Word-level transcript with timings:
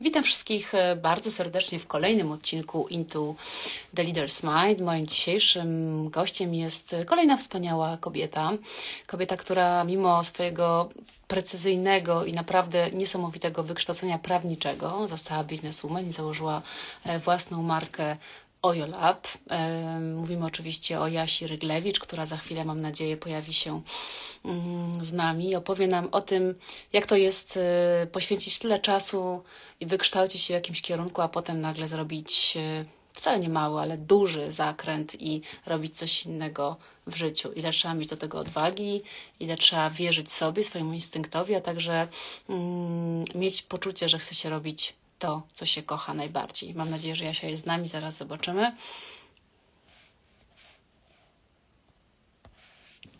Witam 0.00 0.22
wszystkich 0.22 0.74
e, 0.74 0.96
bardzo 0.96 1.30
serdecznie 1.30 1.78
w 1.78 1.86
kolejnym 1.86 2.32
odcinku 2.32 2.86
Into 2.88 3.34
the 3.94 4.04
Leader's 4.04 4.66
Mind. 4.66 4.80
Moim 4.80 5.06
dzisiejszym 5.06 6.08
gościem 6.08 6.54
jest 6.54 6.96
kolejna 7.06 7.36
wspaniała 7.36 7.96
kobieta. 7.96 8.50
Kobieta, 9.06 9.36
która 9.36 9.84
mimo 9.84 10.24
swojego 10.24 10.88
precyzyjnego 11.28 12.24
i 12.24 12.32
naprawdę 12.32 12.90
niesamowitego 12.90 13.62
wykształcenia 13.62 14.18
prawniczego 14.18 15.08
została 15.08 15.44
bizneswoman 15.44 16.08
i 16.08 16.12
założyła 16.12 16.62
e, 17.04 17.18
własną 17.18 17.62
markę 17.62 18.16
Ojo 18.62 18.86
Lab. 18.86 19.28
Mówimy 20.14 20.46
oczywiście 20.46 21.00
o 21.00 21.08
Jasi 21.08 21.46
Ryglewicz, 21.46 21.98
która 21.98 22.26
za 22.26 22.36
chwilę, 22.36 22.64
mam 22.64 22.80
nadzieję, 22.80 23.16
pojawi 23.16 23.52
się 23.52 23.82
mm, 24.44 25.04
z 25.04 25.12
nami 25.12 25.56
opowie 25.56 25.86
nam 25.86 26.08
o 26.12 26.22
tym, 26.22 26.54
jak 26.92 27.06
to 27.06 27.16
jest 27.16 27.56
e, 27.56 28.06
poświęcić 28.06 28.58
tyle 28.58 28.78
czasu 28.78 29.42
i 29.80 29.86
wykształcić 29.86 30.42
się 30.42 30.54
w 30.54 30.60
jakimś 30.60 30.82
kierunku, 30.82 31.22
a 31.22 31.28
potem 31.28 31.60
nagle 31.60 31.88
zrobić 31.88 32.56
e, 32.56 32.84
wcale 33.12 33.40
nie 33.40 33.48
mały, 33.48 33.80
ale 33.80 33.98
duży 33.98 34.52
zakręt 34.52 35.22
i 35.22 35.42
robić 35.66 35.96
coś 35.96 36.26
innego 36.26 36.76
w 37.06 37.16
życiu. 37.16 37.52
Ile 37.52 37.72
trzeba 37.72 37.94
mieć 37.94 38.08
do 38.08 38.16
tego 38.16 38.38
odwagi, 38.38 39.02
ile 39.40 39.56
trzeba 39.56 39.90
wierzyć 39.90 40.32
sobie, 40.32 40.64
swojemu 40.64 40.92
instynktowi, 40.92 41.54
a 41.54 41.60
także 41.60 42.08
mm, 42.48 43.24
mieć 43.34 43.62
poczucie, 43.62 44.08
że 44.08 44.18
chce 44.18 44.34
się 44.34 44.50
robić 44.50 44.94
to, 45.18 45.42
co 45.52 45.66
się 45.66 45.82
kocha 45.82 46.14
najbardziej. 46.14 46.74
Mam 46.74 46.90
nadzieję, 46.90 47.16
że 47.16 47.24
Jasia 47.24 47.48
jest 47.48 47.62
z 47.62 47.66
nami, 47.66 47.88
zaraz 47.88 48.16
zobaczymy. 48.16 48.72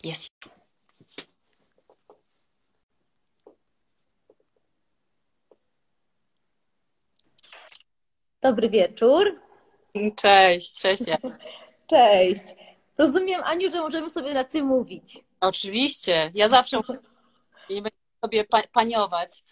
Jest. 0.03 0.29
Dobry 8.41 8.69
wieczór. 8.69 9.39
Cześć, 10.15 10.79
cześć. 10.79 11.03
Cześć. 11.89 12.43
Rozumiem, 12.97 13.43
Aniu, 13.43 13.71
że 13.71 13.81
możemy 13.81 14.09
sobie 14.09 14.33
na 14.33 14.43
ty 14.43 14.63
mówić. 14.63 15.19
Oczywiście. 15.39 16.31
Ja 16.33 16.47
zawsze 16.47 16.77
nie 17.69 17.81
będę 17.81 17.97
sobie 18.21 18.45
paniować. 18.71 19.43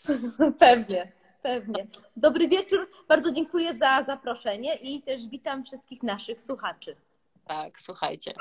Pewnie. 0.60 1.17
Pewnie. 1.42 1.88
Dobry 2.16 2.48
wieczór. 2.48 2.90
Bardzo 3.08 3.32
dziękuję 3.32 3.78
za 3.78 4.04
zaproszenie 4.04 4.76
i 4.76 5.02
też 5.02 5.28
witam 5.28 5.64
wszystkich 5.64 6.04
naszych 6.04 6.42
słuchaczy. 6.42 6.96
Tak, 7.48 7.80
słuchajcie. 7.80 8.34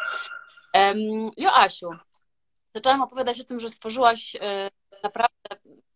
Joasiu, 1.37 1.91
zaczęłam 2.75 3.03
opowiadać 3.03 3.41
o 3.41 3.45
tym, 3.45 3.61
że 3.61 3.69
stworzyłaś 3.69 4.37
e, 4.41 4.71
naprawdę 5.03 5.29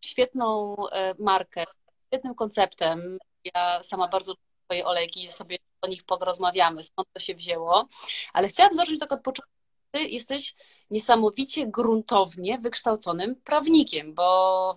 świetną 0.05 0.77
e, 0.93 1.15
markę, 1.19 1.65
świetnym 2.07 2.35
konceptem. 2.35 3.19
Ja 3.55 3.83
sama 3.83 4.09
bardzo 4.09 4.33
lubię 4.33 4.43
swoje 4.65 4.87
olejki 4.87 5.23
i 5.23 5.29
sobie 5.29 5.57
o 5.83 5.87
nich 5.87 6.05
porozmawiamy, 6.05 6.83
skąd 6.83 7.09
to 7.13 7.21
się 7.21 7.35
wzięło. 7.35 7.87
Ale 8.33 8.49
chciałam 8.49 8.75
zacząć 8.75 8.99
tak 8.99 9.13
od 9.13 9.23
początku. 9.23 9.53
Ty 9.91 10.01
jesteś 10.01 10.55
niesamowicie 10.91 11.67
gruntownie 11.67 12.59
wykształconym 12.59 13.37
prawnikiem, 13.37 14.15
bo 14.15 14.77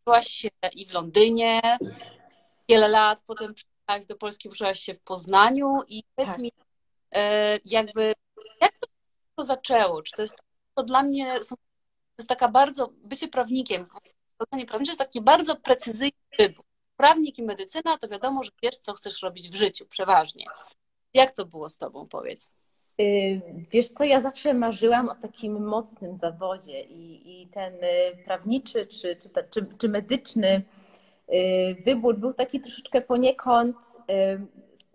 uczyłaś 0.00 0.26
się 0.26 0.48
i 0.74 0.86
w 0.86 0.92
Londynie 0.92 1.78
wiele 2.68 2.88
lat, 2.88 3.22
potem 3.26 3.54
przyjechałaś 3.54 4.06
do 4.06 4.16
Polski, 4.16 4.48
uczyłaś 4.48 4.80
się 4.80 4.94
w 4.94 5.00
Poznaniu 5.00 5.78
i 5.88 6.04
powiedz 6.14 6.32
tak. 6.32 6.42
mi, 6.42 6.52
e, 7.12 7.58
jakby, 7.64 8.14
jak 8.60 8.72
to 9.36 9.42
zaczęło? 9.42 10.02
Czy 10.02 10.12
to 10.16 10.22
jest 10.22 10.36
to 10.74 10.82
dla 10.82 11.02
mnie, 11.02 11.40
to 11.48 11.56
jest 12.18 12.28
taka 12.28 12.48
bardzo, 12.48 12.90
bycie 13.04 13.28
prawnikiem, 13.28 13.86
wykonanie 14.38 14.66
prawnicze 14.66 14.90
jest 14.90 15.00
taki 15.00 15.20
bardzo 15.20 15.56
precyzyjny 15.56 16.18
wybór. 16.38 16.64
Prawnik 16.96 17.38
i 17.38 17.42
medycyna, 17.42 17.98
to 17.98 18.08
wiadomo, 18.08 18.42
że 18.42 18.50
wiesz, 18.62 18.78
co 18.78 18.92
chcesz 18.92 19.22
robić 19.22 19.48
w 19.48 19.54
życiu, 19.54 19.86
przeważnie. 19.86 20.44
Jak 21.14 21.30
to 21.30 21.46
było 21.46 21.68
z 21.68 21.78
tobą, 21.78 22.06
powiedz? 22.06 22.52
Y, 23.00 23.40
wiesz 23.70 23.88
co, 23.88 24.04
ja 24.04 24.20
zawsze 24.20 24.54
marzyłam 24.54 25.08
o 25.08 25.14
takim 25.14 25.66
mocnym 25.66 26.16
zawodzie 26.16 26.80
i, 26.82 27.42
i 27.42 27.46
ten 27.46 27.74
y, 27.74 28.24
prawniczy 28.24 28.86
czy, 28.86 29.16
czy, 29.16 29.30
czy, 29.50 29.66
czy 29.78 29.88
medyczny 29.88 30.62
y, 31.28 31.76
wybór 31.84 32.18
był 32.18 32.34
taki 32.34 32.60
troszeczkę 32.60 33.00
poniekąd, 33.00 33.76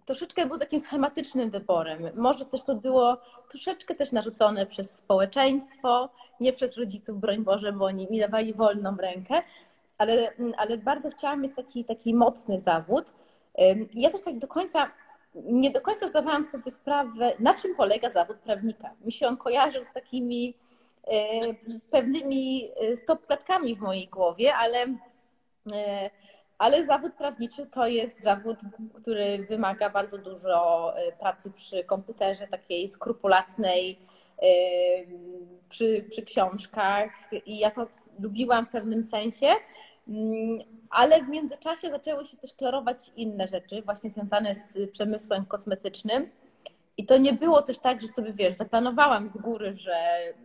troszeczkę 0.06 0.46
był 0.46 0.58
takim 0.58 0.80
schematycznym 0.80 1.50
wyborem. 1.50 2.10
Może 2.16 2.46
też 2.46 2.64
to 2.64 2.76
było 2.76 3.18
troszeczkę 3.50 3.96
też 3.96 4.12
narzucone 4.12 4.66
przez 4.66 4.96
społeczeństwo, 4.96 6.10
nie 6.40 6.54
przez 6.54 6.78
rodziców, 6.78 7.20
broń 7.20 7.44
Boże, 7.44 7.74
bo 7.74 7.86
oni 7.86 8.08
mi 8.12 8.20
dawali 8.20 8.54
wolną 8.54 8.98
rękę, 8.98 9.42
ale, 9.98 10.34
ale 10.58 10.78
bardzo 10.78 11.10
chciałam 11.10 11.42
mieć 11.42 11.56
taki, 11.56 11.86
taki 11.86 12.14
mocny 12.14 12.60
zawód. 12.60 13.14
Ja 13.94 14.10
też 14.10 14.22
tak 14.22 14.40
do 14.40 14.48
końca 14.48 14.92
nie 15.44 15.72
do 15.72 15.82
końca 15.82 16.08
zdawałam 16.08 16.44
sobie 16.44 16.72
sprawę, 16.72 17.34
na 17.40 17.54
czym 17.54 17.76
polega 17.76 18.10
zawód 18.10 18.38
prawnika. 18.38 18.92
Mi 19.06 19.12
się 19.12 19.28
on 19.28 19.38
kojarzył 19.38 19.86
z 19.86 19.94
takimi 19.94 20.58
e, 21.08 21.54
pewnymi 21.92 22.70
e, 22.76 22.98
stopklatkami 22.98 23.76
w 23.76 23.80
mojej 23.80 24.08
głowie, 24.08 24.56
ale, 24.56 24.86
e, 25.74 26.10
ale 26.58 26.86
zawód 26.86 27.14
prawniczy 27.14 27.66
to 27.66 27.88
jest 27.88 28.22
zawód, 28.22 28.58
który 28.94 29.46
wymaga 29.50 29.90
bardzo 29.90 30.18
dużo 30.18 30.94
pracy 31.20 31.52
przy 31.52 31.84
komputerze, 31.84 32.48
takiej 32.48 32.88
skrupulatnej, 32.88 34.00
przy, 35.70 36.06
przy 36.10 36.22
książkach 36.22 37.12
i 37.46 37.60
ja 37.60 37.72
to 37.72 37.88
lubiłam 38.20 38.66
w 38.66 38.70
pewnym 38.70 39.04
sensie. 39.04 39.48
Mm, 40.08 40.60
ale 40.90 41.24
w 41.24 41.30
międzyczasie 41.30 41.90
zaczęły 41.90 42.26
się 42.26 42.38
też 42.38 42.54
klarować 42.54 42.98
inne 43.16 43.48
rzeczy, 43.48 43.82
właśnie 43.82 44.10
związane 44.10 44.56
z 44.56 44.92
przemysłem 44.92 45.46
kosmetycznym. 45.46 46.30
I 46.98 47.06
to 47.06 47.18
nie 47.18 47.34
było 47.34 47.62
też 47.62 47.80
tak, 47.80 48.02
że 48.02 48.08
sobie 48.08 48.34
wiesz, 48.34 48.56
zaplanowałam 48.56 49.30
z 49.30 49.38
góry, 49.38 49.78
że, 49.78 49.96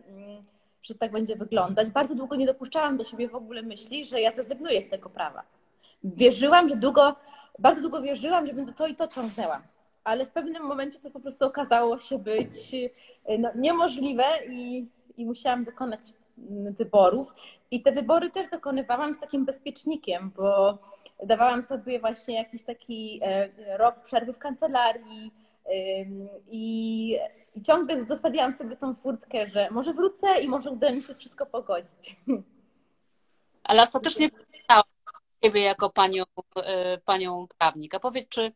mm, 0.07 0.43
że 0.83 0.95
tak 0.95 1.11
będzie 1.11 1.35
wyglądać. 1.35 1.89
Bardzo 1.89 2.15
długo 2.15 2.35
nie 2.35 2.45
dopuszczałam 2.45 2.97
do 2.97 3.03
siebie 3.03 3.29
w 3.29 3.35
ogóle 3.35 3.61
myśli, 3.61 4.05
że 4.05 4.21
ja 4.21 4.31
zrezygnuję 4.31 4.83
z 4.83 4.89
tego 4.89 5.09
prawa. 5.09 5.43
Wierzyłam, 6.03 6.69
że 6.69 6.75
długo, 6.75 7.15
bardzo 7.59 7.81
długo 7.81 8.01
wierzyłam, 8.01 8.45
że 8.45 8.53
będę 8.53 8.73
to 8.73 8.87
i 8.87 8.95
to 8.95 9.07
ciągnęła. 9.07 9.61
Ale 10.03 10.25
w 10.25 10.29
pewnym 10.29 10.63
momencie 10.63 10.99
to 10.99 11.11
po 11.11 11.19
prostu 11.19 11.45
okazało 11.45 11.99
się 11.99 12.19
być 12.19 12.75
no, 13.39 13.49
niemożliwe 13.55 14.23
i, 14.49 14.87
i 15.17 15.25
musiałam 15.25 15.63
dokonać 15.63 16.01
wyborów. 16.77 17.33
I 17.71 17.81
te 17.81 17.91
wybory 17.91 18.31
też 18.31 18.49
dokonywałam 18.49 19.15
z 19.15 19.19
takim 19.19 19.45
bezpiecznikiem, 19.45 20.31
bo 20.35 20.77
dawałam 21.23 21.63
sobie 21.63 21.99
właśnie 21.99 22.35
jakiś 22.35 22.63
taki 22.63 23.19
e, 23.23 23.77
rok 23.77 24.01
przerwy 24.03 24.33
w 24.33 24.39
kancelarii 24.39 25.31
i, 26.51 27.17
i 27.55 27.61
ciągle 27.61 28.05
zostawiałam 28.05 28.53
sobie 28.53 28.77
tą 28.77 28.93
furtkę, 28.93 29.49
że 29.49 29.71
może 29.71 29.93
wrócę 29.93 30.41
i 30.41 30.47
może 30.47 30.71
uda 30.71 30.91
mi 30.91 31.01
się 31.01 31.15
wszystko 31.15 31.45
pogodzić. 31.45 32.15
Ale 33.63 33.83
ostatecznie 33.83 34.29
ciebie 35.43 35.61
jako 35.61 35.89
panią, 35.89 36.23
e, 36.55 36.97
panią 36.97 37.47
prawnika. 37.57 37.99
Powiedz, 37.99 38.27
czy 38.29 38.51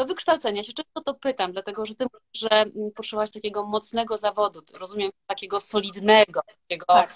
to 0.00 0.06
wykształcenie, 0.06 0.64
się 0.64 0.72
często 0.72 1.00
to 1.04 1.14
pytam, 1.14 1.52
dlatego 1.52 1.86
że 1.86 1.94
ty 1.94 2.04
mówisz, 2.04 2.40
że 2.50 2.64
potrzebowałaś 2.94 3.30
takiego 3.30 3.66
mocnego 3.66 4.16
zawodu, 4.16 4.60
rozumiem, 4.74 5.10
takiego 5.26 5.60
solidnego, 5.60 6.40
takiego, 6.46 6.86
tak. 6.86 7.14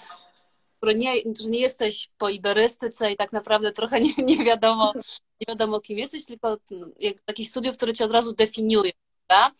który 0.77 0.95
nie, 0.95 1.13
że 1.41 1.49
nie 1.49 1.59
jesteś 1.59 2.09
po 2.17 2.29
iberystyce 2.29 3.11
i 3.11 3.15
tak 3.15 3.33
naprawdę 3.33 3.71
trochę 3.71 4.01
nie, 4.01 4.13
nie, 4.17 4.43
wiadomo, 4.43 4.93
nie 5.41 5.45
wiadomo 5.47 5.79
kim 5.79 5.97
jesteś, 5.97 6.25
tylko 6.25 6.57
takich 7.25 7.49
studiów, 7.49 7.77
które 7.77 7.93
cię 7.93 8.05
od 8.05 8.11
razu 8.11 8.33
definiują, 8.33 8.91
prawda? 9.27 9.55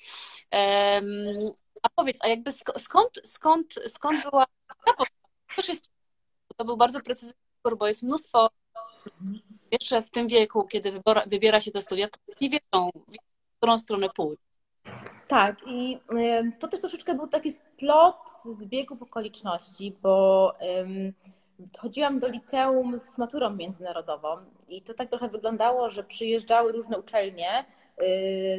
Um, 0.52 1.06
a 1.84 1.90
powiedz, 1.96 2.20
a 2.22 2.28
jakby 2.28 2.52
skąd, 2.52 3.22
skąd, 3.24 3.74
skąd 3.86 4.24
była 4.30 4.46
ta 4.86 4.94
to 5.56 5.72
jest, 5.72 5.92
to 6.58 6.66
był 6.66 6.78
bardzo 6.78 7.02
precyzyjny 7.02 7.40
wybór, 7.64 7.78
bo 7.78 7.88
jest 7.88 8.04
mnóstwo 8.04 8.50
jeszcze 9.80 10.02
w 10.02 10.10
tym 10.10 10.28
wieku, 10.28 10.68
kiedy 10.68 10.92
wybiera, 10.92 11.24
wybiera 11.28 11.60
się 11.60 11.72
te 11.72 11.82
studia, 11.82 12.08
to 12.08 12.34
nie 12.42 12.50
wiedzą, 12.50 12.90
w 13.54 13.58
którą 13.58 13.78
stronę 13.78 14.10
pójść. 14.16 14.42
Tak, 15.28 15.56
i 15.68 16.00
to 16.60 16.68
też 16.68 16.80
troszeczkę 16.80 17.16
był 17.16 17.28
taki 17.28 17.52
splot 17.52 18.16
zbiegów 18.52 19.02
okoliczności, 19.02 19.96
bo 20.02 20.54
chodziłam 21.80 22.20
do 22.20 22.28
liceum 22.28 23.00
z 23.00 23.18
maturą 23.18 23.50
międzynarodową 23.50 24.38
i 24.70 24.82
to 24.82 24.94
tak 24.94 25.10
trochę 25.10 25.30
wyglądało, 25.30 25.90
że 25.90 26.04
przyjeżdżały 26.04 26.72
różne 26.72 27.00
uczelnie, 27.00 27.66
yy, 27.98 28.06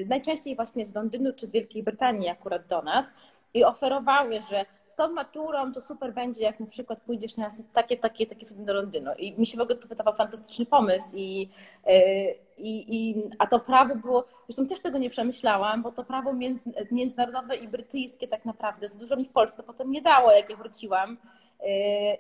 najczęściej 0.07 0.57
właśnie 0.57 0.87
z 0.87 0.95
Londynu 0.95 1.33
czy 1.33 1.47
z 1.47 1.53
Wielkiej 1.53 1.83
Brytanii 1.83 2.29
akurat 2.29 2.67
do 2.67 2.83
nas 2.83 3.15
i 3.55 3.65
oferowały, 3.65 4.41
że 4.51 4.67
z 4.97 4.99
tą 4.99 5.13
maturą 5.13 5.73
to 5.73 5.81
super 5.81 6.15
będzie, 6.15 6.43
jak 6.43 6.61
na 6.61 6.67
przykład 6.67 7.01
pójdziesz 7.01 7.37
na 7.37 7.49
takie, 7.73 7.97
takie, 7.97 8.27
takie 8.27 8.47
studia 8.47 8.65
do 8.65 8.75
Londynu. 8.75 9.11
I 9.19 9.39
mi 9.39 9.47
się 9.47 9.59
w 9.59 9.61
ogóle 9.61 9.79
to 9.79 9.89
wydawał 9.89 10.15
fantastyczny 10.15 10.67
pomysł. 10.67 11.17
I, 11.17 11.49
y, 11.91 12.35
i, 12.59 12.97
i, 12.97 13.23
a 13.39 13.47
to 13.47 13.61
prawo 13.61 13.95
było, 13.97 14.25
zresztą 14.49 14.67
też 14.67 14.81
tego 14.81 14.99
nie 14.99 15.11
przemyślałam, 15.11 15.83
bo 15.83 15.93
to 15.93 16.05
prawo 16.05 16.33
między, 16.33 16.73
międzynarodowe 16.91 17.57
i 17.57 17.69
brytyjskie 17.69 18.29
tak 18.29 18.45
naprawdę 18.45 18.89
za 18.89 18.99
dużo 18.99 19.17
mi 19.17 19.25
w 19.25 19.33
Polsce 19.33 19.63
potem 19.63 19.91
nie 19.91 20.03
dało, 20.03 20.33
jak 20.33 20.51
ja 20.51 20.57
wróciłam. 20.57 21.13
Y, 21.13 21.67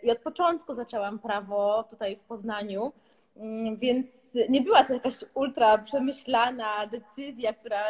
I 0.02 0.10
od 0.10 0.18
początku 0.18 0.74
zaczęłam 0.74 1.18
prawo 1.18 1.84
tutaj 1.90 2.16
w 2.16 2.24
Poznaniu. 2.24 2.92
Mm, 3.36 3.76
więc 3.76 4.34
nie 4.48 4.60
była 4.60 4.84
to 4.84 4.94
jakaś 4.94 5.14
ultra 5.34 5.78
przemyślana 5.78 6.86
decyzja, 6.86 7.52
która 7.52 7.82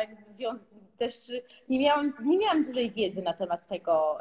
też 0.96 1.14
nie 1.68 1.80
miałam, 1.80 2.12
nie 2.24 2.38
miałam 2.38 2.64
dużej 2.64 2.90
wiedzy 2.90 3.22
na 3.22 3.32
temat 3.32 3.66
tego, 3.66 4.18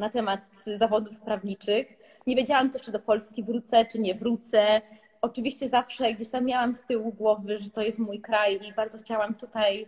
na 0.00 0.10
temat 0.10 0.40
zawodów 0.76 1.20
prawniczych. 1.20 1.86
Nie 2.26 2.36
wiedziałam 2.36 2.70
też, 2.70 2.82
czy 2.82 2.92
do 2.92 3.00
Polski 3.00 3.42
wrócę, 3.42 3.86
czy 3.86 3.98
nie 3.98 4.14
wrócę. 4.14 4.80
Oczywiście 5.22 5.68
zawsze 5.68 6.14
gdzieś 6.14 6.28
tam 6.28 6.44
miałam 6.44 6.74
z 6.74 6.82
tyłu 6.82 7.12
głowy, 7.12 7.58
że 7.58 7.70
to 7.70 7.82
jest 7.82 7.98
mój 7.98 8.20
kraj 8.20 8.60
i 8.68 8.72
bardzo 8.72 8.98
chciałam 8.98 9.34
tutaj, 9.34 9.86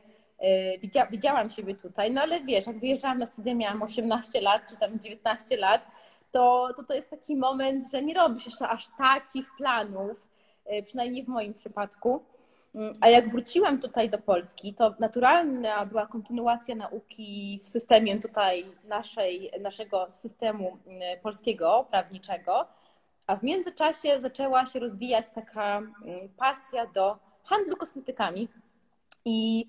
widziałam 1.10 1.50
siebie 1.50 1.74
tutaj, 1.74 2.10
no 2.10 2.20
ale 2.20 2.40
wiesz, 2.40 2.66
jak 2.66 2.78
wyjeżdżałam 2.78 3.18
na 3.18 3.26
studia, 3.26 3.54
miałam 3.54 3.82
18 3.82 4.40
lat, 4.40 4.62
czy 4.70 4.76
tam 4.76 4.98
19 4.98 5.56
lat, 5.56 5.86
to, 6.32 6.68
to 6.76 6.82
to 6.82 6.94
jest 6.94 7.10
taki 7.10 7.36
moment, 7.36 7.84
że 7.92 8.02
nie 8.02 8.14
robisz 8.14 8.46
jeszcze 8.46 8.68
aż 8.68 8.88
takich 8.98 9.46
planów, 9.56 10.28
e, 10.66 10.82
przynajmniej 10.82 11.24
w 11.24 11.28
moim 11.28 11.54
przypadku. 11.54 12.22
A 13.00 13.08
jak 13.08 13.28
wróciłam 13.28 13.80
tutaj 13.80 14.10
do 14.10 14.18
Polski, 14.18 14.74
to 14.74 14.94
naturalna 15.00 15.86
była 15.86 16.06
kontynuacja 16.06 16.74
nauki 16.74 17.60
w 17.62 17.68
systemie 17.68 18.20
tutaj 18.20 18.66
naszej, 18.84 19.50
naszego 19.60 20.08
systemu 20.12 20.78
mm, 20.86 21.20
polskiego, 21.22 21.86
prawniczego, 21.90 22.66
a 23.26 23.36
w 23.36 23.42
międzyczasie 23.42 24.20
zaczęła 24.20 24.66
się 24.66 24.78
rozwijać 24.78 25.24
taka 25.34 25.82
pasja 26.36 26.86
do 26.86 27.18
handlu 27.44 27.76
kosmetykami, 27.76 28.48
i 29.24 29.66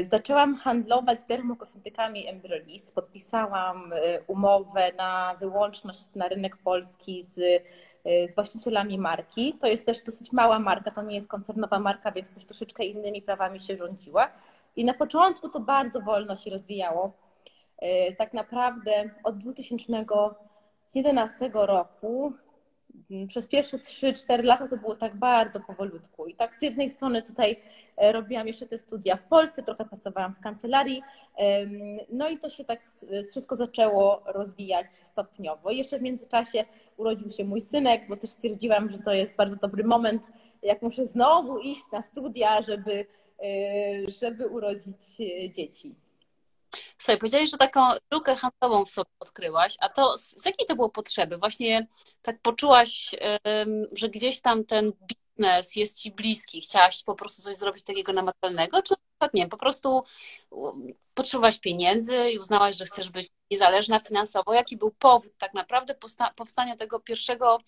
y, 0.00 0.04
zaczęłam 0.04 0.56
handlować 0.56 1.18
dermokosmetykami 1.28 2.28
Embrylis. 2.28 2.90
Podpisałam 2.90 3.92
y, 3.92 3.96
umowę 4.26 4.92
na 4.96 5.34
wyłączność 5.40 6.14
na 6.14 6.28
rynek 6.28 6.56
polski 6.56 7.22
z, 7.22 7.62
z 8.04 8.34
właścicielami 8.34 8.98
marki. 8.98 9.54
To 9.60 9.66
jest 9.66 9.86
też 9.86 10.00
dosyć 10.00 10.32
mała 10.32 10.58
marka, 10.58 10.90
to 10.90 11.02
nie 11.02 11.14
jest 11.14 11.28
koncernowa 11.28 11.78
marka, 11.78 12.12
więc 12.12 12.34
też 12.34 12.44
troszeczkę 12.44 12.84
innymi 12.84 13.22
prawami 13.22 13.60
się 13.60 13.76
rządziła. 13.76 14.30
I 14.76 14.84
na 14.84 14.94
początku 14.94 15.48
to 15.48 15.60
bardzo 15.60 16.00
wolno 16.00 16.36
się 16.36 16.50
rozwijało. 16.50 17.12
Tak 18.18 18.34
naprawdę 18.34 19.10
od 19.24 19.38
2011 19.38 21.50
roku 21.54 22.32
przez 23.28 23.46
pierwsze 23.46 23.78
3-4 23.78 24.44
lata 24.44 24.68
to 24.68 24.76
było 24.76 24.94
tak 24.94 25.16
bardzo 25.16 25.60
powolutku. 25.60 26.26
I 26.26 26.34
tak 26.34 26.54
z 26.54 26.62
jednej 26.62 26.90
strony 26.90 27.22
tutaj 27.22 27.56
e, 27.96 28.12
robiłam 28.12 28.46
jeszcze 28.46 28.66
te 28.66 28.78
studia 28.78 29.16
w 29.16 29.24
Polsce, 29.24 29.62
trochę 29.62 29.84
pracowałam 29.84 30.34
w 30.34 30.40
kancelarii, 30.40 31.02
no 32.12 32.28
i 32.28 32.38
to 32.38 32.50
się 32.50 32.64
tak 32.64 32.80
wszystko 33.30 33.56
zaczęło 33.56 34.22
rozwijać 34.26 34.94
stopniowo. 34.94 35.70
Jeszcze 35.70 35.98
w 35.98 36.02
międzyczasie 36.02 36.64
urodził 36.96 37.30
się 37.30 37.44
mój 37.44 37.60
synek, 37.60 38.08
bo 38.08 38.16
też 38.16 38.30
stwierdziłam, 38.30 38.90
że 38.90 38.98
to 38.98 39.12
jest 39.12 39.36
bardzo 39.36 39.56
dobry 39.56 39.84
moment, 39.84 40.32
jak 40.62 40.82
muszę 40.82 41.06
znowu 41.06 41.58
iść 41.58 41.82
na 41.92 42.02
studia, 42.02 42.62
żeby, 42.62 43.06
e, 43.42 44.10
żeby 44.20 44.46
urodzić 44.46 45.20
e, 45.20 45.50
dzieci. 45.50 45.94
Słuchaj, 47.04 47.18
powiedziałeś, 47.18 47.50
że 47.50 47.56
taką 47.56 47.80
lukę 48.10 48.36
handlową 48.36 48.84
w 48.84 48.90
sobie 48.90 49.10
odkryłaś, 49.20 49.76
a 49.80 49.88
to 49.88 50.18
z 50.18 50.46
jakiej 50.46 50.66
to 50.66 50.74
było 50.74 50.88
potrzeby? 50.88 51.36
Właśnie 51.36 51.86
tak 52.22 52.40
poczułaś, 52.42 53.14
że 53.92 54.08
gdzieś 54.08 54.40
tam 54.40 54.64
ten 54.64 54.92
biznes 55.36 55.76
jest 55.76 56.00
ci 56.00 56.10
bliski, 56.10 56.60
chciałaś 56.60 57.02
po 57.02 57.14
prostu 57.14 57.42
coś 57.42 57.56
zrobić 57.56 57.84
takiego 57.84 58.12
namacalnego, 58.12 58.82
czy 58.82 58.94
nie, 59.34 59.48
po 59.48 59.56
prostu 59.56 60.02
potrzebowałaś 61.14 61.60
pieniędzy 61.60 62.30
i 62.30 62.38
uznałaś, 62.38 62.76
że 62.76 62.84
chcesz 62.84 63.10
być 63.10 63.28
niezależna 63.50 64.00
finansowo. 64.00 64.54
Jaki 64.54 64.76
był 64.76 64.90
powód 64.90 65.32
tak 65.38 65.54
naprawdę 65.54 65.94
powstania 66.36 66.76
tego 66.76 67.00
pierwszego, 67.00 67.58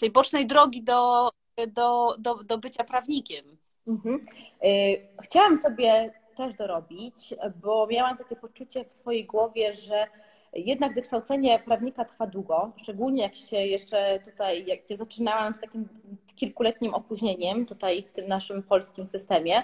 tej 0.00 0.10
bocznej 0.10 0.46
drogi 0.46 0.82
do, 0.82 1.30
do, 1.68 2.16
do, 2.18 2.34
do 2.34 2.58
bycia 2.58 2.84
prawnikiem? 2.84 3.58
Mhm. 3.86 4.26
Y, 4.64 5.08
chciałam 5.22 5.56
sobie 5.56 6.12
też 6.38 6.54
dorobić, 6.54 7.34
bo 7.62 7.86
miałam 7.86 8.16
takie 8.16 8.36
poczucie 8.36 8.84
w 8.84 8.92
swojej 8.92 9.24
głowie, 9.24 9.74
że 9.74 10.06
jednak 10.52 10.94
wykształcenie 10.94 11.58
prawnika 11.58 12.04
trwa 12.04 12.26
długo, 12.26 12.72
szczególnie 12.76 13.22
jak 13.22 13.34
się 13.34 13.56
jeszcze 13.56 14.20
tutaj, 14.24 14.66
jak 14.66 14.90
ja 14.90 14.96
zaczynałam 14.96 15.54
z 15.54 15.60
takim 15.60 15.88
kilkuletnim 16.36 16.94
opóźnieniem 16.94 17.66
tutaj 17.66 18.02
w 18.02 18.12
tym 18.12 18.28
naszym 18.28 18.62
polskim 18.62 19.06
systemie. 19.06 19.62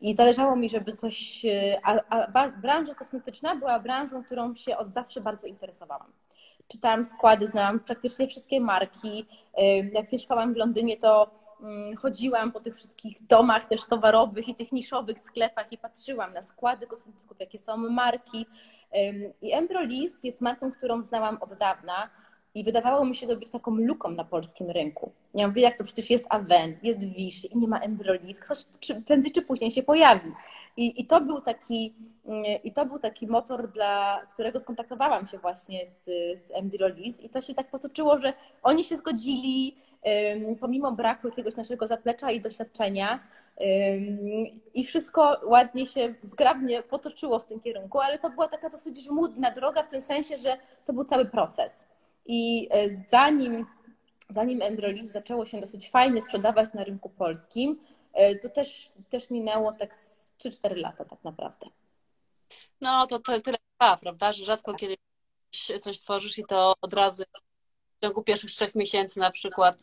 I 0.00 0.14
zależało 0.14 0.56
mi, 0.56 0.70
żeby 0.70 0.92
coś. 0.92 1.46
A, 1.82 2.00
a 2.08 2.48
branża 2.48 2.94
kosmetyczna 2.94 3.56
była 3.56 3.80
branżą, 3.80 4.24
którą 4.24 4.54
się 4.54 4.76
od 4.76 4.90
zawsze 4.90 5.20
bardzo 5.20 5.46
interesowałam. 5.46 6.12
Czytałam 6.68 7.04
składy, 7.04 7.46
znałam 7.46 7.80
praktycznie 7.80 8.28
wszystkie 8.28 8.60
marki. 8.60 9.26
Jak 9.92 10.12
mieszkałam 10.12 10.54
w 10.54 10.56
Londynie, 10.56 10.96
to 10.96 11.30
chodziłam 11.98 12.52
po 12.52 12.60
tych 12.60 12.76
wszystkich 12.76 13.26
domach 13.26 13.64
też 13.64 13.86
towarowych 13.86 14.48
i 14.48 14.54
tych 14.54 14.72
niszowych 14.72 15.18
sklepach 15.18 15.72
i 15.72 15.78
patrzyłam 15.78 16.32
na 16.32 16.42
składy 16.42 16.86
kosmetyków, 16.86 17.40
jakie 17.40 17.58
są 17.58 17.76
marki. 17.76 18.46
I 19.42 19.52
Embrolis 19.52 20.24
jest 20.24 20.40
marką, 20.40 20.72
którą 20.72 21.02
znałam 21.02 21.38
od 21.40 21.54
dawna 21.54 22.10
i 22.54 22.64
wydawało 22.64 23.04
mi 23.04 23.14
się 23.14 23.26
to 23.26 23.36
być 23.36 23.50
taką 23.50 23.76
luką 23.76 24.10
na 24.10 24.24
polskim 24.24 24.70
rynku. 24.70 25.12
Ja 25.34 25.48
mówię, 25.48 25.62
jak 25.62 25.78
to 25.78 25.84
przecież 25.84 26.10
jest 26.10 26.26
Aven, 26.28 26.76
jest 26.82 27.04
Vichy 27.04 27.46
i 27.46 27.58
nie 27.58 27.68
ma 27.68 27.80
Embrolis, 27.80 28.40
ktoś 28.40 28.58
czy, 28.80 28.94
prędzej 28.94 29.32
czy 29.32 29.42
później 29.42 29.70
się 29.70 29.82
pojawi. 29.82 30.32
I, 30.76 31.00
I, 31.00 31.06
to 31.06 31.20
był 31.20 31.40
taki, 31.40 31.94
mm, 32.26 32.44
I 32.64 32.72
to 32.72 32.86
był 32.86 32.98
taki 32.98 33.26
motor, 33.26 33.72
dla 33.72 34.20
którego 34.32 34.60
skontaktowałam 34.60 35.26
się 35.26 35.38
właśnie 35.38 35.86
z, 35.86 36.04
z 36.40 36.50
Embrolis 36.50 37.20
i 37.20 37.28
to 37.28 37.40
się 37.40 37.54
tak 37.54 37.70
potoczyło, 37.70 38.18
że 38.18 38.32
oni 38.62 38.84
się 38.84 38.96
zgodzili, 38.96 39.76
pomimo 40.60 40.92
braku 40.92 41.28
jakiegoś 41.28 41.56
naszego 41.56 41.86
zaplecza 41.86 42.30
i 42.30 42.40
doświadczenia. 42.40 43.20
I 44.74 44.84
wszystko 44.84 45.40
ładnie 45.44 45.86
się, 45.86 46.14
zgrabnie 46.22 46.82
potoczyło 46.82 47.38
w 47.38 47.46
tym 47.46 47.60
kierunku, 47.60 47.98
ale 47.98 48.18
to 48.18 48.30
była 48.30 48.48
taka 48.48 48.70
dosyć 48.70 49.04
żmudna 49.04 49.50
droga 49.50 49.82
w 49.82 49.88
tym 49.88 50.02
sensie, 50.02 50.38
że 50.38 50.56
to 50.86 50.92
był 50.92 51.04
cały 51.04 51.24
proces. 51.24 51.86
I 52.28 52.68
e, 52.70 52.90
zanim, 52.90 53.66
zanim 54.30 54.62
Embrolis 54.62 55.12
zaczęło 55.12 55.46
się 55.46 55.60
dosyć 55.60 55.90
fajnie 55.90 56.22
sprzedawać 56.22 56.72
na 56.74 56.84
rynku 56.84 57.08
polskim, 57.08 57.80
e, 58.12 58.36
to 58.36 58.48
też, 58.48 58.88
też 59.10 59.30
minęło 59.30 59.72
tak 59.72 59.94
3-4 60.38 60.76
lata 60.76 61.04
tak 61.04 61.24
naprawdę. 61.24 61.66
No 62.80 63.06
to, 63.06 63.18
to 63.18 63.40
tyle 63.40 63.58
trwa, 63.58 63.96
prawda, 63.96 64.32
że 64.32 64.44
rzadko 64.44 64.74
kiedy 64.74 64.94
coś 65.80 65.98
tworzysz 65.98 66.38
i 66.38 66.44
to 66.44 66.74
od 66.80 66.92
razu 66.92 67.22
w 67.96 68.00
ciągu 68.04 68.22
pierwszych 68.22 68.50
trzech 68.50 68.74
miesięcy 68.74 69.20
na 69.20 69.30
przykład, 69.30 69.82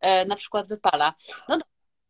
e, 0.00 0.24
na 0.24 0.36
przykład 0.36 0.68
wypala. 0.68 1.14
No 1.48 1.58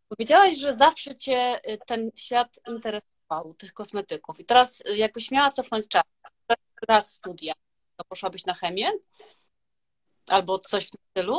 powiedziałaś, 0.09 0.57
że 0.57 0.73
zawsze 0.73 1.17
cię 1.17 1.61
ten 1.87 2.11
świat 2.17 2.61
interesował, 2.69 3.55
tych 3.55 3.73
kosmetyków 3.73 4.41
i 4.41 4.45
teraz 4.45 4.83
jakbyś 4.95 5.31
miała 5.31 5.51
cofnąć 5.51 5.89
czas, 5.89 6.03
raz 6.89 7.13
studia, 7.13 7.53
to 7.97 8.05
poszłabyś 8.05 8.47
na 8.47 8.55
chemię? 8.55 8.93
Albo 10.29 10.59
coś 10.59 10.87
w 10.87 10.91
tym 10.91 11.01
stylu? 11.11 11.37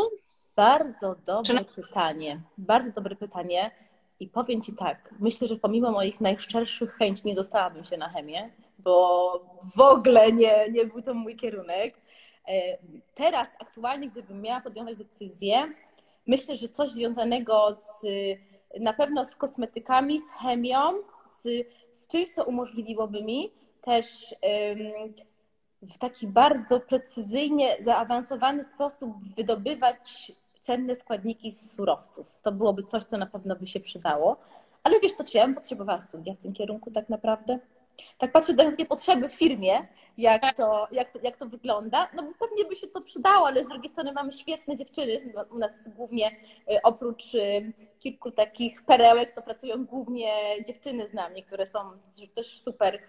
Bardzo 0.56 1.16
dobre 1.26 1.66
Czy... 1.66 1.82
pytanie. 1.82 2.42
Bardzo 2.58 2.92
dobre 2.92 3.16
pytanie. 3.16 3.72
I 4.20 4.28
powiem 4.28 4.62
Ci 4.62 4.74
tak, 4.74 5.14
myślę, 5.20 5.48
że 5.48 5.56
pomimo 5.56 5.92
moich 5.92 6.22
najszczerszych 6.22 6.94
chęci 6.94 7.22
nie 7.26 7.36
dostałabym 7.36 7.84
się 7.84 7.98
na 7.98 8.10
chemię, 8.10 8.52
bo 8.80 9.46
w 9.76 9.80
ogóle 9.80 10.32
nie, 10.32 10.70
nie 10.72 10.86
był 10.86 11.02
to 11.02 11.14
mój 11.14 11.36
kierunek. 11.36 11.96
E, 12.48 12.78
teraz 13.16 13.48
aktualnie, 13.60 14.10
gdybym 14.10 14.42
miała 14.42 14.62
podjąć 14.62 14.98
decyzję, 14.98 15.74
myślę, 16.28 16.58
że 16.58 16.70
coś 16.70 16.90
związanego 16.92 17.74
z 17.74 18.08
na 18.80 18.94
pewno 18.94 19.26
z 19.26 19.36
kosmetykami, 19.36 20.20
z 20.20 20.32
chemią, 20.32 20.80
z, 21.26 21.68
z 21.92 22.08
czymś, 22.08 22.30
co 22.30 22.44
umożliwiłoby 22.44 23.24
mi 23.24 23.52
też 23.82 24.36
um, 24.42 25.14
w 25.84 25.98
taki 25.98 26.28
bardzo 26.28 26.80
precyzyjnie 26.80 27.78
zaawansowany 27.80 28.64
sposób 28.64 29.12
wydobywać 29.36 30.32
cenne 30.62 30.96
składniki 30.96 31.52
z 31.52 31.76
surowców. 31.76 32.40
To 32.42 32.52
byłoby 32.52 32.84
coś, 32.84 33.04
co 33.04 33.18
na 33.18 33.26
pewno 33.26 33.56
by 33.56 33.68
się 33.68 33.80
przydało. 33.80 34.38
Ale 34.84 35.00
wiesz 35.00 35.12
co, 35.12 35.24
czy 35.24 35.38
ja 35.38 35.46
bym 35.46 35.56
potrzebowała 35.56 36.00
studia 36.00 36.34
w 36.34 36.38
tym 36.38 36.54
kierunku 36.54 36.92
tak 36.92 37.10
naprawdę? 37.10 37.60
Tak 38.18 38.32
patrzę 38.32 38.54
na 38.54 38.72
takie 38.72 38.86
potrzeby 38.86 39.30
w 39.30 39.34
firmie, 39.34 39.88
jak 40.18 40.58
to, 40.58 40.88
jak, 40.92 41.12
to, 41.12 41.20
jak 41.24 41.38
to 41.38 41.46
wygląda, 41.46 42.10
no 42.16 42.24
bo 42.24 42.48
pewnie 42.48 42.66
by 42.66 42.76
się 42.76 42.88
to 42.88 43.02
przydało, 43.02 43.48
ale 43.48 43.64
z 43.64 43.68
drugiej 43.68 43.92
strony 43.92 44.14
mamy 44.14 44.32
świetne 44.32 44.76
dziewczyny, 44.76 45.34
u 45.52 45.58
nas 45.58 45.90
głównie 45.90 46.32
y, 46.72 46.82
oprócz 46.84 47.36
y, 47.36 47.74
kilku 48.00 48.32
takich 48.32 48.86
perełek, 48.86 49.32
to 49.32 49.42
pracują 49.42 49.86
głównie 49.86 50.34
dziewczyny 50.68 51.08
z 51.08 51.14
nami, 51.14 51.44
które 51.44 51.66
są 51.66 51.80
też 52.34 52.62
super 52.62 53.00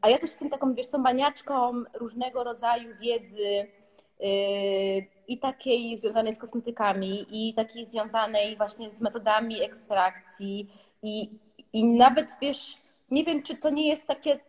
a 0.00 0.08
ja 0.08 0.18
też 0.18 0.30
jestem 0.30 0.50
taką, 0.50 0.74
wiesz 0.74 0.86
co, 0.86 0.98
maniaczką 0.98 1.84
różnego 1.94 2.44
rodzaju 2.44 2.96
wiedzy 3.00 3.48
y, 3.48 5.06
i 5.28 5.38
takiej 5.38 5.98
związanej 5.98 6.34
z 6.34 6.38
kosmetykami, 6.38 7.26
i 7.30 7.54
takiej 7.54 7.86
związanej 7.86 8.56
właśnie 8.56 8.90
z 8.90 9.00
metodami 9.00 9.62
ekstrakcji 9.62 10.70
i, 11.02 11.30
i 11.72 11.84
nawet, 11.84 12.36
wiesz, 12.40 12.76
nie 13.10 13.24
wiem, 13.24 13.42
czy 13.42 13.56
to 13.56 13.70
nie 13.70 13.88
jest 13.88 14.06
takie 14.06 14.40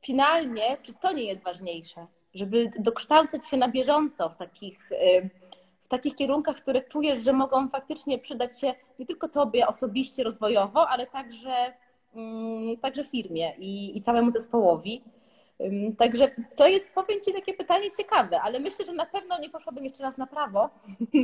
finalnie, 0.00 0.76
czy 0.82 0.94
to 0.94 1.12
nie 1.12 1.24
jest 1.24 1.44
ważniejsze, 1.44 2.06
żeby 2.34 2.70
dokształcać 2.78 3.46
się 3.46 3.56
na 3.56 3.68
bieżąco 3.68 4.28
w 4.28 4.36
takich, 4.36 4.92
y, 4.92 5.30
w 5.82 5.88
takich 5.88 6.14
kierunkach, 6.14 6.56
które 6.56 6.82
czujesz, 6.82 7.18
że 7.18 7.32
mogą 7.32 7.68
faktycznie 7.68 8.18
przydać 8.18 8.60
się 8.60 8.74
nie 8.98 9.06
tylko 9.06 9.28
Tobie 9.28 9.66
osobiście, 9.66 10.24
rozwojowo, 10.24 10.88
ale 10.88 11.06
także, 11.06 11.74
także 12.80 13.04
firmie 13.04 13.54
i, 13.58 13.96
i 13.96 14.00
całemu 14.00 14.30
zespołowi. 14.30 15.02
Także 15.98 16.30
to 16.56 16.66
jest, 16.66 16.90
powiem 16.94 17.20
Ci, 17.20 17.32
takie 17.32 17.54
pytanie 17.54 17.90
ciekawe, 17.90 18.40
ale 18.40 18.60
myślę, 18.60 18.84
że 18.86 18.92
na 18.92 19.06
pewno 19.06 19.38
nie 19.38 19.50
poszłabym 19.50 19.84
jeszcze 19.84 20.02
raz 20.02 20.18
na 20.18 20.26
prawo, 20.26 20.70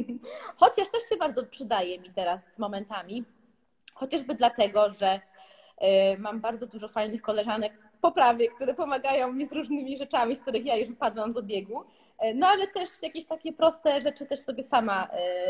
chociaż 0.61 0.89
też 0.91 1.09
się 1.09 1.17
bardzo 1.17 1.47
przydaje 1.47 1.99
mi 1.99 2.11
teraz 2.11 2.55
z 2.55 2.59
momentami, 2.59 3.25
chociażby 3.95 4.35
dlatego, 4.35 4.91
że 4.91 5.21
y, 6.15 6.19
mam 6.19 6.41
bardzo 6.41 6.67
dużo 6.67 6.89
fajnych 6.89 7.23
koleżanek 7.23 7.73
po 8.01 8.13
prawie, 8.13 8.49
które 8.49 8.75
pomagają 8.75 9.33
mi 9.33 9.47
z 9.47 9.53
różnymi 9.53 9.99
rzeczami, 9.99 10.37
z 10.37 10.41
których 10.41 10.67
ja 10.67 10.77
już 10.77 10.89
wypadłam 10.89 11.33
z 11.33 11.37
obiegu, 11.37 11.81
y, 11.83 12.35
no 12.35 12.47
ale 12.47 12.69
też 12.69 12.89
jakieś 13.03 13.25
takie 13.25 13.53
proste 13.53 14.01
rzeczy 14.01 14.27
też 14.27 14.41
sobie 14.41 14.63
sama, 14.63 15.09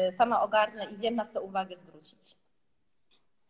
y, 0.09 0.13
sama 0.13 0.43
ogarnę 0.43 0.87
i 0.91 0.97
wiem, 0.97 1.17
na 1.17 1.25
co 1.25 1.43
uwagę 1.43 1.77
zwrócić. 1.77 2.37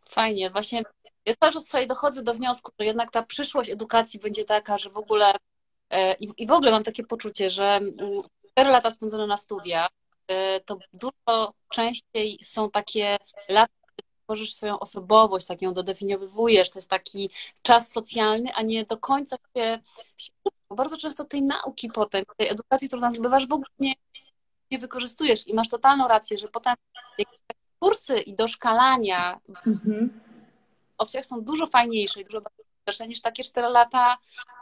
Fajnie, 0.09 0.49
właśnie 0.49 0.83
ja 1.25 1.33
cały 1.39 1.53
czas 1.53 1.67
sobie 1.67 1.87
dochodzę 1.87 2.23
do 2.23 2.33
wniosku, 2.33 2.71
że 2.79 2.85
jednak 2.85 3.11
ta 3.11 3.23
przyszłość 3.23 3.69
edukacji 3.69 4.19
będzie 4.19 4.45
taka, 4.45 4.77
że 4.77 4.89
w 4.89 4.97
ogóle 4.97 5.33
e, 5.89 6.13
i 6.13 6.47
w 6.47 6.51
ogóle 6.51 6.71
mam 6.71 6.83
takie 6.83 7.03
poczucie, 7.03 7.49
że 7.49 7.79
4 8.51 8.69
lata 8.69 8.91
spędzone 8.91 9.27
na 9.27 9.37
studiach 9.37 9.89
e, 10.27 10.59
to 10.59 10.77
dużo 10.93 11.53
częściej 11.69 12.37
są 12.43 12.69
takie 12.69 13.17
lata, 13.49 13.73
kiedy 13.95 14.09
tworzysz 14.23 14.55
swoją 14.55 14.79
osobowość, 14.79 15.45
tak 15.45 15.61
ją 15.61 15.73
dodefiniowujesz, 15.73 16.69
to 16.69 16.79
jest 16.79 16.89
taki 16.89 17.29
czas 17.61 17.91
socjalny, 17.91 18.53
a 18.53 18.61
nie 18.61 18.85
do 18.85 18.97
końca 18.97 19.37
się, 19.57 19.79
się 20.17 20.31
bardzo 20.69 20.97
często 20.97 21.25
tej 21.25 21.41
nauki 21.41 21.89
potem, 21.89 22.23
tej 22.37 22.49
edukacji, 22.49 22.87
którą 22.87 23.01
nazywasz, 23.01 23.47
w 23.47 23.53
ogóle 23.53 23.69
nie, 23.79 23.93
nie 24.71 24.77
wykorzystujesz 24.77 25.47
i 25.47 25.53
masz 25.53 25.69
totalną 25.69 26.07
rację, 26.07 26.37
że 26.37 26.47
potem 26.47 26.75
jakieś 27.17 27.39
kursy 27.79 28.19
i 28.19 28.35
doszkalania 28.35 29.39
mhm 29.67 30.24
opcjach 30.97 31.25
są 31.25 31.41
dużo 31.41 31.67
fajniejsze 31.67 32.21
i 32.21 32.23
dużo 32.23 32.41
bardziej 32.85 33.07
niż 33.07 33.21
takie 33.21 33.43
4 33.43 33.67
lata. 33.67 34.17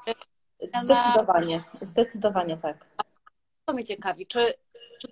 E, 0.08 0.82
zdecydowanie, 0.84 1.64
zdecydowanie 1.82 2.58
tak. 2.58 2.86
To 3.66 3.74
mnie 3.74 3.84
ciekawi, 3.84 4.28
czy, 4.28 4.54
czy 5.02 5.08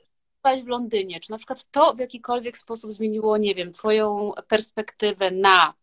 w 0.63 0.67
Londynie, 0.67 1.19
czy 1.19 1.31
na 1.31 1.37
przykład 1.37 1.71
to 1.71 1.93
w 1.93 1.99
jakikolwiek 1.99 2.57
sposób 2.57 2.91
zmieniło, 2.91 3.37
nie 3.37 3.55
wiem, 3.55 3.71
Twoją 3.71 4.31
perspektywę 4.47 5.31
na, 5.31 5.73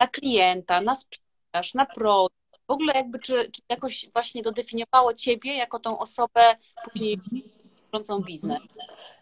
na 0.00 0.06
klienta, 0.06 0.80
na 0.80 0.94
sprzedaż, 0.94 1.74
na 1.74 1.86
produkt, 1.86 2.34
w 2.68 2.72
ogóle 2.72 2.94
jakby, 2.94 3.18
czy, 3.18 3.50
czy 3.50 3.62
jakoś 3.68 4.10
właśnie 4.12 4.42
dodefiniowało 4.42 5.14
Ciebie 5.14 5.56
jako 5.56 5.78
tą 5.78 5.98
osobę 5.98 6.56
później 6.84 7.20
prowadzącą 7.90 8.24
biznes? 8.24 8.62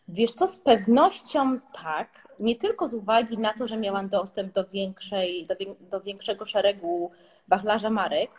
Wiesz 0.09 0.32
co, 0.32 0.47
z 0.47 0.56
pewnością 0.56 1.61
tak. 1.82 2.28
Nie 2.40 2.56
tylko 2.56 2.88
z 2.88 2.94
uwagi 2.94 3.38
na 3.38 3.52
to, 3.52 3.66
że 3.66 3.76
miałam 3.76 4.09
dostęp 4.09 4.52
do, 4.52 4.64
większej, 4.64 5.47
do, 5.47 5.54
do 5.80 6.00
większego 6.00 6.47
szeregu 6.47 7.11
wachlarza 7.49 7.90
marek, 7.90 8.30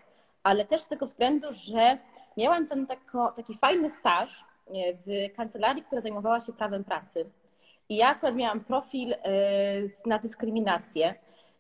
ale 0.44 0.66
też 0.66 0.82
z 0.82 0.88
tego 0.88 1.06
względu, 1.06 1.48
że 1.52 1.98
miałam 2.38 2.68
ten 2.68 2.88
tako, 2.88 3.34
taki 3.36 3.58
fajny 3.58 3.90
staż 3.90 4.46
e, 4.68 4.74
w 4.94 5.36
kancelarii, 5.36 5.84
która 5.84 6.02
zajmowała 6.02 6.40
się 6.40 6.54
prawem 6.54 6.84
pracy. 6.84 7.26
I 7.90 7.96
ja 7.96 8.08
akurat 8.08 8.36
miałam 8.36 8.60
profil 8.60 9.14
e, 9.14 9.18
na 10.06 10.20
dyskryminację. 10.20 11.16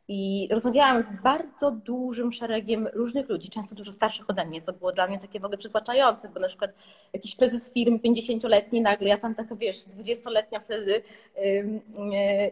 I 0.07 0.47
rozmawiałam 0.51 1.03
z 1.03 1.09
bardzo 1.23 1.71
dużym 1.71 2.31
szeregiem 2.31 2.87
różnych 2.93 3.29
ludzi, 3.29 3.49
często 3.49 3.75
dużo 3.75 3.91
starszych 3.91 4.29
ode 4.29 4.45
mnie, 4.45 4.61
co 4.61 4.73
było 4.73 4.91
dla 4.91 5.07
mnie 5.07 5.19
takie 5.19 5.39
w 5.39 5.45
ogóle 5.45 5.57
przytłaczające, 5.57 6.29
bo 6.29 6.39
na 6.39 6.47
przykład 6.47 6.71
jakiś 7.13 7.35
prezes 7.35 7.71
firmy 7.73 7.97
50-letni 7.97 8.81
nagle, 8.81 9.09
ja 9.09 9.17
tam 9.17 9.35
taka, 9.35 9.55
wiesz, 9.55 9.77
20-letnia 9.77 10.59
wtedy, 10.59 11.01
yy, 11.35 11.81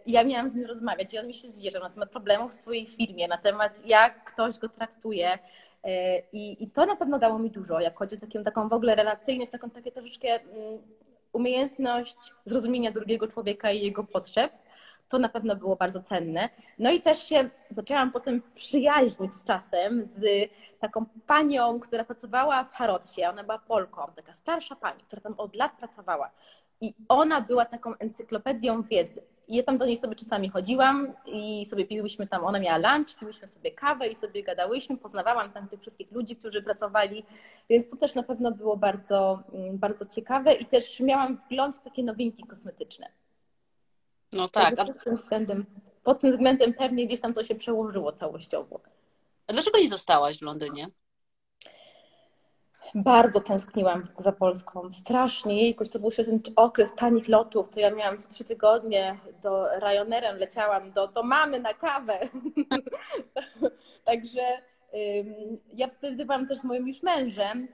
ja 0.06 0.24
miałam 0.24 0.50
z 0.50 0.54
nim 0.54 0.66
rozmawiać 0.66 1.14
i 1.14 1.20
on 1.20 1.28
mi 1.28 1.34
się 1.34 1.50
zwierzał 1.50 1.82
na 1.82 1.90
temat 1.90 2.10
problemów 2.10 2.52
w 2.52 2.54
swojej 2.54 2.86
firmie, 2.86 3.28
na 3.28 3.38
temat 3.38 3.86
jak 3.86 4.24
ktoś 4.24 4.58
go 4.58 4.70
traktuje, 4.70 5.34
y, 5.34 5.90
i, 6.34 6.64
I 6.64 6.70
to 6.70 6.86
na 6.86 6.96
pewno 6.96 7.20
dało 7.20 7.40
mi 7.40 7.52
dużo, 7.52 7.80
jak 7.80 7.98
chodzi 7.98 8.16
o 8.16 8.20
taką, 8.20 8.44
taką 8.44 8.70
w 8.70 8.74
ogóle 8.74 8.96
relacyjność, 8.96 9.52
taką 9.52 9.70
takie 9.70 9.92
troszeczkę 9.92 10.28
mm, 10.28 10.82
umiejętność 11.34 12.18
zrozumienia 12.46 12.92
drugiego 12.92 13.28
człowieka 13.28 13.72
i 13.72 13.82
jego 13.82 14.04
potrzeb 14.04 14.52
to 15.12 15.20
na 15.20 15.30
pewno 15.30 15.56
było 15.56 15.76
bardzo 15.76 16.02
cenne. 16.02 16.50
No 16.80 16.92
i 16.92 17.02
też 17.02 17.24
się 17.24 17.50
zaczęłam 17.70 18.12
potem 18.12 18.42
przyjaźnić 18.54 19.34
z 19.34 19.44
czasem 19.44 20.04
z 20.04 20.50
taką 20.80 21.06
panią, 21.28 21.80
która 21.80 22.04
pracowała 22.04 22.64
w 22.64 22.72
Harrodzie. 22.72 23.30
Ona 23.30 23.44
była 23.44 23.60
Polką, 23.60 24.02
taka 24.16 24.34
starsza 24.34 24.76
pani, 24.76 25.04
która 25.04 25.22
tam 25.22 25.34
od 25.38 25.56
lat 25.56 25.72
pracowała. 25.78 26.32
I 26.82 26.94
ona 27.10 27.42
była 27.42 27.66
taką 27.66 27.96
encyklopedią 27.96 28.82
wiedzy. 28.82 29.22
I 29.48 29.56
ja 29.56 29.64
tam 29.64 29.78
do 29.78 29.86
niej 29.86 29.98
sobie 29.98 30.16
czasami 30.16 30.50
chodziłam 30.50 31.14
i 31.26 31.66
sobie 31.66 31.86
piłyśmy 31.86 32.28
tam, 32.28 32.46
ona 32.46 32.60
miała 32.60 32.78
lunch, 32.78 33.20
piłyśmy 33.20 33.48
sobie 33.48 33.72
kawę 33.72 34.08
i 34.08 34.16
sobie 34.16 34.44
gadałyśmy, 34.44 34.98
poznawałam 34.98 35.52
tam 35.52 35.68
tych 35.68 35.82
wszystkich 35.82 36.12
ludzi, 36.12 36.36
którzy 36.36 36.64
pracowali, 36.64 37.26
więc 37.70 37.90
to 37.90 37.96
też 37.96 38.16
na 38.16 38.24
pewno 38.24 38.52
było 38.52 38.78
bardzo, 38.78 39.44
mm, 39.54 39.78
bardzo 39.78 40.06
ciekawe 40.06 40.54
i 40.54 40.66
też 40.66 41.00
miałam 41.00 41.38
wgląd 41.38 41.76
w 41.76 41.82
takie 41.82 42.04
nowinki 42.04 42.44
kosmetyczne. 42.44 43.21
No 44.34 44.50
tak. 44.50 44.76
Pod 44.76 45.04
tym, 45.04 45.16
względem, 45.16 45.66
pod 46.04 46.20
tym 46.20 46.32
względem 46.32 46.74
pewnie 46.74 47.08
gdzieś 47.08 47.20
tam 47.20 47.34
to 47.34 47.44
się 47.44 47.56
przełożyło 47.56 48.12
całościowo. 48.12 48.80
A 49.48 49.54
dlaczego 49.54 49.80
nie 49.80 49.88
zostałaś 49.88 50.40
w 50.40 50.42
Londynie? 50.42 50.88
Bardzo 52.96 53.42
tęskniłam 53.42 54.08
za 54.18 54.32
Polską. 54.32 54.94
Strasznie. 54.94 55.62
Jejkuś, 55.62 55.90
to 55.90 56.00
był 56.00 56.12
ten 56.12 56.42
okres 56.56 56.96
tanich 56.96 57.28
lotów. 57.28 57.70
To 57.70 57.80
ja 57.80 57.92
miałam 57.92 58.18
co 58.18 58.30
trzy 58.30 58.44
tygodnie 58.44 59.20
do 59.42 59.80
Ryanerem 59.80 60.38
leciałam 60.38 60.92
do, 60.92 61.08
do 61.08 61.24
mamy 61.24 61.60
na 61.60 61.74
kawę. 61.74 62.20
Także 64.06 64.42
ym, 65.20 65.58
ja 65.74 65.88
wtedy 65.88 66.26
byłam 66.26 66.48
też 66.48 66.58
z 66.58 66.64
moim 66.64 66.88
już 66.88 67.04
mężem, 67.04 67.68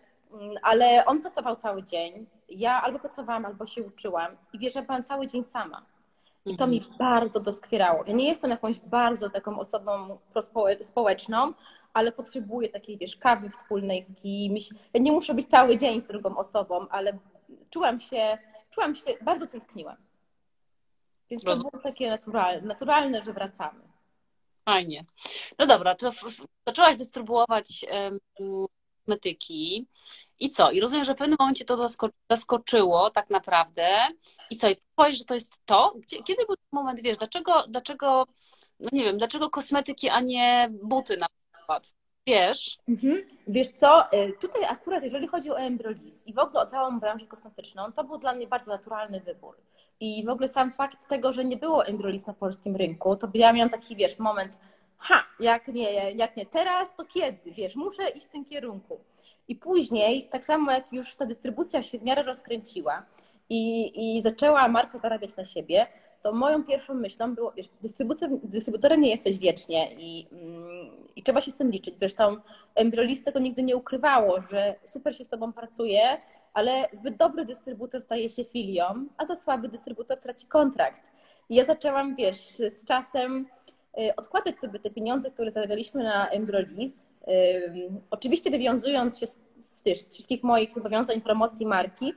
ale 0.62 1.06
on 1.06 1.22
pracował 1.22 1.56
cały 1.56 1.84
dzień. 1.84 2.26
Ja 2.50 2.82
albo 2.82 3.00
pracowałam, 3.00 3.46
albo 3.46 3.66
się 3.66 3.84
uczyłam. 3.84 4.38
I 4.54 4.60
wiesz, 4.60 4.76
ja 4.76 4.82
byłam 4.82 5.04
cały 5.04 5.28
dzień 5.28 5.44
sama. 5.44 5.86
I 6.48 6.58
to 6.58 6.68
mi 6.68 6.78
mhm. 6.78 6.98
bardzo 6.98 7.40
doskwierało. 7.40 8.04
Ja 8.08 8.14
nie 8.14 8.28
jestem 8.28 8.52
jakąś 8.52 8.80
bardzo 8.80 9.30
taką 9.30 9.60
osobą 9.60 10.20
społeczną, 10.82 11.54
ale 11.94 12.12
potrzebuję 12.12 12.70
takiej, 12.70 12.98
wiesz, 12.98 13.16
kawy 13.16 13.50
wspólnej 13.50 14.02
z 14.02 14.16
kimś. 14.22 14.70
Ja 14.94 15.02
nie 15.02 15.12
muszę 15.12 15.34
być 15.34 15.48
cały 15.48 15.78
dzień 15.78 16.02
z 16.02 16.08
drugą 16.08 16.38
osobą, 16.38 16.88
ale 16.90 17.18
czułam 17.70 18.00
się, 18.00 18.38
czułam 18.70 18.96
się, 18.96 19.14
bardzo 19.22 19.48
tęskniłam. 19.48 19.98
Więc 21.30 21.44
to 21.44 21.56
było 21.56 21.84
takie 21.84 22.10
naturalne, 22.10 22.68
naturalne, 22.68 23.24
że 23.24 23.34
wracamy. 23.34 23.80
Fajnie. 24.66 25.06
No 25.60 25.68
dobra, 25.68 25.96
to 25.96 26.12
zaczęłaś 26.68 26.96
dystrybuować 26.96 27.86
kosmetyki. 29.08 29.88
I 30.40 30.50
co? 30.50 30.72
I 30.72 30.80
rozumiem, 30.80 31.06
że 31.06 31.16
w 31.16 31.18
pewnym 31.18 31.38
momencie 31.40 31.66
to 31.66 31.88
zaskoczyło 32.30 33.10
tak 33.10 33.30
naprawdę. 33.30 33.88
I 34.50 34.56
co? 34.56 34.70
I 34.70 34.76
powiesz, 34.96 35.18
że 35.18 35.26
to 35.26 35.34
jest 35.34 35.66
to? 35.66 35.94
Kiedy 36.08 36.46
był 36.46 36.56
ten 36.56 36.68
moment, 36.72 37.02
wiesz, 37.02 37.18
dlaczego, 37.18 37.64
dlaczego, 37.68 38.28
no 38.80 38.90
nie 38.92 39.04
wiem, 39.04 39.18
dlaczego 39.18 39.50
kosmetyki, 39.50 40.10
a 40.10 40.22
nie 40.22 40.70
buty 40.84 41.18
na 41.18 41.28
przykład? 41.54 41.94
Wiesz? 42.28 42.78
Mhm. 42.90 43.24
Wiesz 43.48 43.68
co, 43.68 44.14
y, 44.14 44.34
tutaj 44.42 44.64
akurat 44.64 45.04
jeżeli 45.04 45.28
chodzi 45.28 45.52
o 45.52 45.60
Embrolis 45.60 46.28
i 46.28 46.34
w 46.34 46.40
ogóle 46.40 46.62
o 46.62 46.66
całą 46.66 47.00
branżę 47.00 47.26
kosmetyczną, 47.26 47.92
to 47.92 48.04
był 48.04 48.18
dla 48.18 48.34
mnie 48.34 48.48
bardzo 48.48 48.72
naturalny 48.72 49.20
wybór. 49.20 49.56
I 50.00 50.26
w 50.26 50.30
ogóle 50.30 50.48
sam 50.48 50.72
fakt 50.72 51.08
tego, 51.08 51.34
że 51.34 51.46
nie 51.46 51.58
było 51.58 51.86
Embrolis 51.86 52.26
na 52.26 52.34
polskim 52.34 52.76
rynku, 52.76 53.16
to 53.16 53.30
ja 53.34 53.54
miałam 53.54 53.70
taki, 53.70 53.96
wiesz, 53.96 54.20
moment, 54.20 54.58
ha, 54.98 55.24
jak 55.40 55.68
nie, 55.68 56.12
jak 56.12 56.38
nie 56.38 56.46
teraz, 56.46 56.96
to 56.96 57.06
kiedy? 57.06 57.52
Wiesz, 57.52 57.76
muszę 57.76 58.10
iść 58.10 58.26
w 58.26 58.30
tym 58.30 58.46
kierunku. 58.46 59.00
I 59.48 59.56
później, 59.56 60.30
tak 60.30 60.46
samo 60.46 60.72
jak 60.72 60.94
już 60.94 61.16
ta 61.16 61.26
dystrybucja 61.26 61.84
się 61.84 62.00
w 62.00 62.04
miarę 62.04 62.24
rozkręciła 62.24 63.06
i, 63.50 63.92
i 64.18 64.22
zaczęła 64.22 64.68
marka 64.68 64.98
zarabiać 64.98 65.36
na 65.36 65.46
siebie, 65.46 65.88
to 66.24 66.34
moją 66.34 66.64
pierwszą 66.64 66.94
myślą 66.94 67.36
było, 67.36 67.52
wiesz, 67.52 67.70
dystrybutorem 68.44 69.02
nie 69.02 69.10
jesteś 69.10 69.38
wiecznie 69.38 69.94
i, 69.94 70.28
mm, 70.32 70.90
i 71.16 71.24
trzeba 71.24 71.42
się 71.42 71.52
z 71.52 71.58
tym 71.58 71.72
liczyć. 71.72 72.00
Zresztą 72.00 72.38
Embryolist 72.76 73.26
tego 73.26 73.40
nigdy 73.40 73.64
nie 73.64 73.76
ukrywało, 73.76 74.42
że 74.42 74.76
super 74.86 75.16
się 75.16 75.24
z 75.24 75.30
tobą 75.30 75.54
pracuje, 75.54 76.18
ale 76.54 76.90
zbyt 76.92 77.18
dobry 77.18 77.46
dystrybutor 77.46 78.02
staje 78.02 78.30
się 78.30 78.44
filią, 78.44 79.06
a 79.18 79.26
za 79.26 79.36
słaby 79.36 79.70
dystrybutor 79.70 80.20
traci 80.20 80.48
kontrakt. 80.48 81.12
I 81.50 81.56
ja 81.56 81.66
zaczęłam, 81.66 82.16
wiesz, 82.16 82.40
z 82.48 82.86
czasem 82.86 83.48
odkładać 84.18 84.60
sobie 84.60 84.80
te 84.80 84.90
pieniądze, 84.90 85.32
które 85.32 85.52
zarabialiśmy 85.52 86.04
na 86.04 86.30
Embrolis, 86.30 87.04
Oczywiście 88.10 88.52
wywiązując 88.52 89.20
się 89.20 89.28
z, 89.28 89.38
z 89.60 89.84
wszystkich 90.14 90.44
moich 90.44 90.74
zobowiązań 90.74 91.22
promocji 91.22 91.66
marki, 91.66 92.14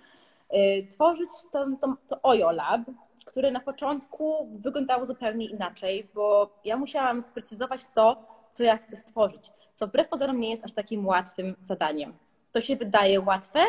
y, 0.54 0.86
tworzyć 0.90 1.28
to, 1.52 1.66
to, 1.80 1.96
to 2.08 2.22
Ojo 2.22 2.52
Lab, 2.52 2.80
które 3.24 3.50
na 3.50 3.60
początku 3.60 4.48
wyglądało 4.52 5.04
zupełnie 5.04 5.46
inaczej, 5.46 6.08
bo 6.14 6.50
ja 6.64 6.76
musiałam 6.76 7.22
sprecyzować 7.22 7.80
to, 7.94 8.24
co 8.50 8.62
ja 8.62 8.78
chcę 8.78 8.96
stworzyć, 8.96 9.52
co 9.74 9.86
wbrew 9.86 10.08
pozorom 10.08 10.40
nie 10.40 10.50
jest 10.50 10.64
aż 10.64 10.72
takim 10.72 11.06
łatwym 11.06 11.56
zadaniem. 11.62 12.14
To 12.52 12.60
się 12.60 12.76
wydaje 12.76 13.20
łatwe, 13.20 13.60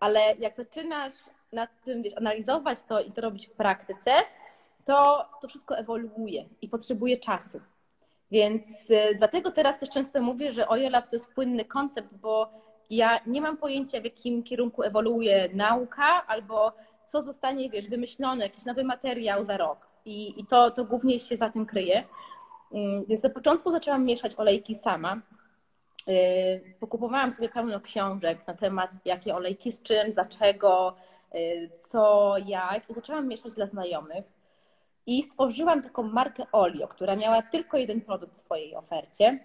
ale 0.00 0.20
jak 0.38 0.54
zaczynasz 0.54 1.12
nad 1.52 1.70
tym, 1.84 2.02
wiesz, 2.02 2.16
analizować 2.16 2.82
to 2.82 3.00
i 3.00 3.12
to 3.12 3.20
robić 3.20 3.46
w 3.46 3.52
praktyce, 3.52 4.10
to 4.86 5.28
to 5.40 5.48
wszystko 5.48 5.78
ewoluuje 5.78 6.44
i 6.62 6.68
potrzebuje 6.68 7.16
czasu. 7.16 7.60
Więc 8.30 8.90
y, 8.90 9.14
dlatego 9.18 9.50
teraz 9.50 9.78
też 9.78 9.90
często 9.90 10.22
mówię, 10.22 10.52
że 10.52 10.68
OJOLAB 10.68 11.10
to 11.10 11.16
jest 11.16 11.34
płynny 11.34 11.64
koncept, 11.64 12.14
bo 12.14 12.50
ja 12.90 13.20
nie 13.26 13.40
mam 13.40 13.56
pojęcia, 13.56 14.00
w 14.00 14.04
jakim 14.04 14.42
kierunku 14.42 14.82
ewoluuje 14.82 15.48
nauka 15.54 16.26
albo 16.26 16.72
co 17.06 17.22
zostanie, 17.22 17.70
wiesz, 17.70 17.88
wymyślone, 17.88 18.44
jakiś 18.44 18.64
nowy 18.64 18.84
materiał 18.84 19.44
za 19.44 19.56
rok. 19.56 19.86
I, 20.04 20.40
i 20.40 20.46
to, 20.46 20.70
to 20.70 20.84
głównie 20.84 21.20
się 21.20 21.36
za 21.36 21.50
tym 21.50 21.66
kryje. 21.66 22.04
Mm, 22.72 23.04
więc 23.04 23.22
na 23.22 23.30
początku 23.30 23.70
zaczęłam 23.70 24.04
mieszać 24.04 24.34
olejki 24.36 24.74
sama. 24.74 25.20
Y, 26.08 26.74
pokupowałam 26.80 27.32
sobie 27.32 27.48
pełno 27.48 27.80
książek 27.80 28.46
na 28.46 28.54
temat, 28.54 28.90
jakie 29.04 29.34
olejki 29.34 29.72
z 29.72 29.82
czym, 29.82 30.12
dlaczego, 30.12 30.96
y, 31.34 31.70
co, 31.80 32.34
jak. 32.46 32.90
I 32.90 32.94
zaczęłam 32.94 33.28
mieszać 33.28 33.54
dla 33.54 33.66
znajomych. 33.66 34.35
I 35.06 35.22
stworzyłam 35.22 35.82
taką 35.82 36.02
markę 36.02 36.46
Olio, 36.52 36.88
która 36.88 37.16
miała 37.16 37.42
tylko 37.42 37.76
jeden 37.76 38.00
produkt 38.00 38.34
w 38.34 38.38
swojej 38.38 38.74
ofercie, 38.76 39.38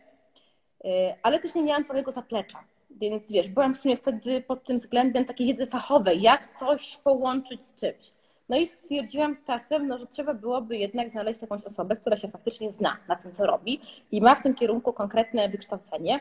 y, 0.85 0.87
ale 1.23 1.39
też 1.39 1.55
nie 1.55 1.63
miałam 1.63 1.85
całego 1.85 2.11
zaplecza. 2.11 2.63
Więc 2.89 3.31
wiesz, 3.31 3.49
byłam 3.49 3.73
w 3.73 3.77
sumie 3.77 3.97
wtedy 3.97 4.41
pod 4.41 4.63
tym 4.63 4.77
względem 4.77 5.25
takiej 5.25 5.47
wiedzy 5.47 5.67
fachowej, 5.67 6.21
jak 6.21 6.57
coś 6.57 6.97
połączyć 6.97 7.63
z 7.63 7.75
czymś. 7.75 8.13
No 8.49 8.57
i 8.57 8.67
stwierdziłam 8.67 9.35
z 9.35 9.43
czasem, 9.43 9.87
no, 9.87 9.97
że 9.97 10.07
trzeba 10.07 10.33
byłoby 10.33 10.77
jednak 10.77 11.09
znaleźć 11.09 11.41
jakąś 11.41 11.63
osobę, 11.63 11.95
która 11.95 12.17
się 12.17 12.27
faktycznie 12.27 12.71
zna 12.71 12.97
na 13.07 13.15
tym, 13.15 13.31
co 13.31 13.45
robi 13.45 13.81
i 14.11 14.21
ma 14.21 14.35
w 14.35 14.43
tym 14.43 14.55
kierunku 14.55 14.93
konkretne 14.93 15.49
wykształcenie. 15.49 16.19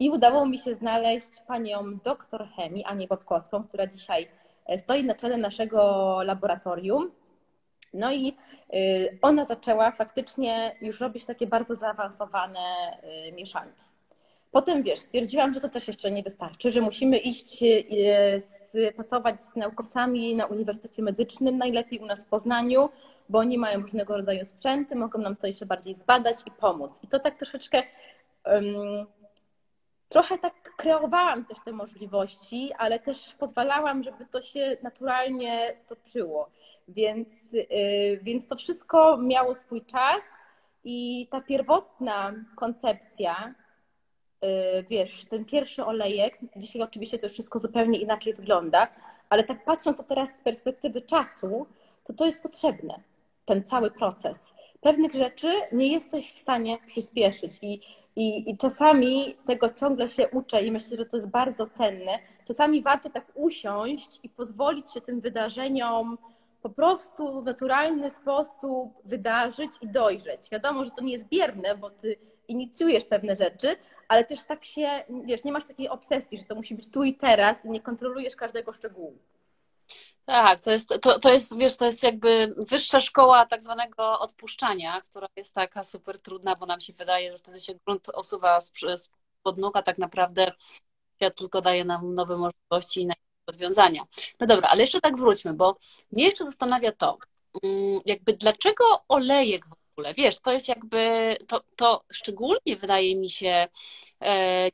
I 0.00 0.10
udało 0.10 0.46
mi 0.46 0.58
się 0.58 0.74
znaleźć 0.74 1.40
panią 1.46 1.98
doktor 2.04 2.48
chemii, 2.56 2.84
Anię 2.84 3.08
Bobkowską, 3.08 3.64
która 3.64 3.86
dzisiaj 3.86 4.28
e, 4.66 4.78
stoi 4.78 5.04
na 5.04 5.14
czele 5.14 5.36
naszego 5.36 6.22
laboratorium. 6.22 7.10
No 7.94 8.12
i 8.12 8.36
y, 8.74 9.18
ona 9.22 9.44
zaczęła 9.44 9.90
faktycznie 9.90 10.76
już 10.80 11.00
robić 11.00 11.24
takie 11.24 11.46
bardzo 11.46 11.74
zaawansowane 11.74 12.60
y, 13.28 13.32
mieszanki. 13.32 13.84
Potem 14.50 14.82
wiesz, 14.82 14.98
stwierdziłam, 14.98 15.54
że 15.54 15.60
to 15.60 15.68
też 15.68 15.88
jeszcze 15.88 16.10
nie 16.10 16.22
wystarczy, 16.22 16.70
że 16.70 16.80
musimy 16.80 17.18
iść 17.18 17.62
y, 17.62 18.92
pracować 18.96 19.42
z 19.42 19.56
naukowcami 19.56 20.34
na 20.34 20.46
Uniwersytecie 20.46 21.02
Medycznym, 21.02 21.58
najlepiej 21.58 21.98
u 21.98 22.06
nas 22.06 22.24
w 22.24 22.28
Poznaniu, 22.28 22.88
bo 23.28 23.38
oni 23.38 23.58
mają 23.58 23.80
różnego 23.80 24.16
rodzaju 24.16 24.44
sprzęty, 24.44 24.96
mogą 24.96 25.18
nam 25.18 25.36
to 25.36 25.46
jeszcze 25.46 25.66
bardziej 25.66 25.94
zbadać 25.94 26.36
i 26.46 26.50
pomóc. 26.50 27.00
I 27.02 27.08
to 27.08 27.18
tak 27.18 27.38
troszeczkę 27.38 27.82
um, 28.44 29.06
trochę 30.08 30.38
tak 30.38 30.76
kreowałam 30.76 31.44
też 31.44 31.58
te 31.64 31.72
możliwości, 31.72 32.72
ale 32.78 32.98
też 32.98 33.34
pozwalałam, 33.38 34.02
żeby 34.02 34.26
to 34.26 34.42
się 34.42 34.76
naturalnie 34.82 35.76
toczyło. 35.86 36.50
Więc, 36.88 37.52
yy, 37.52 37.66
więc 38.22 38.46
to 38.46 38.56
wszystko 38.56 39.16
miało 39.16 39.54
swój 39.54 39.84
czas 39.84 40.22
i 40.84 41.28
ta 41.30 41.40
pierwotna 41.40 42.34
koncepcja, 42.56 43.54
yy, 44.42 44.48
wiesz, 44.90 45.24
ten 45.24 45.44
pierwszy 45.44 45.84
olejek, 45.84 46.38
dzisiaj 46.56 46.82
oczywiście 46.82 47.18
to 47.18 47.26
już 47.26 47.32
wszystko 47.32 47.58
zupełnie 47.58 47.98
inaczej 47.98 48.34
wygląda, 48.34 48.88
ale 49.28 49.44
tak 49.44 49.64
patrząc 49.64 49.96
to 49.96 50.02
teraz 50.02 50.36
z 50.36 50.40
perspektywy 50.40 51.00
czasu, 51.00 51.66
to 52.04 52.12
to 52.12 52.26
jest 52.26 52.42
potrzebne, 52.42 53.00
ten 53.44 53.64
cały 53.64 53.90
proces 53.90 54.52
pewnych 54.80 55.12
rzeczy 55.12 55.52
nie 55.72 55.92
jesteś 55.92 56.32
w 56.32 56.38
stanie 56.38 56.78
przyspieszyć 56.86 57.52
i, 57.62 57.80
i, 58.16 58.50
i 58.50 58.56
czasami 58.56 59.36
tego 59.46 59.70
ciągle 59.70 60.08
się 60.08 60.28
uczę 60.28 60.62
i 60.62 60.72
myślę, 60.72 60.96
że 60.96 61.06
to 61.06 61.16
jest 61.16 61.30
bardzo 61.30 61.66
cenne. 61.66 62.18
Czasami 62.46 62.82
warto 62.82 63.10
tak 63.10 63.24
usiąść 63.34 64.20
i 64.22 64.28
pozwolić 64.28 64.92
się 64.92 65.00
tym 65.00 65.20
wydarzeniom 65.20 66.18
po 66.68 66.74
prostu 66.74 67.42
w 67.42 67.44
naturalny 67.44 68.10
sposób 68.10 68.92
wydarzyć 69.04 69.72
i 69.80 69.88
dojrzeć. 69.88 70.50
Wiadomo, 70.50 70.84
że 70.84 70.90
to 70.90 71.04
nie 71.04 71.12
jest 71.12 71.28
bierne, 71.28 71.76
bo 71.76 71.90
ty 71.90 72.16
inicjujesz 72.48 73.04
pewne 73.04 73.36
rzeczy, 73.36 73.76
ale 74.08 74.24
też 74.24 74.44
tak 74.44 74.64
się, 74.64 75.04
wiesz, 75.24 75.44
nie 75.44 75.52
masz 75.52 75.64
takiej 75.64 75.88
obsesji, 75.88 76.38
że 76.38 76.44
to 76.44 76.54
musi 76.54 76.74
być 76.74 76.90
tu 76.90 77.04
i 77.04 77.14
teraz 77.14 77.64
i 77.64 77.70
nie 77.70 77.80
kontrolujesz 77.80 78.36
każdego 78.36 78.72
szczegółu. 78.72 79.18
Tak, 80.24 80.62
to 80.62 80.70
jest, 80.70 80.94
to, 81.02 81.18
to 81.18 81.32
jest, 81.32 81.58
wiesz, 81.58 81.76
to 81.76 81.84
jest 81.84 82.02
jakby 82.02 82.54
wyższa 82.70 83.00
szkoła 83.00 83.46
tak 83.46 83.62
zwanego 83.62 84.20
odpuszczania, 84.20 85.00
która 85.00 85.26
jest 85.36 85.54
taka 85.54 85.84
super 85.84 86.18
trudna, 86.18 86.56
bo 86.56 86.66
nam 86.66 86.80
się 86.80 86.92
wydaje, 86.92 87.32
że 87.32 87.38
wtedy 87.38 87.60
się 87.60 87.72
grunt 87.86 88.08
osuwa 88.14 88.58
pod 89.42 89.58
nóg, 89.58 89.76
a 89.76 89.82
tak 89.82 89.98
naprawdę 89.98 90.52
świat 91.16 91.36
tylko 91.36 91.60
daje 91.60 91.84
nam 91.84 92.14
nowe 92.14 92.36
możliwości 92.36 93.02
i 93.02 93.06
rozwiązania. 93.48 94.06
No 94.40 94.46
dobra, 94.46 94.68
ale 94.68 94.80
jeszcze 94.80 95.00
tak 95.00 95.16
wróćmy, 95.16 95.54
bo 95.54 95.76
mnie 96.12 96.24
jeszcze 96.24 96.44
zastanawia 96.44 96.92
to, 96.92 97.18
mm, 97.62 98.00
jakby 98.06 98.32
dlaczego 98.32 98.84
olejek 99.08 99.66
w 99.66 99.74
ogóle, 99.92 100.14
wiesz, 100.14 100.38
to 100.38 100.52
jest 100.52 100.68
jakby, 100.68 101.36
to, 101.48 101.60
to 101.76 102.00
szczególnie 102.12 102.76
wydaje 102.76 103.16
mi 103.16 103.30
się 103.30 103.68
e, 104.22 104.70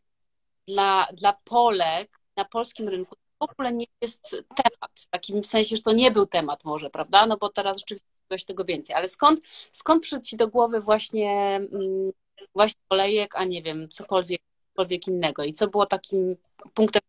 dla, 0.69 1.07
dla 1.13 1.33
Polek 1.33 2.19
na 2.37 2.45
polskim 2.45 2.89
rynku 2.89 3.17
w 3.41 3.51
ogóle 3.51 3.73
nie 3.73 3.87
jest 4.01 4.31
temat, 4.31 4.91
w 4.97 5.07
takim 5.07 5.45
sensie, 5.45 5.77
że 5.77 5.83
to 5.83 5.93
nie 5.93 6.11
był 6.11 6.27
temat 6.27 6.65
może, 6.65 6.91
prawda? 6.91 7.27
No 7.27 7.37
bo 7.37 7.49
teraz 7.49 7.79
rzeczywiście 7.79 8.09
jest 8.31 8.49
tego 8.49 8.65
więcej, 8.65 8.97
ale 8.97 9.09
skąd, 9.09 9.41
skąd 9.73 10.03
przyszedł 10.03 10.25
Ci 10.25 10.37
do 10.37 10.49
głowy 10.49 10.81
właśnie, 10.81 11.61
mm, 11.73 12.13
właśnie 12.55 12.81
olejek, 12.91 13.37
a 13.37 13.45
nie 13.45 13.63
wiem, 13.63 13.89
cokolwiek, 13.89 14.41
cokolwiek 14.69 15.07
innego 15.09 15.45
i 15.45 15.53
co 15.53 15.69
było 15.69 15.87
takim 15.87 16.37
punktem 16.75 17.03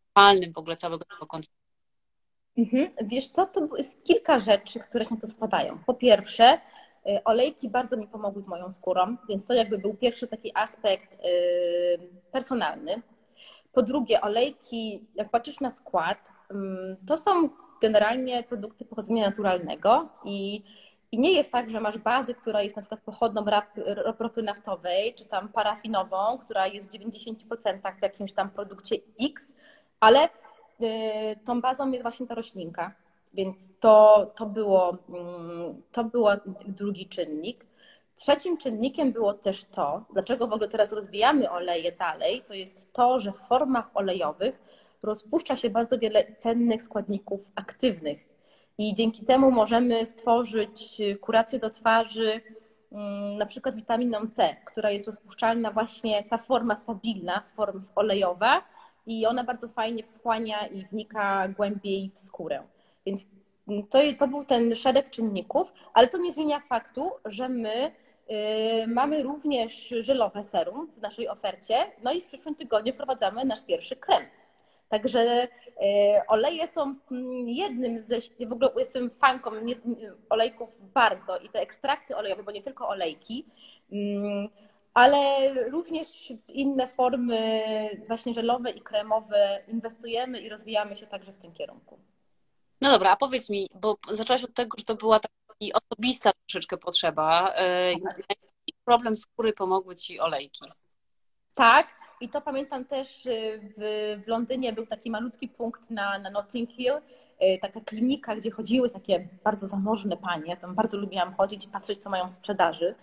w 0.55 0.57
ogóle 0.57 0.75
całego 0.75 1.05
tego 1.05 1.25
konceptu? 1.25 1.65
Mhm. 2.57 2.87
Wiesz 3.01 3.27
co, 3.27 3.45
to 3.45 3.77
jest 3.77 4.03
kilka 4.03 4.39
rzeczy, 4.39 4.79
które 4.79 5.05
się 5.05 5.15
na 5.15 5.21
to 5.21 5.27
spadają. 5.27 5.79
Po 5.85 5.93
pierwsze, 5.93 6.53
y, 7.07 7.23
olejki 7.23 7.69
bardzo 7.69 7.97
mi 7.97 8.07
pomogły 8.07 8.41
z 8.41 8.47
moją 8.47 8.71
skórą, 8.71 9.17
więc 9.29 9.47
to 9.47 9.53
jakby 9.53 9.77
był 9.77 9.93
pierwszy 9.93 10.27
taki 10.27 10.51
aspekt 10.55 11.13
y, 11.13 11.19
personalny. 12.31 13.01
Po 13.73 13.81
drugie, 13.81 14.21
olejki, 14.21 15.07
jak 15.15 15.29
patrzysz 15.29 15.59
na 15.59 15.69
skład, 15.69 16.29
mm, 16.51 16.97
to 17.07 17.17
są 17.17 17.49
generalnie 17.81 18.43
produkty 18.43 18.85
pochodzenia 18.85 19.25
naturalnego 19.25 20.09
i, 20.25 20.63
i 21.11 21.19
nie 21.19 21.31
jest 21.31 21.51
tak, 21.51 21.69
że 21.69 21.81
masz 21.81 21.97
bazę, 21.97 22.33
która 22.33 22.61
jest 22.61 22.75
na 22.75 22.81
przykład 22.81 23.01
pochodną 23.01 23.45
ropy 24.19 24.43
naftowej, 24.43 25.13
czy 25.13 25.25
tam 25.25 25.49
parafinową, 25.49 26.37
która 26.37 26.67
jest 26.67 26.87
w 26.87 26.91
90% 26.91 27.99
w 27.99 28.01
jakimś 28.01 28.33
tam 28.33 28.49
produkcie 28.49 28.95
X, 29.21 29.53
ale 29.99 30.25
y, 30.25 30.29
tą 31.45 31.61
bazą 31.61 31.91
jest 31.91 32.01
właśnie 32.01 32.27
ta 32.27 32.35
roślinka. 32.35 32.95
Więc 33.33 33.69
to, 33.79 34.25
to, 34.35 34.45
było, 34.45 34.97
mm, 35.09 35.81
to 35.91 36.03
było 36.03 36.31
drugi 36.67 37.05
czynnik. 37.05 37.65
Trzecim 38.15 38.57
czynnikiem 38.57 39.11
było 39.11 39.33
też 39.33 39.65
to, 39.65 40.05
dlaczego 40.13 40.47
w 40.47 40.53
ogóle 40.53 40.69
teraz 40.69 40.91
rozwijamy 40.91 41.49
oleje 41.51 41.91
dalej, 41.91 42.43
to 42.47 42.53
jest 42.53 42.93
to, 42.93 43.19
że 43.19 43.31
w 43.31 43.37
formach 43.37 43.89
olejowych 43.93 44.59
rozpuszcza 45.03 45.57
się 45.57 45.69
bardzo 45.69 45.97
wiele 45.99 46.35
cennych 46.35 46.81
składników 46.81 47.51
aktywnych 47.55 48.29
i 48.77 48.93
dzięki 48.93 49.25
temu 49.25 49.51
możemy 49.51 50.05
stworzyć 50.05 51.01
kurację 51.21 51.59
do 51.59 51.69
twarzy, 51.69 52.41
mm, 52.91 53.37
na 53.37 53.45
przykład 53.45 53.73
z 53.73 53.77
witaminą 53.77 54.27
C, 54.27 54.55
która 54.65 54.91
jest 54.91 55.07
rozpuszczalna 55.07 55.71
właśnie 55.71 56.23
ta 56.23 56.37
forma 56.37 56.75
stabilna, 56.75 57.43
forma 57.55 57.81
olejowa 57.95 58.63
i 59.05 59.25
ona 59.25 59.43
bardzo 59.43 59.67
fajnie 59.67 60.03
wchłania 60.03 60.67
i 60.67 60.85
wnika 60.85 61.47
głębiej 61.47 62.11
w 62.13 62.19
skórę. 62.19 62.63
Więc 63.05 63.27
to, 63.89 63.99
to 64.19 64.27
był 64.27 64.45
ten 64.45 64.75
szereg 64.75 65.09
czynników, 65.09 65.73
ale 65.93 66.07
to 66.07 66.17
nie 66.17 66.33
zmienia 66.33 66.59
faktu, 66.59 67.11
że 67.25 67.49
my 67.49 67.91
Yy, 68.29 68.87
mamy 68.87 69.23
również 69.23 69.93
żelowe 70.01 70.43
serum 70.43 70.91
w 70.97 71.01
naszej 71.01 71.29
ofercie, 71.29 71.75
no 72.03 72.11
i 72.13 72.21
w 72.21 72.25
przyszłym 72.25 72.55
tygodniu 72.55 72.93
wprowadzamy 72.93 73.45
nasz 73.45 73.61
pierwszy 73.65 73.95
krem. 73.95 74.23
Także 74.89 75.47
yy, 75.81 75.87
oleje 76.27 76.67
są 76.67 76.95
mm, 77.11 77.49
jednym 77.49 78.01
ze, 78.01 78.17
w 78.47 78.51
ogóle 78.51 78.69
jestem 78.77 79.09
fanką 79.09 79.51
olejków 80.29 80.75
bardzo 80.79 81.37
i 81.37 81.49
te 81.49 81.59
ekstrakty 81.59 82.15
olejowe, 82.15 82.43
bo 82.43 82.51
nie 82.51 82.61
tylko 82.61 82.87
olejki, 82.87 83.45
mm, 83.91 84.49
ale 84.95 85.53
również 85.69 86.33
w 86.47 86.49
inne 86.49 86.87
formy 86.87 87.63
właśnie 88.07 88.33
żelowe 88.33 88.71
i 88.71 88.81
kremowe 88.81 89.63
inwestujemy 89.67 90.39
i 90.39 90.49
rozwijamy 90.49 90.95
się 90.95 91.07
także 91.07 91.33
w 91.33 91.37
tym 91.37 91.53
kierunku. 91.53 91.99
No 92.81 92.91
dobra, 92.91 93.11
a 93.11 93.15
powiedz 93.15 93.49
mi, 93.49 93.69
bo 93.81 93.97
zaczęłaś 94.11 94.43
od 94.43 94.53
tego, 94.53 94.77
że 94.77 94.85
to 94.85 94.95
była 94.95 95.19
taka 95.19 95.35
osobista 95.73 96.31
troszeczkę 96.47 96.77
potrzeba. 96.77 97.53
E, 97.55 97.91
Jaki 97.91 98.73
problem 98.85 99.17
skóry 99.17 99.53
pomogły 99.53 99.95
Ci 99.95 100.19
olejki? 100.19 100.65
Tak, 101.55 101.87
i 102.21 102.29
to 102.29 102.41
pamiętam 102.41 102.85
też 102.85 103.25
y, 103.25 103.61
w, 103.77 104.23
w 104.25 104.27
Londynie 104.27 104.73
był 104.73 104.85
taki 104.85 105.11
malutki 105.11 105.47
punkt 105.47 105.89
na, 105.89 106.19
na 106.19 106.29
Notting 106.29 106.71
Hill, 106.71 106.93
y, 106.93 107.59
taka 107.61 107.81
klinika, 107.81 108.35
gdzie 108.35 108.51
chodziły 108.51 108.89
takie 108.89 109.27
bardzo 109.43 109.67
zamożne 109.67 110.17
panie. 110.17 110.57
Tam 110.57 110.75
bardzo 110.75 110.97
lubiłam 110.97 111.33
chodzić 111.33 111.65
i 111.65 111.67
patrzeć, 111.67 112.03
co 112.03 112.09
mają 112.09 112.27
w 112.27 112.31
sprzedaży. 112.31 112.95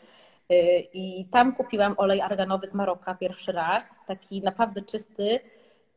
Y, 0.53 0.89
I 0.93 1.25
tam 1.31 1.55
kupiłam 1.55 1.95
olej 1.97 2.21
arganowy 2.21 2.67
z 2.67 2.75
Maroka 2.75 3.15
pierwszy 3.15 3.53
raz, 3.53 3.85
taki 4.07 4.43
naprawdę 4.43 4.83
czysty 4.83 5.41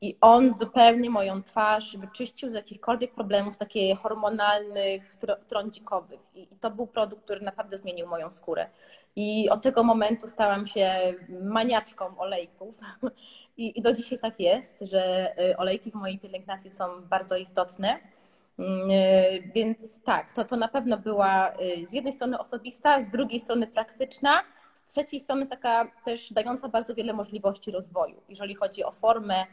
I 0.02 0.18
on 0.22 0.58
zupełnie 0.58 1.10
moją 1.10 1.44
twarz 1.44 1.98
wyczyścił 1.98 2.52
z 2.52 2.54
jakichkolwiek 2.54 3.14
problemów 3.14 3.58
takich 3.58 4.00
hormonalnych, 4.00 5.16
trądzikowych. 5.48 6.20
I 6.36 6.48
to 6.60 6.72
był 6.72 6.88
produkt, 6.88 7.24
który 7.24 7.42
naprawdę 7.42 7.78
zmienił 7.78 8.08
moją 8.08 8.32
skórę. 8.32 8.70
I 9.16 9.50
od 9.50 9.62
tego 9.62 9.84
momentu 9.84 10.28
stałam 10.28 10.68
się 10.68 11.14
maniaczką 11.42 12.18
olejków. 12.18 12.80
I, 13.58 13.82
do 13.82 13.94
dzisiaj 13.94 14.20
tak 14.20 14.40
jest, 14.40 14.80
że 14.82 15.34
y, 15.52 15.58
olejki 15.58 15.92
w 15.92 15.96
mojej 15.96 16.20
pielęgnacji 16.20 16.72
są 16.72 17.02
bardzo 17.02 17.36
istotne. 17.36 18.00
Mm, 18.60 18.92
y, 18.92 19.52
więc 19.56 20.04
tak, 20.04 20.34
to, 20.34 20.46
to 20.46 20.56
na 20.56 20.68
pewno 20.68 20.98
była 20.98 21.54
y, 21.54 21.88
z 21.88 21.94
jednej 21.94 22.14
strony 22.14 22.40
osobista, 22.40 23.02
z 23.02 23.10
drugiej 23.10 23.40
strony 23.40 23.68
praktyczna, 23.68 24.44
z 24.74 24.84
trzeciej 24.86 25.22
strony 25.22 25.48
taka 25.48 25.92
też 26.06 26.34
dająca 26.34 26.70
bardzo 26.70 26.96
wiele 26.96 27.14
możliwości 27.14 27.72
rozwoju, 27.72 28.22
jeżeli 28.30 28.56
chodzi 28.56 28.84
o 28.84 28.92
formę 28.92 29.46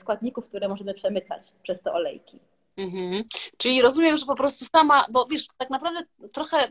składników, 0.00 0.48
które 0.48 0.68
możemy 0.68 0.94
przemycać 0.94 1.42
przez 1.62 1.80
te 1.80 1.92
olejki. 1.92 2.40
Mhm. 2.76 3.24
Czyli 3.56 3.82
rozumiem, 3.82 4.16
że 4.16 4.26
po 4.26 4.34
prostu 4.34 4.64
sama, 4.64 5.06
bo 5.10 5.26
wiesz, 5.26 5.46
tak 5.58 5.70
naprawdę 5.70 6.00
trochę 6.32 6.70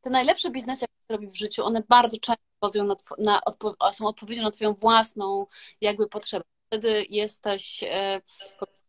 te 0.00 0.10
najlepsze 0.10 0.50
biznesy, 0.50 0.84
jakie 0.84 0.94
robi 1.22 1.26
w 1.26 1.38
życiu, 1.38 1.64
one 1.64 1.82
bardzo 1.88 2.16
często 2.18 2.84
na, 2.84 2.96
na 3.18 3.40
odpo- 3.40 3.92
są 3.92 4.06
odpowiedzią 4.06 4.42
na 4.42 4.50
Twoją 4.50 4.74
własną 4.74 5.46
jakby 5.80 6.08
potrzebę. 6.08 6.44
Wtedy 6.66 7.06
jesteś 7.10 7.84
e, 7.88 8.20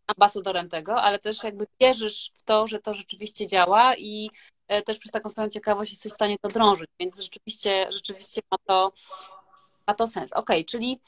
ambasadorem 0.08 0.70
tego, 0.70 1.02
ale 1.02 1.20
też 1.20 1.44
jakby 1.44 1.68
wierzysz 1.82 2.32
w 2.38 2.44
to, 2.44 2.68
że 2.68 2.80
to 2.80 2.94
rzeczywiście 2.94 3.48
działa 3.48 3.96
i 3.96 4.30
e, 4.68 4.82
też 4.82 5.00
przez 5.00 5.12
taką 5.12 5.30
swoją 5.30 5.50
ciekawość 5.50 5.91
jesteś 5.91 6.12
w 6.12 6.15
stanie 6.15 6.38
to 6.41 6.48
drążyć, 6.48 6.89
więc 7.00 7.20
rzeczywiście, 7.20 7.88
rzeczywiście 7.91 8.41
ma 8.52 8.58
to, 8.65 8.91
ma 9.88 9.94
to 9.94 10.08
sens. 10.08 10.34
Ok, 10.34 10.50
czyli 10.68 11.02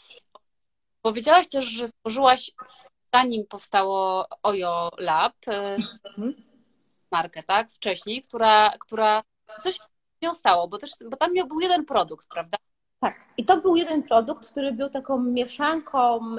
powiedziałaś 1.02 1.48
też, 1.50 1.66
że 1.66 1.88
stworzyłaś 1.88 2.52
zanim 3.14 3.46
powstało 3.50 4.28
Ojo 4.44 4.90
Lab 4.98 5.34
e, 5.48 5.78
mhm. 6.06 6.34
markę, 7.12 7.44
tak, 7.44 7.72
wcześniej, 7.72 8.22
która, 8.22 8.72
która 8.80 9.24
coś 9.62 9.78
nią 10.22 10.34
stało, 10.34 10.68
bo 10.68 10.78
też, 10.78 10.90
bo 11.10 11.18
tam 11.18 11.34
był 11.48 11.60
jeden 11.60 11.86
produkt, 11.86 12.28
prawda? 12.28 12.58
Tak, 13.00 13.26
i 13.38 13.46
to 13.46 13.58
był 13.58 13.76
jeden 13.76 14.04
produkt, 14.04 14.52
który 14.52 14.72
był 14.72 14.90
taką 14.90 15.24
mieszanką 15.24 16.36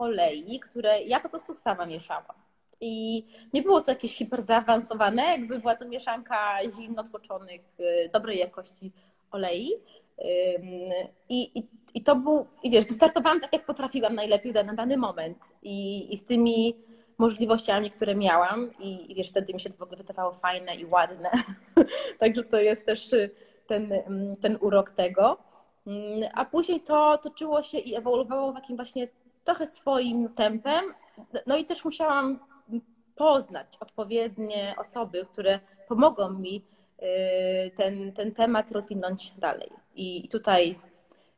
olei, 0.00 0.60
które 0.60 1.02
ja 1.02 1.20
po 1.20 1.28
prostu 1.28 1.54
sama 1.54 1.86
mieszałam. 1.86 2.36
I 2.80 3.24
nie 3.52 3.62
było 3.62 3.80
to 3.80 3.90
jakieś 3.90 4.16
hiper 4.16 4.42
zaawansowane, 4.42 5.22
jakby 5.22 5.58
była 5.58 5.76
to 5.76 5.88
mieszanka 5.88 6.58
zimno 6.76 7.04
tłoczonych, 7.04 7.60
y, 7.80 8.10
dobrej 8.12 8.38
jakości 8.38 8.92
olei. 9.30 9.72
I, 11.28 11.58
i, 11.58 11.68
I 11.94 12.02
to 12.02 12.16
był, 12.16 12.46
i 12.62 12.70
wiesz, 12.70 12.84
wystartowałam 12.84 13.40
tak, 13.40 13.52
jak 13.52 13.66
potrafiłam 13.66 14.14
najlepiej 14.14 14.52
na 14.52 14.74
dany 14.74 14.96
moment. 14.96 15.38
I, 15.62 16.08
i 16.12 16.16
z 16.16 16.24
tymi 16.24 16.76
możliwościami, 17.18 17.90
które 17.90 18.14
miałam 18.14 18.70
i, 18.78 19.12
i 19.12 19.14
wiesz, 19.14 19.30
wtedy 19.30 19.54
mi 19.54 19.60
się 19.60 19.70
to 19.70 19.76
w 19.76 19.82
ogóle 19.82 19.96
wydawało 19.96 20.32
fajne 20.32 20.74
i 20.76 20.86
ładne. 20.86 21.30
Także 22.20 22.44
to 22.44 22.60
jest 22.60 22.86
też 22.86 23.12
y, 23.12 23.30
ten, 23.66 23.92
ten 24.40 24.58
urok 24.60 24.90
tego. 24.90 25.38
A 26.34 26.44
później 26.44 26.80
to 26.80 27.18
toczyło 27.18 27.62
się 27.62 27.78
i 27.78 27.94
ewoluowało 27.94 28.52
w 28.52 28.54
takim 28.54 28.76
właśnie 28.76 29.08
trochę 29.44 29.66
swoim 29.66 30.28
tempem. 30.28 30.84
No 31.46 31.56
i 31.56 31.64
też 31.64 31.84
musiałam 31.84 32.38
poznać 33.16 33.66
odpowiednie 33.80 34.74
osoby, 34.78 35.26
które 35.32 35.60
pomogą 35.88 36.30
mi 36.30 36.64
y, 37.66 37.70
ten, 37.76 38.12
ten 38.12 38.32
temat 38.32 38.70
rozwinąć 38.70 39.32
dalej. 39.38 39.70
I 39.94 40.28
tutaj 40.28 40.78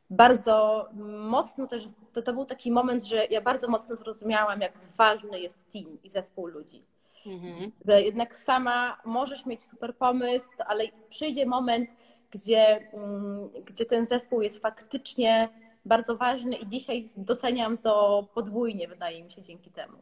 bardzo 0.09 0.87
mocno 1.19 1.67
też, 1.67 1.83
to, 2.13 2.21
to 2.21 2.33
był 2.33 2.45
taki 2.45 2.71
moment, 2.71 3.03
że 3.03 3.25
ja 3.25 3.41
bardzo 3.41 3.67
mocno 3.67 3.95
zrozumiałam, 3.95 4.61
jak 4.61 4.73
ważny 4.97 5.39
jest 5.39 5.71
team 5.73 5.97
i 6.03 6.09
zespół 6.09 6.47
ludzi. 6.47 6.83
Mhm. 7.25 7.71
Że 7.87 8.01
jednak 8.01 8.35
sama 8.35 8.97
możesz 9.05 9.45
mieć 9.45 9.63
super 9.63 9.97
pomysł, 9.97 10.49
ale 10.67 10.83
przyjdzie 11.09 11.45
moment, 11.45 11.89
gdzie, 12.31 12.89
mm, 12.93 13.49
gdzie 13.65 13.85
ten 13.85 14.05
zespół 14.05 14.41
jest 14.41 14.61
faktycznie 14.61 15.49
bardzo 15.85 16.17
ważny 16.17 16.55
i 16.55 16.67
dzisiaj 16.67 17.05
doceniam 17.17 17.77
to 17.77 18.23
podwójnie, 18.33 18.87
wydaje 18.87 19.23
mi 19.23 19.31
się, 19.31 19.41
dzięki 19.41 19.71
temu. 19.71 19.97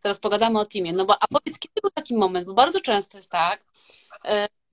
Teraz 0.00 0.20
pogadamy 0.20 0.60
o 0.60 0.66
teamie. 0.66 0.92
No 0.92 1.04
bo 1.04 1.16
a 1.20 1.26
powiedz, 1.26 1.58
kiedy 1.58 1.80
był 1.82 1.90
taki 1.90 2.16
moment, 2.16 2.46
bo 2.46 2.54
bardzo 2.54 2.80
często 2.80 3.18
jest 3.18 3.30
tak, 3.30 3.64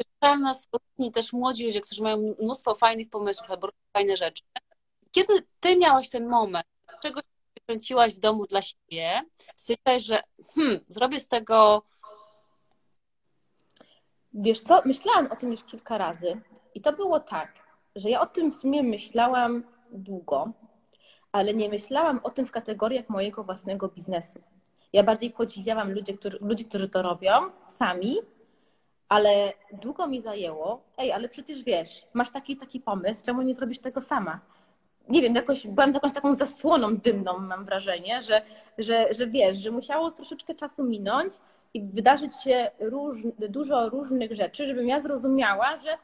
Słyszałem 0.01 0.41
nas 0.41 0.69
też 1.13 1.33
młodzi 1.33 1.65
ludzie, 1.65 1.81
którzy 1.81 2.03
mają 2.03 2.35
mnóstwo 2.39 2.73
fajnych 2.73 3.09
pomysłów 3.09 3.51
albo 3.51 3.69
fajne 3.93 4.17
rzeczy. 4.17 4.43
Kiedy 5.11 5.33
ty 5.59 5.77
miałaś 5.77 6.09
ten 6.09 6.27
moment, 6.27 6.65
czego 7.01 7.21
kręciłaś 7.65 8.13
w 8.13 8.19
domu 8.19 8.45
dla 8.45 8.61
siebie, 8.61 9.23
stwierdziłaś, 9.55 10.03
że 10.03 10.23
hmm, 10.55 10.79
zrobię 10.89 11.19
z 11.19 11.27
tego. 11.27 11.83
Wiesz 14.33 14.61
co, 14.61 14.81
myślałam 14.85 15.31
o 15.31 15.35
tym 15.35 15.51
już 15.51 15.63
kilka 15.63 15.97
razy 15.97 16.41
i 16.75 16.81
to 16.81 16.93
było 16.93 17.19
tak, 17.19 17.53
że 17.95 18.09
ja 18.09 18.21
o 18.21 18.25
tym 18.25 18.51
w 18.51 18.55
sumie 18.55 18.83
myślałam 18.83 19.63
długo, 19.91 20.52
ale 21.32 21.54
nie 21.54 21.69
myślałam 21.69 22.19
o 22.23 22.30
tym 22.30 22.45
w 22.45 22.52
kategoriach 22.52 23.10
mojego 23.10 23.43
własnego 23.43 23.88
biznesu. 23.88 24.39
Ja 24.93 25.04
bardziej 25.04 25.32
podziwiałam 25.32 25.91
ludzi, 25.91 26.17
którzy, 26.17 26.38
ludzi, 26.41 26.65
którzy 26.65 26.89
to 26.89 27.02
robią 27.02 27.32
sami, 27.67 28.17
ale 29.10 29.54
długo 29.73 30.08
mi 30.08 30.21
zajęło, 30.21 30.84
ej, 30.97 31.12
ale 31.12 31.30
przecież 31.30 31.63
wiesz, 31.63 32.08
masz 32.13 32.32
taki 32.32 32.58
taki 32.58 32.80
pomysł, 32.80 33.25
czemu 33.25 33.41
nie 33.41 33.54
zrobisz 33.54 33.80
tego 33.80 34.02
sama? 34.02 34.39
Nie 35.10 35.21
wiem, 35.21 35.36
jakoś 35.36 35.67
byłam 35.67 35.93
jakąś 35.93 36.13
taką 36.13 36.36
zasłoną 36.36 36.97
dymną, 36.97 37.39
mam 37.39 37.65
wrażenie, 37.65 38.21
że, 38.21 38.41
że, 38.78 39.13
że 39.13 39.28
wiesz, 39.28 39.58
że 39.58 39.71
musiało 39.71 40.12
troszeczkę 40.12 40.56
czasu 40.56 40.84
minąć 40.84 41.34
i 41.73 41.82
wydarzyć 41.82 42.41
się 42.43 42.71
róż, 42.80 43.17
dużo 43.49 43.89
różnych 43.89 44.36
rzeczy, 44.36 44.67
żebym 44.67 44.88
ja 44.88 44.99
zrozumiała, 44.99 45.78
że, 45.78 45.97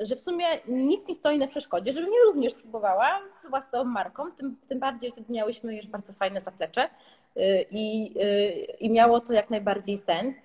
że 0.00 0.16
w 0.16 0.20
sumie 0.20 0.44
nic 0.68 1.08
nie 1.08 1.14
stoi 1.14 1.38
na 1.38 1.46
przeszkodzie, 1.46 1.92
żebym 1.92 2.10
ja 2.10 2.24
również 2.24 2.52
spróbowała 2.52 3.20
z 3.26 3.50
własną 3.50 3.84
marką, 3.84 4.32
tym, 4.32 4.56
tym 4.68 4.80
bardziej 4.80 5.12
wtedy 5.12 5.32
miałyśmy 5.32 5.76
już 5.76 5.86
bardzo 5.86 6.12
fajne 6.12 6.40
zaplecze 6.40 6.84
y, 7.36 7.66
i, 7.70 8.14
y, 8.22 8.76
i 8.80 8.90
miało 8.90 9.20
to 9.20 9.32
jak 9.32 9.50
najbardziej 9.50 9.98
sens. 9.98 10.42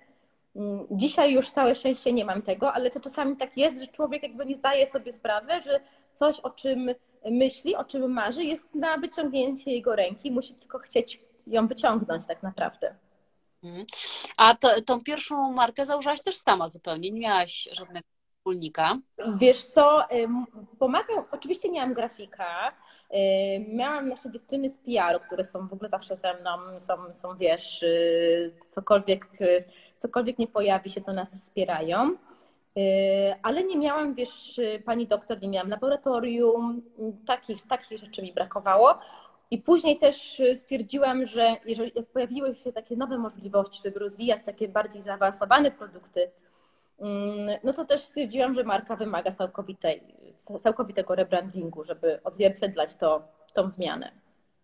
Mm, 0.56 0.86
dzisiaj 0.90 1.32
już 1.32 1.50
całe 1.50 1.74
szczęście 1.74 2.12
nie 2.12 2.24
mam 2.24 2.42
tego, 2.42 2.72
ale 2.72 2.90
to 2.90 3.00
czasami 3.00 3.36
tak 3.36 3.56
jest, 3.56 3.80
że 3.80 3.86
człowiek 3.86 4.22
jakby 4.22 4.46
nie 4.46 4.56
zdaje 4.56 4.90
sobie 4.90 5.12
sprawy, 5.12 5.60
że 5.60 5.80
coś, 6.12 6.40
o 6.40 6.50
czym 6.50 6.90
myśli, 7.30 7.76
o 7.76 7.84
czym 7.84 8.12
marzy, 8.12 8.44
jest 8.44 8.74
na 8.74 8.98
wyciągnięcie 8.98 9.72
jego 9.72 9.96
ręki, 9.96 10.30
musi 10.30 10.54
tylko 10.54 10.78
chcieć 10.78 11.20
ją 11.46 11.66
wyciągnąć 11.66 12.26
tak 12.26 12.42
naprawdę. 12.42 12.94
Mhm. 13.64 13.86
A 14.36 14.54
to, 14.54 14.82
tą 14.82 15.00
pierwszą 15.00 15.52
markę 15.52 15.86
założyłaś 15.86 16.22
też 16.22 16.36
sama 16.36 16.68
zupełnie, 16.68 17.10
nie 17.10 17.20
miałaś 17.20 17.68
żadnego 17.72 18.06
wspólnika? 18.48 18.98
Wiesz 19.36 19.64
co, 19.64 20.04
pomagał, 20.78 21.24
oczywiście 21.30 21.70
miałam 21.70 21.94
grafika, 21.94 22.72
miałam 23.68 24.08
nasze 24.08 24.30
dziewczyny 24.30 24.68
z 24.68 24.78
PR-u, 24.78 25.20
które 25.20 25.44
są 25.44 25.68
w 25.68 25.72
ogóle 25.72 25.88
zawsze 25.88 26.16
ze 26.16 26.34
mną, 26.34 26.80
są, 26.80 27.14
są 27.14 27.36
wiesz, 27.36 27.82
y, 27.82 28.52
cokolwiek 28.68 29.28
cokolwiek 29.98 30.38
nie 30.38 30.46
pojawi 30.46 30.90
się, 30.90 31.00
to 31.00 31.12
nas 31.12 31.42
wspierają. 31.42 32.10
Y, 32.10 33.34
ale 33.42 33.64
nie 33.64 33.76
miałam, 33.76 34.14
wiesz, 34.14 34.60
pani 34.84 35.06
doktor, 35.06 35.42
nie 35.42 35.48
miałam 35.48 35.70
laboratorium, 35.70 36.82
takich, 37.26 37.62
takich 37.62 37.98
rzeczy 37.98 38.22
mi 38.22 38.32
brakowało. 38.32 38.98
I 39.50 39.58
później 39.58 39.98
też 39.98 40.42
stwierdziłam, 40.54 41.26
że 41.26 41.56
jeżeli 41.64 41.92
pojawiły 42.12 42.54
się 42.54 42.72
takie 42.72 42.96
nowe 42.96 43.18
możliwości, 43.18 43.82
żeby 43.84 43.98
rozwijać 43.98 44.42
takie 44.44 44.68
bardziej 44.68 45.02
zaawansowane 45.02 45.70
produkty, 45.70 46.30
no 47.64 47.72
to 47.72 47.84
też 47.84 48.00
stwierdziłam, 48.00 48.54
że 48.54 48.64
marka 48.64 48.96
wymaga 48.96 49.32
całkowitej, 49.32 50.02
całkowitego 50.58 51.14
rebrandingu, 51.14 51.84
żeby 51.84 52.22
odzwierciedlać 52.24 52.94
to, 52.94 53.28
tą 53.54 53.70
zmianę. 53.70 54.12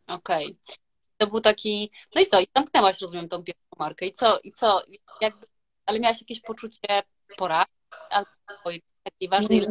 Okej. 0.06 0.44
Okay. 0.44 0.76
To 1.16 1.26
był 1.26 1.40
taki, 1.40 1.90
no 2.14 2.20
i 2.20 2.26
co, 2.26 2.40
i 2.40 2.46
zamknęłaś, 2.56 3.00
rozumiem, 3.00 3.28
tą 3.28 3.42
pierwszą 3.42 3.76
markę. 3.78 4.06
I 4.06 4.12
co, 4.12 4.38
i 4.44 4.52
co, 4.52 4.82
jakby, 5.20 5.46
ale 5.86 6.00
miałaś 6.00 6.20
jakieś 6.20 6.40
poczucie 6.40 7.02
porady 7.36 7.70
albo 8.10 8.78
takiej 9.02 9.28
ważnej 9.28 9.60
nie, 9.60 9.66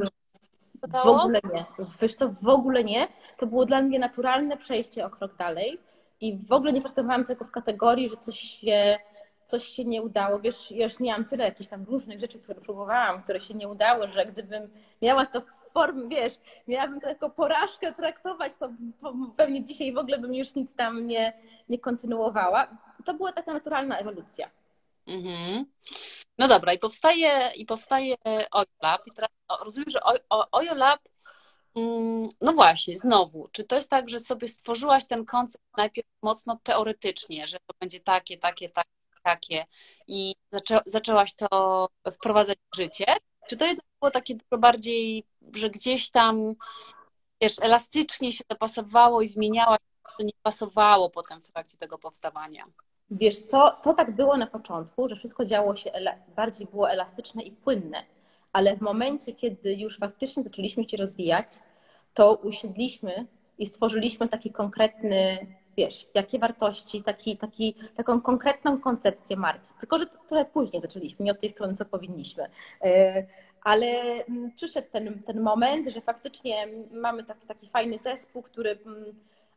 W 0.87 0.95
ogóle 0.95 1.39
nie. 1.53 1.65
Wiesz 2.01 2.13
co, 2.13 2.29
w 2.41 2.47
ogóle 2.47 2.83
nie. 2.83 3.07
To 3.37 3.47
było 3.47 3.65
dla 3.65 3.81
mnie 3.81 3.99
naturalne 3.99 4.57
przejście 4.57 5.05
o 5.05 5.09
krok 5.09 5.35
dalej 5.35 5.79
i 6.21 6.37
w 6.37 6.51
ogóle 6.51 6.73
nie 6.73 6.81
traktowałam 6.81 7.25
tego 7.25 7.45
w 7.45 7.51
kategorii, 7.51 8.09
że 8.09 8.17
coś 8.17 8.39
się, 8.39 8.97
coś 9.45 9.63
się 9.63 9.85
nie 9.85 10.01
udało. 10.01 10.39
Wiesz, 10.39 10.71
ja 10.71 10.83
już 10.83 10.99
miałam 10.99 11.25
tyle 11.25 11.43
jakichś 11.43 11.69
tam 11.69 11.83
różnych 11.83 12.19
rzeczy, 12.19 12.39
które 12.39 12.61
próbowałam, 12.61 13.23
które 13.23 13.39
się 13.39 13.53
nie 13.53 13.67
udały, 13.67 14.07
że 14.07 14.25
gdybym 14.25 14.69
miała 15.01 15.25
to 15.25 15.41
w 15.41 15.71
formie, 15.71 16.07
wiesz, 16.07 16.33
miałabym 16.67 17.01
to 17.01 17.09
jako 17.09 17.29
porażkę 17.29 17.93
traktować, 17.93 18.51
to 18.55 18.69
pewnie 19.37 19.63
dzisiaj 19.63 19.93
w 19.93 19.97
ogóle 19.97 20.17
bym 20.17 20.35
już 20.35 20.55
nic 20.55 20.75
tam 20.75 21.07
nie, 21.07 21.33
nie 21.69 21.79
kontynuowała 21.79 22.67
to 23.05 23.13
była 23.13 23.31
taka 23.31 23.53
naturalna 23.53 23.97
ewolucja. 23.97 24.49
Mhm. 25.07 25.65
No 26.37 26.47
dobra, 26.47 26.73
i 26.73 26.79
powstaje, 26.79 27.51
i 27.55 27.65
powstaje 27.65 28.15
OJO 28.51 28.65
Lab. 28.81 29.07
I 29.07 29.11
teraz 29.11 29.29
rozumiem, 29.63 29.89
że 29.89 29.99
OJO 30.29 30.75
Lab 30.75 30.99
Mm, 31.75 32.29
no 32.41 32.53
właśnie, 32.53 32.97
znowu, 32.97 33.49
czy 33.51 33.63
to 33.63 33.75
jest 33.75 33.89
tak, 33.89 34.09
że 34.09 34.19
sobie 34.19 34.47
stworzyłaś 34.47 35.07
ten 35.07 35.25
koncept 35.25 35.65
najpierw 35.77 36.07
mocno 36.21 36.59
teoretycznie, 36.63 37.47
że 37.47 37.57
to 37.67 37.73
będzie 37.79 37.99
takie, 37.99 38.37
takie, 38.37 38.69
takie, 38.69 38.89
takie 39.23 39.65
i 40.07 40.35
zaczę, 40.51 40.81
zaczęłaś 40.85 41.35
to 41.35 41.89
wprowadzać 42.11 42.57
w 42.73 42.77
życie? 42.77 43.05
Czy 43.49 43.57
to 43.57 43.65
jednak 43.65 43.85
było 43.99 44.11
takie 44.11 44.35
dużo 44.35 44.61
bardziej, 44.61 45.23
że 45.55 45.69
gdzieś 45.69 46.09
tam, 46.09 46.53
wiesz, 47.41 47.55
elastycznie 47.61 48.31
się 48.31 48.43
to 48.47 48.55
pasowało 48.55 49.21
i 49.21 49.27
zmieniałaś, 49.27 49.79
to 50.17 50.23
nie 50.23 50.33
pasowało 50.43 51.09
potem 51.09 51.41
w 51.41 51.51
trakcie 51.51 51.77
tego 51.77 51.97
powstawania? 51.97 52.65
Wiesz 53.11 53.39
co, 53.39 53.79
to 53.83 53.93
tak 53.93 54.15
było 54.15 54.37
na 54.37 54.47
początku, 54.47 55.07
że 55.07 55.15
wszystko 55.15 55.45
działo 55.45 55.75
się, 55.75 55.91
bardziej 56.35 56.67
było 56.67 56.89
elastyczne 56.89 57.43
i 57.43 57.51
płynne 57.51 58.05
ale 58.53 58.77
w 58.77 58.81
momencie, 58.81 59.33
kiedy 59.33 59.73
już 59.73 59.97
faktycznie 59.97 60.43
zaczęliśmy 60.43 60.89
się 60.89 60.97
rozwijać, 60.97 61.47
to 62.13 62.35
usiedliśmy 62.35 63.27
i 63.57 63.65
stworzyliśmy 63.65 64.29
taki 64.29 64.51
konkretny, 64.51 65.47
wiesz, 65.77 66.07
jakie 66.13 66.39
wartości, 66.39 67.03
taki, 67.03 67.37
taki, 67.37 67.75
taką 67.95 68.21
konkretną 68.21 68.79
koncepcję 68.79 69.37
marki. 69.37 69.69
Tylko, 69.79 69.97
że 69.97 70.05
trochę 70.05 70.45
później 70.45 70.81
zaczęliśmy, 70.81 71.25
nie 71.25 71.31
od 71.31 71.39
tej 71.39 71.49
strony, 71.49 71.73
co 71.73 71.85
powinniśmy. 71.85 72.49
E, 72.83 73.25
ale 73.63 73.87
mm, 74.25 74.51
przyszedł 74.51 74.87
ten, 74.91 75.23
ten 75.23 75.41
moment, 75.41 75.87
że 75.87 76.01
faktycznie 76.01 76.67
mamy 76.91 77.23
taki, 77.23 77.47
taki 77.47 77.67
fajny 77.67 77.97
zespół, 77.97 78.41
który 78.41 78.79
mm, 78.85 79.05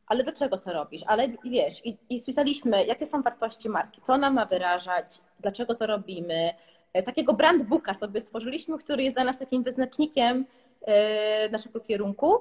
ale 0.06 0.24
dlaczego 0.24 0.56
to 0.56 0.72
robisz? 0.72 1.02
Ale 1.06 1.28
wiesz, 1.44 1.86
i, 1.86 1.96
i 2.10 2.20
spisaliśmy, 2.20 2.86
jakie 2.86 3.06
są 3.06 3.22
wartości 3.22 3.68
marki, 3.68 4.00
co 4.02 4.12
ona 4.12 4.30
ma 4.30 4.44
wyrażać, 4.44 5.20
dlaczego 5.40 5.74
to 5.74 5.86
robimy, 5.86 6.54
E, 6.96 7.02
takiego 7.02 7.34
brandbooka 7.34 7.94
sobie 7.94 8.20
stworzyliśmy, 8.20 8.78
który 8.78 9.02
jest 9.02 9.16
dla 9.16 9.24
nas 9.24 9.38
takim 9.38 9.62
wyznacznikiem 9.62 10.46
e, 10.82 11.48
naszego 11.48 11.80
kierunku. 11.80 12.40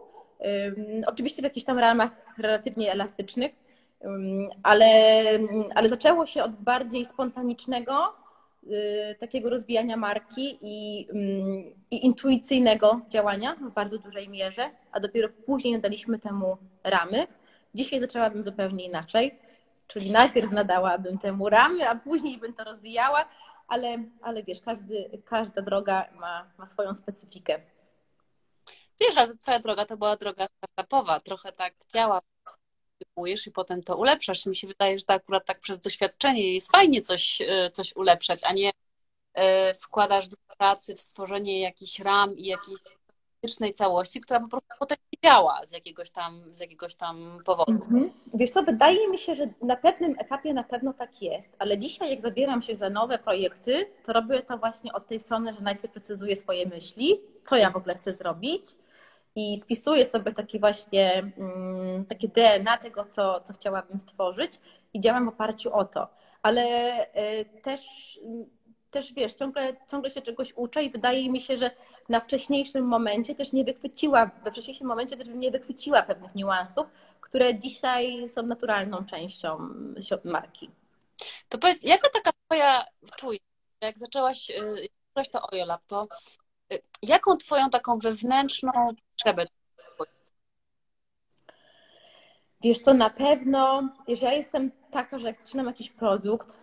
Oczywiście 1.07 1.41
w 1.41 1.43
jakichś 1.43 1.65
tam 1.65 1.79
ramach 1.79 2.11
relatywnie 2.37 2.91
elastycznych, 2.91 3.51
ale, 4.63 5.23
ale 5.75 5.89
zaczęło 5.89 6.25
się 6.25 6.43
od 6.43 6.55
bardziej 6.55 7.05
spontanicznego, 7.05 8.13
e, 8.71 9.15
takiego 9.15 9.49
rozwijania 9.49 9.97
marki 9.97 10.59
i, 10.61 11.07
i 11.91 12.05
intuicyjnego 12.05 13.01
działania 13.09 13.55
w 13.55 13.73
bardzo 13.73 13.97
dużej 13.97 14.29
mierze, 14.29 14.69
a 14.91 14.99
dopiero 14.99 15.29
później 15.45 15.73
nadaliśmy 15.73 16.19
temu 16.19 16.57
ramy. 16.83 17.27
Dzisiaj 17.75 17.99
zaczęłabym 17.99 18.43
zupełnie 18.43 18.85
inaczej, 18.85 19.39
czyli 19.87 20.11
najpierw 20.11 20.51
nadałabym 20.51 21.17
temu 21.17 21.49
ramy, 21.49 21.89
a 21.89 21.95
później 21.95 22.37
bym 22.37 22.53
to 22.53 22.63
rozwijała 22.63 23.25
ale, 23.67 24.03
ale 24.21 24.43
wiesz, 24.43 24.61
każdy, 24.61 25.21
każda 25.25 25.61
droga 25.61 26.05
ma, 26.13 26.51
ma 26.57 26.65
swoją 26.65 26.95
specyfikę. 26.95 27.61
Wiesz, 29.01 29.17
ale 29.17 29.37
twoja 29.37 29.59
droga 29.59 29.85
to 29.85 29.97
była 29.97 30.15
droga 30.15 30.47
startupowa, 30.47 31.19
trochę 31.19 31.51
tak 31.51 31.73
działa, 31.93 32.21
i 33.47 33.51
potem 33.51 33.83
to 33.83 33.97
ulepszasz. 33.97 34.45
Mi 34.45 34.55
się 34.55 34.67
wydaje, 34.67 34.99
że 34.99 35.05
to 35.05 35.13
akurat 35.13 35.45
tak 35.45 35.59
przez 35.59 35.79
doświadczenie 35.79 36.53
jest 36.53 36.71
fajnie 36.71 37.01
coś, 37.01 37.41
e, 37.41 37.69
coś 37.69 37.95
ulepszać, 37.95 38.41
a 38.43 38.53
nie 38.53 38.71
e, 39.33 39.73
wkładasz 39.73 40.27
do 40.27 40.37
pracy 40.57 40.95
w 40.95 41.01
stworzenie 41.01 41.59
jakichś 41.59 41.99
ram 41.99 42.37
i 42.37 42.45
jakiejś 42.45 42.79
fizycznej 43.41 43.73
całości, 43.73 44.21
która 44.21 44.39
po 44.39 44.47
prostu 44.47 44.69
potem 44.79 44.97
nie 45.13 45.29
działa 45.29 45.65
z 45.65 45.71
jakiegoś 45.71 46.11
tam, 46.11 46.55
z 46.55 46.59
jakiegoś 46.59 46.95
tam 46.95 47.39
powodu. 47.45 47.71
Mhm. 47.71 48.11
Wiesz 48.33 48.51
co, 48.51 48.63
wydaje 48.63 49.09
mi 49.09 49.17
się, 49.17 49.35
że 49.35 49.47
na 49.61 49.75
pewnym 49.75 50.15
etapie 50.19 50.53
na 50.53 50.63
pewno 50.63 50.93
tak 50.93 51.21
jest, 51.21 51.55
ale 51.59 51.77
dzisiaj 51.77 52.09
jak 52.09 52.21
zabieram 52.21 52.61
się 52.61 52.75
za 52.75 52.89
nowe 52.89 53.19
projekty, 53.19 53.85
to 54.05 54.13
robię 54.13 54.41
to 54.41 54.57
właśnie 54.57 54.93
od 54.93 55.07
tej 55.07 55.19
strony, 55.19 55.53
że 55.53 55.61
najpierw 55.61 55.93
precyzuję 55.93 56.35
swoje 56.35 56.65
myśli, 56.67 57.19
co 57.45 57.55
ja 57.55 57.69
w 57.69 57.75
ogóle 57.75 57.95
chcę 57.95 58.13
zrobić 58.13 58.63
i 59.35 59.61
spisuję 59.61 60.05
sobie 60.05 60.31
takie 60.31 60.59
właśnie 60.59 61.31
mm, 61.37 62.05
takie 62.05 62.27
DNA 62.27 62.77
tego, 62.77 63.05
co, 63.05 63.41
co 63.41 63.53
chciałabym 63.53 63.99
stworzyć 63.99 64.59
i 64.93 64.99
działam 64.99 65.25
w 65.25 65.29
oparciu 65.29 65.73
o 65.73 65.85
to. 65.85 66.07
Ale 66.41 66.63
y, 67.41 67.61
też 67.61 67.81
też 68.95 69.13
wiesz, 69.13 69.33
ciągle, 69.33 69.75
ciągle 69.91 70.11
się 70.11 70.21
czegoś 70.21 70.53
uczę 70.55 70.83
i 70.83 70.89
wydaje 70.89 71.29
mi 71.29 71.41
się, 71.41 71.57
że 71.57 71.71
na 72.09 72.19
wcześniejszym 72.19 72.85
momencie 72.85 73.35
też 73.35 73.53
nie 73.53 73.63
wychwyciła, 73.63 74.31
we 74.43 74.51
wcześniejszym 74.51 74.87
momencie 74.87 75.17
też 75.17 75.27
nie 75.27 75.51
wychwyciła 75.51 76.03
pewnych 76.03 76.35
niuansów, 76.35 76.85
które 77.21 77.59
dzisiaj 77.59 78.29
są 78.29 78.43
naturalną 78.43 79.05
częścią 79.05 79.69
marki. 80.23 80.69
To 81.49 81.57
powiedz, 81.57 81.83
jaka 81.83 82.09
taka 82.09 82.31
twoja 82.45 82.85
czujesz, 83.15 83.41
jak 83.81 83.97
zaczęłaś, 83.99 84.49
y, 84.49 84.87
zaczęłaś 85.15 85.29
to 85.31 85.49
Ojolab, 85.51 85.81
to 85.87 86.07
jaką 87.01 87.37
twoją 87.37 87.69
taką 87.69 87.99
wewnętrzną 87.99 88.71
potrzebę 89.11 89.45
Wiesz, 92.61 92.83
to 92.83 92.93
na 92.93 93.09
pewno, 93.09 93.89
jeżeli 94.07 94.31
ja 94.31 94.37
jestem 94.37 94.71
taka, 94.91 95.17
że 95.17 95.27
jak 95.27 95.41
zaczynam 95.41 95.65
jakiś 95.65 95.89
produkt, 95.89 96.57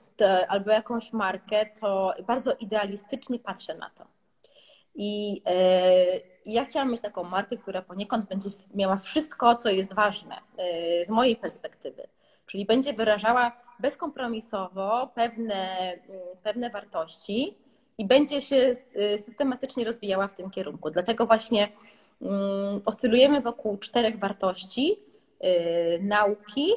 albo 0.49 0.71
jakąś 0.71 1.12
markę, 1.12 1.67
to 1.81 2.15
bardzo 2.27 2.53
idealistycznie 2.53 3.38
patrzę 3.38 3.75
na 3.75 3.91
to. 3.91 4.05
I 4.95 5.43
e, 5.47 6.21
ja 6.47 6.65
chciałam 6.65 6.91
mieć 6.91 7.01
taką 7.01 7.25
markę, 7.25 7.57
która 7.57 7.83
poniekąd 7.83 8.29
będzie 8.29 8.51
miała 8.75 8.97
wszystko, 8.97 9.55
co 9.55 9.69
jest 9.69 9.95
ważne 9.95 10.37
e, 10.57 11.05
z 11.05 11.11
mojej 11.11 11.37
perspektywy. 11.37 12.09
Czyli 12.47 12.67
będzie 12.67 12.93
wyrażała 12.93 13.53
bezkompromisowo 13.81 15.11
pewne, 15.15 15.93
mm, 15.93 16.21
pewne 16.43 16.71
wartości 16.71 17.59
i 18.03 18.07
będzie 18.07 18.41
się 18.41 18.75
systematycznie 19.19 19.85
rozwijała 19.85 20.29
w 20.29 20.35
tym 20.35 20.51
kierunku. 20.51 20.91
Dlatego 20.91 21.27
właśnie 21.27 21.69
mm, 22.23 22.81
oscylujemy 22.85 23.41
wokół 23.41 23.77
czterech 23.77 24.19
wartości: 24.19 24.97
e, 25.41 25.99
nauki, 25.99 26.73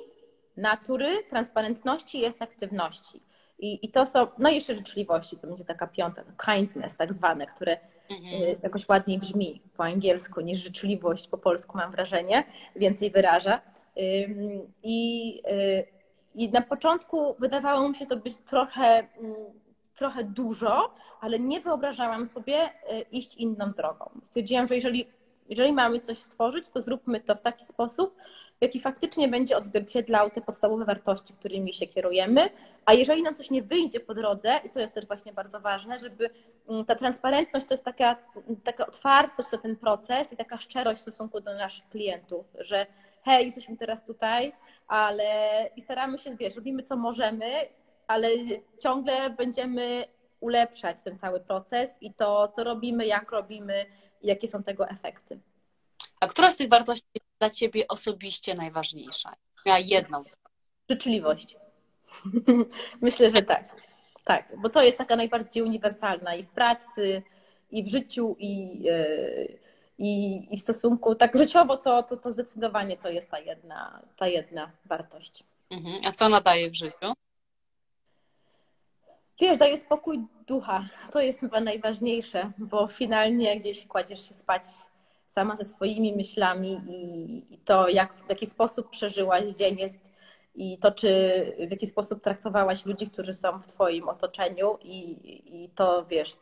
natury, 0.58 1.24
transparentności 1.30 2.20
i 2.20 2.26
efektywności. 2.26 3.22
I, 3.60 3.86
I 3.86 3.90
to 3.90 4.06
są, 4.06 4.28
no 4.38 4.50
jeszcze 4.50 4.76
życzliwości, 4.76 5.38
to 5.38 5.48
będzie 5.48 5.66
taka 5.66 5.88
piąta, 5.88 6.24
kindness 6.46 6.98
tak 6.98 7.14
zwane, 7.14 7.46
które 7.46 7.78
mhm. 8.10 8.44
Y, 8.44 8.56
jakoś 8.64 8.90
ładniej 8.90 9.20
brzmi 9.20 9.62
po 9.78 9.84
angielsku 9.84 10.42
niż 10.42 10.60
życzliwość 10.64 11.28
po 11.28 11.38
polsku, 11.38 11.78
mam 11.78 11.92
wrażenie, 11.92 12.44
więcej 12.76 13.12
wyraża. 13.12 13.62
I, 14.84 15.42
y, 15.52 15.86
i 16.36 16.50
na 16.50 16.62
początku 16.62 17.36
wydawało 17.40 17.90
mi 17.90 17.96
się 17.96 18.06
to 18.06 18.18
być 18.18 18.38
trochę, 18.38 19.08
mm, 19.18 19.36
trochę 19.95 20.23
dużo, 20.23 20.93
ale 21.21 21.39
nie 21.39 21.62
wyobrażałam 21.62 22.25
sobie 22.25 22.69
y, 22.69 23.01
iść 23.12 23.36
inną 23.36 23.71
drogą. 23.71 24.10
Stwierdziłam, 24.23 24.67
że 24.67 24.75
jeżeli, 24.75 25.08
jeżeli 25.49 25.73
mamy 25.73 25.99
coś 25.99 26.17
stworzyć, 26.17 26.69
to 26.69 26.81
zróbmy 26.81 27.19
to 27.19 27.36
w 27.36 27.41
taki 27.41 27.65
sposób, 27.65 28.15
jaki 28.62 28.79
faktycznie 28.79 29.27
będzie 29.27 29.58
odzwierciedlał 29.58 30.29
te 30.29 30.41
podstawowe 30.41 30.86
wartości, 30.86 31.34
którymi 31.34 31.73
się 31.73 31.88
kierujemy. 31.88 32.49
A 32.86 32.93
jeżeli 32.93 33.23
nam 33.23 33.36
coś 33.36 33.51
nie 33.51 33.63
wyjdzie 33.63 33.99
po 33.99 34.13
drodze, 34.13 34.60
i 34.63 34.69
to 34.69 34.79
jest 34.79 34.93
też 34.93 35.08
właśnie 35.08 35.34
bardzo 35.34 35.60
ważne, 35.60 35.99
żeby 35.99 36.29
mm, 36.69 36.86
ta 36.86 36.95
transparentność 36.95 37.65
to 37.65 37.73
jest 37.73 37.84
taka, 37.84 38.15
taka 38.63 38.88
otwartość 38.88 39.51
na 39.51 39.58
ten 39.58 39.75
proces 39.75 40.34
i 40.34 40.38
taka 40.38 40.58
szczerość 40.58 40.99
w 40.99 41.01
stosunku 41.01 41.41
do 41.41 41.53
naszych 41.53 41.89
klientów, 41.89 42.45
że 42.60 42.86
hej, 43.23 43.45
jesteśmy 43.45 43.77
teraz 43.77 44.05
tutaj, 44.05 44.53
ale 44.88 45.25
i 45.75 45.81
staramy 45.81 46.17
się, 46.17 46.36
wiesz, 46.36 46.55
robimy 46.55 46.84
co 46.84 46.95
możemy, 46.95 47.45
ale 48.08 48.30
ciągle 48.80 49.30
będziemy 49.30 50.06
ulepszać 50.39 51.02
ten 51.02 51.18
cały 51.18 51.39
proces 51.39 51.98
i 52.02 52.13
to, 52.13 52.48
co 52.48 52.63
robimy, 52.63 53.06
jak 53.06 53.32
robimy, 53.32 53.86
jakie 54.24 54.48
są 54.48 54.63
tego 54.63 54.89
efekty. 54.89 55.39
A 56.20 56.28
która 56.28 56.52
z 56.52 56.58
tych 56.58 56.70
wartości 56.70 57.08
jest 57.15 57.28
dla 57.39 57.50
Ciebie 57.50 57.88
osobiście 57.88 58.56
najważniejsza? 58.56 59.36
Miała 59.65 59.80
jedną. 59.80 60.24
Życzliwość. 60.89 61.58
Myślę, 63.02 63.32
że 63.32 63.41
tak. 63.41 63.76
Tak, 64.26 64.54
bo 64.58 64.70
to 64.70 64.84
jest 64.84 64.98
taka 64.98 65.15
najbardziej 65.15 65.63
uniwersalna 65.63 66.36
i 66.36 66.44
w 66.44 66.52
pracy, 66.52 67.24
i 67.72 67.84
w 67.84 67.88
życiu, 67.88 68.36
i, 68.39 68.84
e, 68.89 69.06
i, 69.98 70.41
i 70.52 70.58
w 70.58 70.62
stosunku 70.62 71.15
tak 71.15 71.38
życiowo, 71.38 71.78
to, 71.78 72.04
to, 72.04 72.18
to 72.18 72.32
zdecydowanie 72.32 72.98
to 72.98 73.10
jest 73.10 73.30
ta 73.30 73.39
jedna, 73.39 74.02
ta 74.15 74.28
jedna 74.28 74.72
wartość. 74.86 75.44
Mhm. 75.70 75.96
A 76.06 76.12
co 76.12 76.26
ona 76.26 76.41
daje 76.41 76.70
w 76.70 76.76
życiu? 76.76 77.13
Wiesz, 79.39 79.58
daje 79.58 79.82
spokój 79.82 80.28
ducha. 80.48 80.89
To 81.12 81.21
jest 81.21 81.39
chyba 81.39 81.60
najważniejsze, 81.62 82.52
bo 82.58 82.88
finalnie 82.88 83.60
gdzieś 83.60 83.88
kładziesz 83.88 84.30
się 84.30 84.34
spać 84.34 84.63
sama 85.28 85.56
ze 85.56 85.65
swoimi 85.65 86.15
myślami 86.15 86.82
i, 87.50 87.58
to, 87.58 87.89
jak, 87.89 88.13
w 88.13 88.30
jaki 88.30 88.45
sposób 88.45 88.89
przeżyłaś 88.89 89.52
dzień 89.52 89.80
jest 89.80 90.12
i 90.56 90.78
to, 90.78 90.91
czy 90.91 91.10
w 91.67 91.71
jaki 91.71 91.88
sposób 91.88 92.24
traktowałaś 92.24 92.86
ludzi, 92.86 93.10
którzy 93.10 93.34
są 93.34 93.60
w 93.60 93.67
Twoim 93.67 94.10
otoczeniu 94.10 94.78
i, 94.82 95.63
i 95.63 95.69
to, 95.69 96.06
wiesz, 96.06 96.38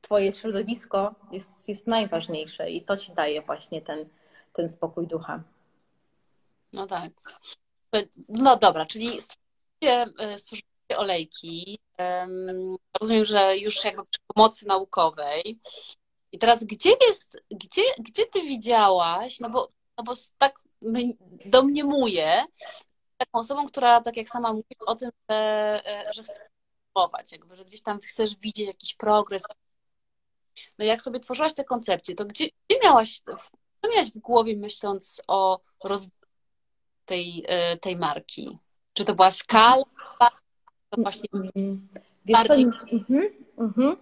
Twoje 0.00 0.32
środowisko 0.32 1.14
jest, 1.32 1.68
jest 1.68 1.86
najważniejsze 1.86 2.70
i 2.70 2.82
to 2.82 2.96
Ci 2.96 3.12
daje 3.12 3.42
właśnie 3.42 3.82
ten, 3.82 4.08
ten 4.52 4.68
spokój 4.68 5.06
ducha. 5.06 5.42
No 6.72 6.86
tak. 6.86 7.12
No 8.28 8.56
dobra, 8.56 8.86
czyli 8.86 9.08
stworzyliście, 9.20 10.06
stworzyliście 10.36 10.69
olejki. 10.98 11.78
Rozumiem, 13.00 13.24
że 13.24 13.56
już 13.56 13.84
jakby 13.84 14.02
przy 14.06 14.20
pomocy 14.34 14.66
naukowej 14.66 15.60
I 16.32 16.38
teraz 16.38 16.64
gdzie 16.64 16.90
jest, 17.08 17.44
gdzie, 17.50 17.82
gdzie 17.98 18.26
ty 18.26 18.40
widziałaś, 18.40 19.40
no 19.40 19.50
bo, 19.50 19.68
no 19.98 20.04
bo 20.04 20.12
tak 20.38 20.58
domniemuję, 21.44 22.44
taką 23.16 23.38
osobą, 23.38 23.66
która 23.66 24.00
tak 24.00 24.16
jak 24.16 24.28
sama 24.28 24.52
mówi 24.52 24.76
o 24.86 24.94
tym, 24.94 25.10
że, 25.30 25.36
e, 25.86 26.12
że 26.14 26.22
chce 26.22 26.50
próbować, 26.92 27.32
jakby, 27.32 27.56
że 27.56 27.64
gdzieś 27.64 27.82
tam 27.82 27.98
chcesz 28.00 28.36
widzieć 28.36 28.66
jakiś 28.66 28.94
progres. 28.94 29.42
No 30.78 30.84
jak 30.84 31.02
sobie 31.02 31.20
tworzyłaś 31.20 31.54
te 31.54 31.64
koncepcje, 31.64 32.14
to 32.14 32.24
gdzie, 32.24 32.44
gdzie 32.44 32.80
miałaś, 32.82 33.20
co 33.82 33.88
miałaś 33.90 34.10
w 34.10 34.18
głowie 34.18 34.56
myśląc 34.56 35.22
o 35.28 35.60
rozwoju 35.84 36.20
tej, 37.04 37.44
e, 37.48 37.76
tej 37.76 37.96
marki? 37.96 38.58
Czy 38.92 39.04
to 39.04 39.14
była 39.14 39.30
skala? 39.30 39.84
To 40.90 41.02
właśnie 41.02 41.28
Wiesz 42.26 42.48
bardziej... 42.48 42.64
Mhm, 42.92 43.28
mhm. 43.58 43.96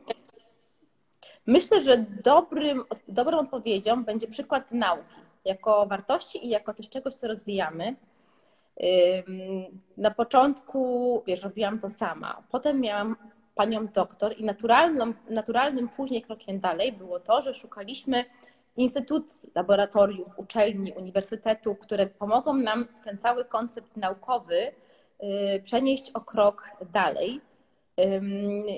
Myślę, 1.46 1.80
że 1.80 2.04
dobrym, 2.24 2.84
dobrą 3.08 3.38
odpowiedzią 3.38 4.04
będzie 4.04 4.28
przykład 4.28 4.72
nauki 4.72 5.20
jako 5.44 5.86
wartości 5.86 6.46
i 6.46 6.48
jako 6.48 6.74
też 6.74 6.88
czegoś, 6.88 7.14
co 7.14 7.28
rozwijamy. 7.28 7.96
Na 9.96 10.10
początku, 10.10 11.22
wiesz, 11.26 11.42
robiłam 11.42 11.78
to 11.78 11.88
sama. 11.88 12.42
Potem 12.50 12.80
miałam 12.80 13.16
panią 13.54 13.86
doktor 13.86 14.38
i 14.38 14.44
naturalną, 14.44 15.12
naturalnym 15.30 15.88
później 15.88 16.22
krokiem 16.22 16.60
dalej 16.60 16.92
było 16.92 17.20
to, 17.20 17.40
że 17.40 17.54
szukaliśmy 17.54 18.24
instytucji, 18.76 19.50
laboratoriów, 19.54 20.38
uczelni, 20.38 20.92
uniwersytetów, 20.92 21.78
które 21.78 22.06
pomogą 22.06 22.54
nam 22.54 22.86
ten 23.04 23.18
cały 23.18 23.44
koncept 23.44 23.96
naukowy 23.96 24.72
przenieść 25.62 26.10
o 26.10 26.20
krok 26.20 26.70
dalej. 26.92 27.40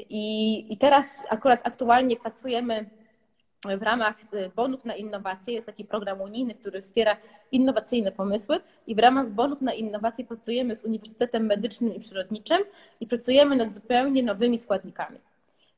I, 0.09 0.67
I 0.73 0.77
teraz 0.77 1.23
akurat 1.31 1.61
aktualnie 1.65 2.17
pracujemy 2.17 2.91
w 3.65 3.83
ramach 3.83 4.15
y, 4.35 4.51
bonów 4.57 4.85
na 4.85 4.95
innowacje. 4.95 5.55
Jest 5.55 5.67
taki 5.67 5.85
program 5.85 6.21
unijny, 6.21 6.55
który 6.55 6.83
wspiera 6.83 7.17
innowacyjne 7.53 8.13
pomysły 8.13 8.61
i 8.87 8.95
w 8.95 8.99
ramach 8.99 9.31
bonów 9.31 9.61
na 9.61 9.73
innowacje 9.73 10.25
pracujemy 10.25 10.77
z 10.77 10.85
Uniwersytetem 10.85 11.47
Medycznym 11.47 11.95
i 11.95 12.01
Przyrodniczym 12.01 12.59
i 13.01 13.07
pracujemy 13.07 13.57
nad 13.57 13.73
zupełnie 13.73 14.23
nowymi 14.23 14.59
składnikami. 14.59 15.19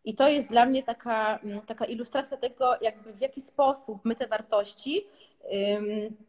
I 0.05 0.15
to 0.15 0.29
jest 0.29 0.49
dla 0.49 0.67
mnie 0.67 0.83
taka, 0.83 1.39
mm, 1.39 1.61
taka 1.61 1.85
ilustracja 1.85 2.37
tego, 2.37 2.75
jakby 2.81 3.13
w 3.13 3.21
jaki 3.21 3.41
sposób 3.41 4.01
my 4.05 4.17
te 4.17 4.27
wartości 4.27 5.07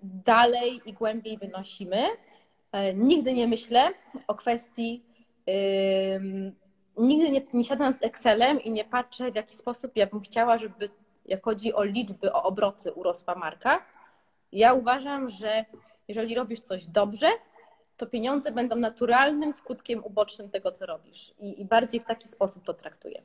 dalej 0.04 0.82
i 0.86 0.93
głębiej 0.93 1.38
wynosimy. 1.38 2.04
E, 2.74 2.94
nigdy 2.94 3.34
nie 3.34 3.48
myślę 3.48 3.92
o 4.28 4.36
kwestii 4.36 5.04
nigdy 6.98 7.32
nie, 7.32 7.42
nie 7.54 7.64
siadam 7.64 7.94
z 7.94 8.04
Excelem 8.04 8.62
i 8.62 8.72
nie 8.72 8.86
patrzę, 8.86 9.32
w 9.32 9.36
jaki 9.36 9.56
sposób 9.56 9.92
ja 9.96 10.08
bym 10.08 10.22
chciała, 10.22 10.58
żeby, 10.58 10.90
jak 11.26 11.44
chodzi 11.44 11.74
o 11.74 11.84
liczby, 11.84 12.34
o 12.34 12.44
obroty, 12.44 12.92
urosła 12.92 13.36
marka. 13.36 13.86
Ja 14.52 14.74
uważam, 14.74 15.30
że 15.30 15.66
jeżeli 16.08 16.36
robisz 16.36 16.60
coś 16.60 16.86
dobrze, 16.86 17.28
to 17.98 18.08
pieniądze 18.08 18.52
będą 18.52 18.76
naturalnym 18.76 19.54
skutkiem 19.54 20.04
ubocznym 20.04 20.50
tego, 20.50 20.72
co 20.72 20.86
robisz. 20.86 21.34
I, 21.40 21.62
i 21.62 21.66
bardziej 21.66 22.00
w 22.00 22.06
taki 22.06 22.28
sposób 22.28 22.64
to 22.64 22.74
traktuję. 22.74 23.22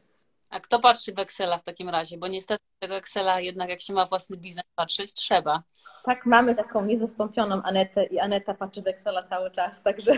A 0.50 0.60
kto 0.60 0.80
patrzy 0.80 1.12
w 1.12 1.18
Excela 1.18 1.58
w 1.58 1.62
takim 1.62 1.88
razie? 1.88 2.18
Bo 2.18 2.28
niestety 2.28 2.64
tego 2.78 2.96
Excela 2.96 3.40
jednak 3.40 3.68
jak 3.68 3.80
się 3.80 3.92
ma 3.92 4.06
własny 4.06 4.36
biznes 4.36 4.64
patrzeć, 4.74 5.14
trzeba. 5.14 5.62
Tak, 6.04 6.26
mamy 6.26 6.54
taką 6.54 6.84
niezastąpioną 6.84 7.62
Anetę 7.62 8.04
i 8.04 8.18
Aneta 8.18 8.54
patrzy 8.54 8.82
w 8.82 8.86
Excela 8.86 9.22
cały 9.22 9.50
czas, 9.50 9.82
także, 9.82 10.12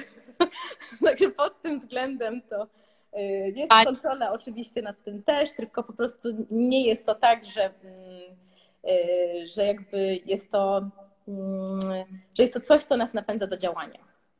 także 1.04 1.30
pod 1.30 1.62
tym 1.62 1.80
względem 1.80 2.42
to 2.42 2.66
y, 3.18 3.52
jest 3.56 3.72
kontrola 3.84 4.32
oczywiście 4.32 4.82
nad 4.82 5.02
tym 5.02 5.22
też, 5.22 5.52
tylko 5.52 5.82
po 5.82 5.92
prostu 5.92 6.46
nie 6.50 6.86
jest 6.86 7.06
to 7.06 7.14
tak, 7.14 7.44
że, 7.44 7.64
mm, 7.64 8.36
y, 8.88 9.46
że 9.46 9.64
jakby 9.64 10.20
jest 10.26 10.50
to, 10.50 10.90
mm, 11.28 11.80
że 12.34 12.42
jest 12.42 12.54
to 12.54 12.60
coś, 12.60 12.84
co 12.84 12.96
nas 12.96 13.14
napędza 13.14 13.46
do 13.46 13.56
działania. 13.56 13.98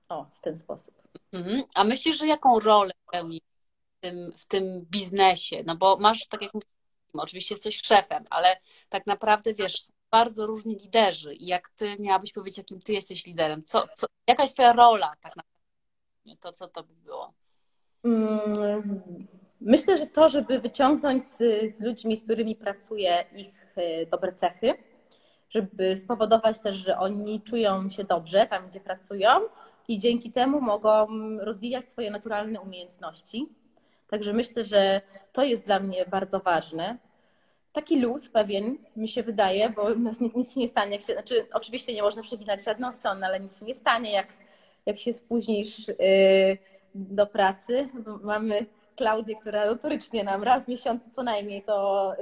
O, 0.09 0.27
w 0.33 0.41
ten 0.41 0.59
sposób. 0.59 0.95
Mhm. 1.33 1.63
A 1.75 1.85
myślisz, 1.85 2.19
że 2.19 2.27
jaką 2.27 2.61
rolę 2.61 2.93
pełni 3.13 3.41
tym, 4.01 4.33
w 4.33 4.47
tym 4.47 4.87
biznesie? 4.91 5.63
No 5.67 5.77
bo 5.77 5.97
masz, 5.97 6.27
tak 6.27 6.43
jak 6.43 6.55
mówiłem, 6.55 6.71
oczywiście 7.13 7.55
jesteś 7.55 7.83
szefem, 7.83 8.25
ale 8.31 8.57
tak 8.89 9.07
naprawdę 9.07 9.55
wiesz, 9.55 9.77
bardzo 10.11 10.47
różni 10.47 10.75
liderzy 10.77 11.35
i 11.35 11.47
jak 11.47 11.69
ty 11.69 11.97
miałabyś 11.99 12.33
powiedzieć, 12.33 12.59
jakim 12.59 12.81
ty 12.81 12.93
jesteś 12.93 13.27
liderem, 13.27 13.63
co, 13.63 13.89
co, 13.95 14.07
jaka 14.27 14.43
jest 14.43 14.55
twoja 14.55 14.73
rola 14.73 15.13
tak 15.21 15.37
naprawdę? 15.37 16.41
To 16.41 16.53
co 16.53 16.69
to 16.69 16.83
by 16.83 16.95
było? 16.95 17.33
Mm, 18.05 19.03
myślę, 19.61 19.99
że 19.99 20.07
to, 20.07 20.29
żeby 20.29 20.59
wyciągnąć 20.59 21.27
z, 21.27 21.39
z 21.77 21.81
ludźmi, 21.81 22.17
z 22.17 22.25
którymi 22.25 22.57
pracuję, 22.57 23.25
ich 23.37 23.67
e, 23.77 24.07
dobre 24.07 24.33
cechy, 24.33 24.75
żeby 25.51 25.97
spowodować 25.97 26.59
też, 26.59 26.77
że 26.77 26.99
oni 26.99 27.41
czują 27.41 27.91
się 27.91 28.05
dobrze 28.05 28.47
tam, 28.47 28.69
gdzie 28.69 28.81
pracują 28.81 29.29
i 29.89 29.99
dzięki 29.99 30.33
temu 30.33 30.61
mogą 30.61 31.07
rozwijać 31.39 31.91
swoje 31.91 32.11
naturalne 32.11 32.61
umiejętności. 32.61 33.49
Także 34.11 34.33
myślę, 34.33 34.65
że 34.65 35.01
to 35.33 35.45
jest 35.45 35.67
dla 35.67 35.81
mnie 35.81 36.05
bardzo 36.07 36.41
ważne. 36.41 36.99
Taki 37.73 38.01
luz 38.01 38.29
pewien 38.29 38.79
mi 38.97 39.09
się 39.09 39.23
wydaje, 39.23 39.71
bo 39.71 39.95
nas 39.95 40.21
nic 40.21 40.55
się 40.55 40.61
nie 40.61 40.69
stanie. 40.69 40.93
Jak 40.93 41.01
się, 41.01 41.13
znaczy, 41.13 41.47
oczywiście 41.53 41.95
nie 41.95 42.03
można 42.03 42.23
przeginać 42.23 42.65
żadną 42.65 42.93
stronę, 42.93 43.27
ale 43.27 43.41
nic 43.41 43.59
się 43.59 43.67
nie 43.67 43.75
stanie, 43.75 44.13
jak, 44.13 44.27
jak 44.87 44.99
się 44.99 45.13
spóźnisz 45.13 45.89
yy, 45.89 46.59
do 46.95 47.27
pracy. 47.27 47.89
Mamy 48.23 48.67
Klaudię, 48.97 49.37
która 49.37 49.67
notorycznie 49.67 50.25
nam 50.25 50.43
raz 50.43 50.65
w 50.65 50.69
miesiącu 50.69 51.11
co 51.11 51.23
najmniej 51.23 51.63
to 51.63 52.15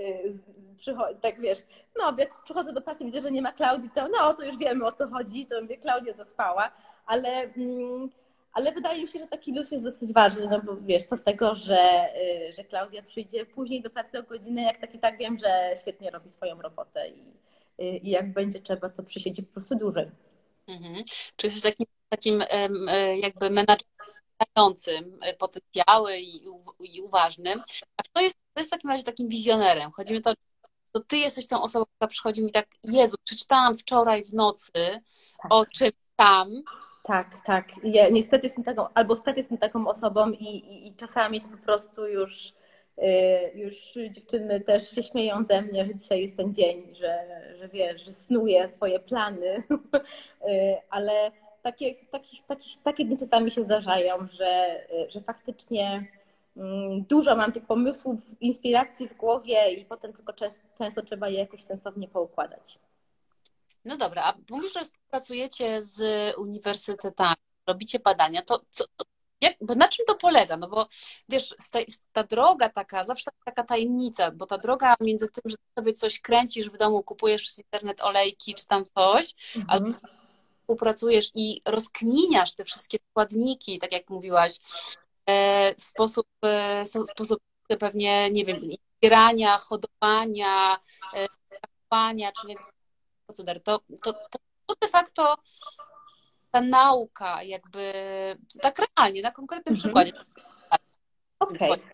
yy, 0.87 1.20
tak 1.20 1.40
wiesz, 1.40 1.59
no 1.98 2.14
jak 2.18 2.42
przychodzę 2.42 2.72
do 2.72 2.81
pracy, 2.81 3.05
widzę, 3.05 3.20
że 3.20 3.31
nie 3.31 3.42
ma 3.42 3.53
Klaudii, 3.53 3.90
to 3.94 4.09
no, 4.09 4.35
to 4.35 4.44
już 4.44 4.57
wiemy 4.57 4.87
o 4.87 4.92
co 4.92 5.09
chodzi, 5.09 5.46
to 5.46 5.62
mówię, 5.62 5.77
Klaudia 5.77 6.12
zaspała, 6.12 6.70
ale... 7.07 7.51
Yy, 7.57 8.09
ale 8.52 8.72
wydaje 8.72 9.02
mi 9.02 9.08
się, 9.08 9.18
że 9.18 9.26
taki 9.26 9.54
luz 9.54 9.70
jest 9.70 9.84
dosyć 9.84 10.12
ważny, 10.12 10.46
no 10.50 10.62
bo 10.62 10.76
wiesz, 10.76 11.02
co 11.02 11.16
z 11.16 11.24
tego, 11.24 11.54
że, 11.54 12.08
y, 12.50 12.52
że 12.52 12.64
Klaudia 12.64 13.02
przyjdzie 13.02 13.46
później 13.46 13.82
do 13.82 13.90
pracy 13.90 14.18
o 14.18 14.22
godzinę, 14.22 14.62
jak 14.62 14.78
tak 14.78 14.94
i 14.94 14.98
tak 14.98 15.18
wiem, 15.18 15.37
że 15.37 15.74
świetnie 15.80 16.11
robi 16.11 16.28
swoją 16.28 16.62
robotę 16.62 17.08
i, 17.08 17.22
y, 17.82 17.96
i 17.96 18.11
jak 18.11 18.32
będzie 18.32 18.61
trzeba, 18.61 18.88
to 18.88 19.02
przysiedzi 19.02 19.42
po 19.42 19.52
prostu 19.52 19.74
dłużej. 19.74 20.11
Mhm. 20.66 21.04
Czy 21.37 21.46
jesteś 21.46 21.62
takim, 21.62 21.87
takim 22.08 22.44
e, 22.50 23.18
jakby 23.18 23.50
menadżerującym 23.50 25.18
e, 25.22 25.34
potencjały 25.34 26.18
i, 26.18 26.44
i 26.80 27.02
uważnym, 27.02 27.62
a 27.96 28.02
kto 28.02 28.20
jest, 28.20 28.37
kto 28.50 28.61
jest 28.61 28.70
w 28.70 28.76
takim 28.76 28.90
razie 28.90 29.04
takim 29.04 29.28
wizjonerem? 29.28 29.90
Chodzi 29.92 30.14
mi 30.14 30.22
to, 30.22 30.34
to 30.92 31.00
ty 31.00 31.18
jesteś 31.18 31.46
tą 31.48 31.62
osobą, 31.62 31.84
która 31.96 32.08
przychodzi 32.08 32.42
mi 32.42 32.52
tak, 32.52 32.66
Jezu, 32.82 33.16
przeczytałam 33.24 33.76
wczoraj 33.76 34.24
w 34.24 34.34
nocy 34.34 34.72
tak. 35.42 35.52
o 35.52 35.66
czym 35.66 35.90
tam, 36.16 36.62
tak, 37.08 37.40
tak. 37.44 37.68
Ja 37.84 38.08
niestety 38.08 38.46
jestem 38.46 38.64
taką, 38.64 38.86
albo 38.94 39.16
stety 39.16 39.40
jestem 39.40 39.58
taką 39.58 39.88
osobą 39.88 40.30
i, 40.30 40.44
i, 40.44 40.88
i 40.88 40.94
czasami 40.94 41.40
po 41.40 41.56
prostu 41.56 42.06
już, 42.06 42.52
y, 42.98 43.02
już 43.54 43.98
dziewczyny 44.10 44.60
też 44.60 44.90
się 44.90 45.02
śmieją 45.02 45.44
ze 45.44 45.62
mnie, 45.62 45.86
że 45.86 45.94
dzisiaj 45.94 46.22
jest 46.22 46.36
ten 46.36 46.54
dzień, 46.54 46.94
że, 46.94 47.18
że 47.58 47.68
wiesz, 47.68 48.04
że 48.04 48.12
snuję 48.12 48.68
swoje 48.68 49.00
plany, 49.00 49.56
y, 50.48 50.76
ale 50.90 51.32
takie, 51.62 51.94
takich, 52.10 52.42
takich, 52.42 52.82
takie 52.82 53.04
dni 53.04 53.16
czasami 53.16 53.50
się 53.50 53.64
zdarzają, 53.64 54.26
że, 54.26 54.80
że 55.08 55.20
faktycznie 55.20 56.06
mm, 56.56 57.04
dużo 57.04 57.36
mam 57.36 57.52
tych 57.52 57.66
pomysłów, 57.66 58.40
inspiracji 58.40 59.08
w 59.08 59.16
głowie 59.16 59.72
i 59.72 59.84
potem 59.84 60.12
tylko 60.12 60.32
często, 60.32 60.68
często 60.78 61.02
trzeba 61.02 61.28
je 61.28 61.38
jakoś 61.38 61.62
sensownie 61.62 62.08
poukładać. 62.08 62.78
No 63.88 63.96
dobra, 63.96 64.22
a 64.24 64.35
mówisz, 64.51 64.72
że 64.72 64.85
współpracujecie 64.85 65.83
z 65.83 66.03
uniwersytetami, 66.37 67.37
robicie 67.66 67.98
badania, 67.98 68.42
to 68.42 68.61
co, 68.70 68.85
jak, 69.40 69.57
bo 69.61 69.74
na 69.74 69.88
czym 69.88 70.07
to 70.07 70.14
polega? 70.14 70.57
No 70.57 70.68
bo 70.68 70.88
wiesz, 71.29 71.55
ta, 71.70 71.79
ta, 72.12 72.24
droga 72.24 72.68
taka, 72.68 73.05
zawsze 73.05 73.31
taka 73.44 73.64
tajemnica, 73.64 74.31
bo 74.31 74.46
ta 74.46 74.59
droga 74.59 74.94
między 75.01 75.29
tym, 75.29 75.51
że 75.51 75.57
sobie 75.79 75.92
coś 75.92 76.20
kręcisz 76.20 76.70
w 76.70 76.77
domu, 76.77 77.03
kupujesz 77.03 77.42
przez 77.42 77.59
internet 77.59 78.01
olejki 78.01 78.55
czy 78.55 78.66
tam 78.66 78.85
coś, 78.85 79.35
mhm. 79.57 79.66
albo 79.68 79.98
współpracujesz 80.61 81.31
i 81.35 81.62
rozkminiasz 81.64 82.55
te 82.55 82.64
wszystkie 82.64 82.98
składniki, 83.11 83.79
tak 83.79 83.92
jak 83.92 84.11
mówiłaś, 84.11 84.53
e, 85.27 85.74
w 85.74 85.83
sposób, 85.83 86.27
e, 86.42 86.85
w 86.85 87.09
sposób 87.09 87.41
pewnie, 87.80 88.30
nie 88.30 88.45
wiem, 88.45 88.61
zbierania, 88.99 89.59
hodowania, 89.59 90.78
e, 91.14 91.28
czyli 92.43 92.57
proceder, 93.29 93.61
to, 93.61 93.81
to, 94.03 94.12
to 94.66 94.74
de 94.81 94.89
facto 94.89 95.37
ta 96.51 96.61
nauka 96.61 97.43
jakby 97.43 97.93
tak 98.61 98.79
realnie, 98.79 99.22
na 99.22 99.31
konkretnym 99.31 99.72
mhm. 99.72 99.83
przykładzie. 99.83 100.12
Okej. 101.41 101.72
Okay. 101.72 101.85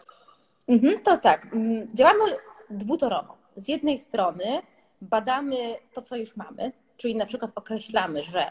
Mhm, 0.68 1.02
to 1.02 1.18
tak. 1.18 1.46
Mm, 1.52 1.96
działamy 1.96 2.24
dwutorowo. 2.70 3.36
Z 3.56 3.68
jednej 3.68 3.98
strony 3.98 4.62
badamy 5.00 5.76
to, 5.92 6.02
co 6.02 6.16
już 6.16 6.36
mamy, 6.36 6.72
czyli 6.96 7.14
na 7.16 7.26
przykład 7.26 7.50
określamy, 7.54 8.22
że 8.22 8.50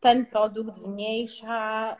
ten 0.00 0.26
produkt 0.26 0.74
zmniejsza 0.74 1.96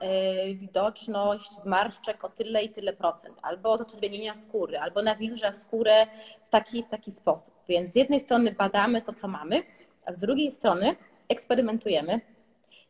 y, 0.51 0.55
widoczność 0.55 1.53
zmarszczek 1.53 2.25
o 2.25 2.29
tyle 2.29 2.63
i 2.63 2.71
tyle 2.71 2.93
procent, 2.93 3.39
albo 3.43 3.77
zaczerwienienia 3.77 4.35
skóry, 4.35 4.79
albo 4.79 5.03
nawilża 5.03 5.53
skórę 5.53 6.07
w 6.47 6.51
taki, 6.51 6.83
w 6.83 6.89
taki 6.89 7.11
sposób. 7.11 7.55
Więc 7.69 7.91
z 7.91 7.97
jednej 7.97 8.21
strony 8.21 8.53
badamy 8.53 9.03
to, 9.03 9.13
co 9.13 9.29
mamy, 9.29 9.63
a 10.09 10.15
z 10.15 10.19
drugiej 10.19 10.53
strony 10.53 10.97
eksperymentujemy 11.29 12.21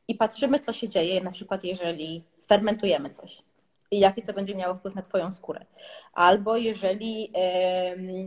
i 0.08 0.14
patrzymy, 0.14 0.60
co 0.60 0.72
się 0.72 0.88
dzieje, 0.88 1.20
na 1.20 1.30
przykład 1.30 1.64
jeżeli 1.64 2.22
sfermentujemy 2.36 3.10
coś 3.10 3.42
i 3.90 3.98
jaki 3.98 4.22
to 4.22 4.32
będzie 4.32 4.54
miało 4.54 4.74
wpływ 4.74 4.94
na 4.94 5.02
Twoją 5.02 5.32
skórę. 5.32 5.66
Albo 6.12 6.56
jeżeli 6.56 7.32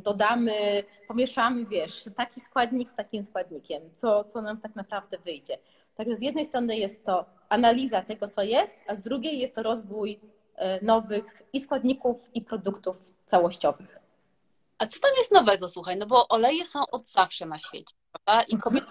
dodamy, 0.03 0.83
pomieszamy, 1.07 1.65
wiesz, 1.65 2.09
taki 2.15 2.39
składnik 2.39 2.89
z 2.89 2.95
takim 2.95 3.25
składnikiem, 3.25 3.81
co, 3.93 4.23
co 4.23 4.41
nam 4.41 4.61
tak 4.61 4.75
naprawdę 4.75 5.17
wyjdzie. 5.17 5.57
Także 5.95 6.17
z 6.17 6.21
jednej 6.21 6.45
strony 6.45 6.77
jest 6.77 7.05
to 7.05 7.25
analiza 7.49 8.01
tego, 8.01 8.27
co 8.27 8.43
jest, 8.43 8.75
a 8.87 8.95
z 8.95 9.01
drugiej 9.01 9.39
jest 9.39 9.55
to 9.55 9.63
rozwój 9.63 10.19
e, 10.55 10.85
nowych 10.85 11.43
i 11.53 11.59
składników, 11.59 12.29
i 12.33 12.41
produktów 12.41 12.97
całościowych. 13.25 13.99
A 14.77 14.87
co 14.87 14.99
tam 14.99 15.11
jest 15.17 15.31
nowego, 15.31 15.69
słuchaj? 15.69 15.97
No 15.97 16.05
bo 16.05 16.27
oleje 16.27 16.65
są 16.65 16.79
od 16.91 17.07
zawsze 17.07 17.45
na 17.45 17.57
świecie, 17.57 17.95
prawda? 18.12 18.43
I 18.43 18.57
kobiety 18.57 18.88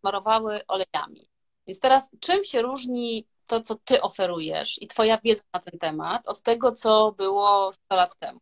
smarowały 0.00 0.60
olejami. 0.68 1.28
Więc 1.66 1.80
teraz 1.80 2.10
czym 2.20 2.44
się 2.44 2.62
różni 2.62 3.26
to, 3.46 3.60
co 3.60 3.74
ty 3.74 4.02
oferujesz 4.02 4.82
i 4.82 4.86
twoja 4.86 5.18
wiedza 5.18 5.42
na 5.54 5.60
ten 5.60 5.78
temat 5.78 6.28
od 6.28 6.40
tego, 6.42 6.72
co 6.72 7.12
było 7.12 7.72
100 7.72 7.96
lat 7.96 8.16
temu? 8.16 8.40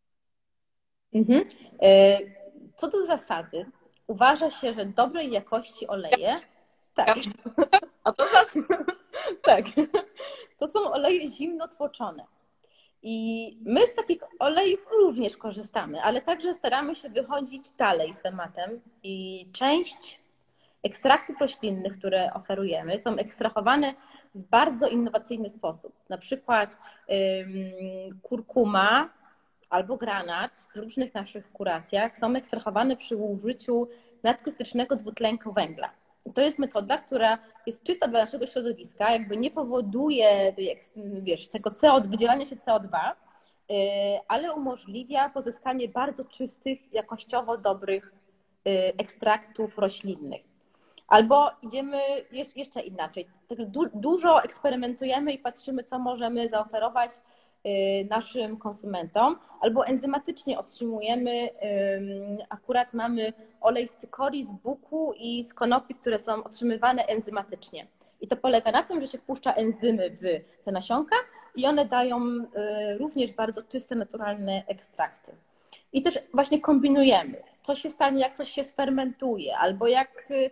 Mhm. 1.15 1.45
E, 1.83 2.19
co 2.77 2.89
do 2.89 3.07
zasady, 3.07 3.67
uważa 4.07 4.51
się, 4.51 4.75
że 4.75 4.87
dobrej 4.87 5.31
jakości 5.31 5.87
oleje 5.87 6.41
tak. 6.99 7.17
A 8.05 8.13
to 8.13 8.25
zas... 8.33 8.59
tak. 9.49 9.65
To 10.59 10.69
są 10.69 10.93
oleje 10.93 11.29
zimno 11.29 11.69
tłoczone. 11.69 12.27
I 13.03 13.57
my 13.65 13.87
z 13.87 13.95
takich 13.95 14.19
olejów 14.39 14.87
również 14.91 15.37
korzystamy, 15.37 16.03
ale 16.03 16.23
także 16.23 16.55
staramy 16.55 16.95
się 16.95 17.09
wychodzić 17.09 17.71
dalej 17.71 18.15
z 18.15 18.21
tematem 18.21 18.81
i 19.03 19.47
część 19.53 20.21
ekstraktów 20.83 21.41
roślinnych, 21.41 21.99
które 21.99 22.35
oferujemy, 22.35 22.99
są 22.99 23.17
ekstrahowane 23.17 23.95
w 24.35 24.45
bardzo 24.45 24.89
innowacyjny 24.89 25.51
sposób. 25.51 25.93
Na 26.09 26.19
przykład 26.19 26.77
ym, 26.77 28.21
kurkuma 28.23 29.09
albo 29.71 29.97
granat 29.97 30.69
w 30.75 30.77
różnych 30.77 31.15
naszych 31.15 31.53
kuracjach 31.53 32.19
są 32.19 32.37
ekstrahowane 32.37 32.97
przy 32.97 33.17
użyciu 33.17 33.89
nadkrytycznego 34.23 34.97
dwutlenku 34.97 35.53
węgla. 35.53 35.91
To 36.35 36.41
jest 36.41 36.59
metoda, 36.59 36.99
która 36.99 37.39
jest 37.67 37.83
czysta 37.83 38.09
dla 38.09 38.21
naszego 38.21 38.47
środowiska, 38.47 39.13
jakby 39.13 39.37
nie 39.37 39.51
powoduje, 39.51 40.55
wiesz, 41.23 41.49
tego 41.49 41.71
CO, 41.71 42.01
wydzielania 42.01 42.47
się 42.47 42.57
CO2, 42.57 42.85
y, 42.87 43.75
ale 44.29 44.55
umożliwia 44.55 45.31
pozyskanie 45.31 45.89
bardzo 45.89 46.25
czystych, 46.25 46.93
jakościowo 46.93 47.59
dobrych 47.59 48.13
y, 48.69 48.71
ekstraktów 48.99 49.79
roślinnych. 49.79 50.43
Albo 51.09 51.51
idziemy 51.63 51.99
jeszcze 52.57 52.81
inaczej. 52.81 53.29
Dużo 53.95 54.43
eksperymentujemy 54.43 55.33
i 55.33 55.39
patrzymy, 55.39 55.85
co 55.85 55.99
możemy 55.99 56.49
zaoferować 56.49 57.11
naszym 58.11 58.57
konsumentom, 58.57 59.39
albo 59.61 59.87
enzymatycznie 59.87 60.59
otrzymujemy, 60.59 61.49
akurat 62.49 62.95
mamy 62.95 63.33
olej 63.61 63.89
z 63.89 63.97
cykorii, 63.97 64.45
z 64.45 64.51
buku 64.51 65.13
i 65.17 65.45
z 65.45 65.55
konopi, 65.55 65.95
które 65.95 66.19
są 66.19 66.45
otrzymywane 66.45 67.05
enzymatycznie. 67.07 67.87
I 68.21 68.29
to 68.29 68.37
polega 68.37 68.73
na 68.73 68.83
tym, 68.83 69.01
że 69.01 69.07
się 69.07 69.19
wpuszcza 69.19 69.53
enzymy 69.53 70.11
w 70.11 70.23
te 70.65 70.73
nasionka 70.73 71.17
i 71.57 71.67
one 71.67 71.85
dają 71.85 72.21
y, 72.27 72.99
również 72.99 73.33
bardzo 73.33 73.63
czyste, 73.63 73.95
naturalne 73.95 74.63
ekstrakty. 74.67 75.33
I 75.93 76.03
też 76.03 76.19
właśnie 76.35 76.61
kombinujemy, 76.61 77.43
co 77.63 77.75
się 77.75 77.91
stanie, 77.91 78.21
jak 78.21 78.33
coś 78.33 78.51
się 78.51 78.65
sfermentuje, 78.65 79.59
albo 79.59 79.87
jak. 79.87 80.31
Y, 80.31 80.51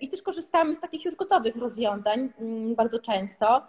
I 0.00 0.08
też 0.08 0.22
korzystamy 0.22 0.74
z 0.74 0.80
takich 0.80 1.04
już 1.04 1.16
gotowych 1.16 1.56
rozwiązań 1.56 2.32
mm, 2.40 2.74
bardzo 2.74 2.98
często 2.98 3.62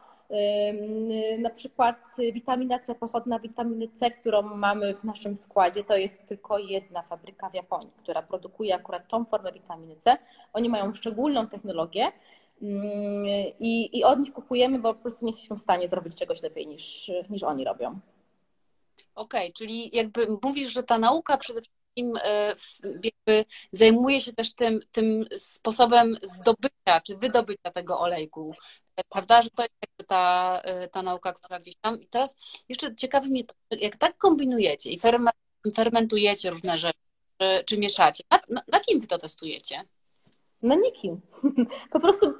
na 1.39 1.49
przykład 1.49 1.95
witamina 2.33 2.79
C, 2.79 2.95
pochodna 2.95 3.39
witaminy 3.39 3.87
C, 3.87 4.11
którą 4.11 4.41
mamy 4.41 4.95
w 4.95 5.03
naszym 5.03 5.37
składzie, 5.37 5.83
to 5.83 5.97
jest 5.97 6.25
tylko 6.25 6.57
jedna 6.57 7.01
fabryka 7.01 7.49
w 7.49 7.53
Japonii, 7.53 7.91
która 7.97 8.21
produkuje 8.21 8.75
akurat 8.75 9.07
tą 9.07 9.25
formę 9.25 9.51
witaminy 9.51 9.95
C. 9.95 10.17
Oni 10.53 10.69
mają 10.69 10.93
szczególną 10.93 11.47
technologię 11.47 12.11
i, 13.59 13.97
i 13.99 14.03
od 14.03 14.19
nich 14.19 14.33
kupujemy, 14.33 14.79
bo 14.79 14.93
po 14.93 15.01
prostu 15.01 15.25
nie 15.25 15.31
jesteśmy 15.31 15.55
w 15.55 15.59
stanie 15.59 15.87
zrobić 15.87 16.15
czegoś 16.15 16.41
lepiej 16.41 16.67
niż, 16.67 17.11
niż 17.29 17.43
oni 17.43 17.65
robią. 17.65 17.99
Okej, 19.15 19.41
okay, 19.41 19.53
czyli 19.53 19.95
jakby 19.95 20.27
mówisz, 20.43 20.73
że 20.73 20.83
ta 20.83 20.97
nauka 20.97 21.37
przede 21.37 21.61
wszystkim 21.61 22.17
e, 22.23 22.53
jakby 22.83 23.45
zajmuje 23.71 24.19
się 24.19 24.33
też 24.33 24.53
tym, 24.53 24.79
tym 24.91 25.25
sposobem 25.37 26.15
zdobycia 26.21 27.01
czy 27.07 27.17
wydobycia 27.17 27.71
tego 27.73 27.99
olejku, 27.99 28.55
prawda, 29.09 29.41
że 29.41 29.49
to 29.49 29.63
jest 29.63 29.75
jakby 29.81 30.03
ta, 30.03 30.61
y, 30.83 30.89
ta 30.89 31.01
nauka, 31.01 31.33
która 31.33 31.59
gdzieś 31.59 31.75
tam. 31.75 32.01
I 32.01 32.07
teraz 32.07 32.37
jeszcze 32.69 32.95
ciekawi 32.95 33.29
mnie 33.29 33.43
to, 33.43 33.55
jak 33.71 33.97
tak 33.97 34.17
kombinujecie 34.17 34.91
i 34.91 34.99
fermentujecie 35.75 36.49
różne 36.49 36.77
rzeczy, 36.77 36.99
czy, 37.65 37.77
mieszacie, 37.77 38.23
na, 38.31 38.39
na, 38.49 38.63
na 38.67 38.79
kim 38.79 38.99
wy 38.99 39.07
to 39.07 39.17
testujecie? 39.17 39.83
Na 40.63 40.75
nikim. 40.75 41.21
Po 41.93 41.99
prostu, 41.99 42.33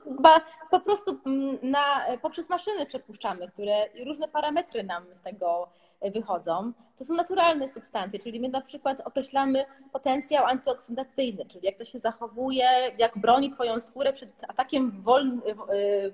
po 0.72 0.80
prostu 0.80 1.20
mm, 1.26 1.58
na, 1.62 2.02
poprzez 2.22 2.50
maszyny 2.50 2.86
przepuszczamy, 2.86 3.48
które 3.48 3.90
różne 4.06 4.28
parametry 4.28 4.84
nam 4.84 5.04
z 5.14 5.22
tego 5.22 5.70
wychodzą. 6.02 6.74
To 6.98 7.06
są 7.06 7.14
naturalne 7.14 7.68
substancje, 7.68 8.20
czyli 8.20 8.40
my 8.40 8.50
na 8.50 8.62
przykład 8.62 9.02
określamy 9.02 9.66
potencjał 9.92 10.46
antyoksydacyjny, 10.46 11.46
czyli 11.46 11.66
jak 11.66 11.78
to 11.78 11.86
się 11.86 12.00
zachowuje, 12.00 12.66
jak 12.98 13.18
broni 13.18 13.50
Twoją 13.50 13.80
skórę 13.80 14.14
przed 14.14 14.30
atakiem 14.48 15.02
wolny, 15.02 15.42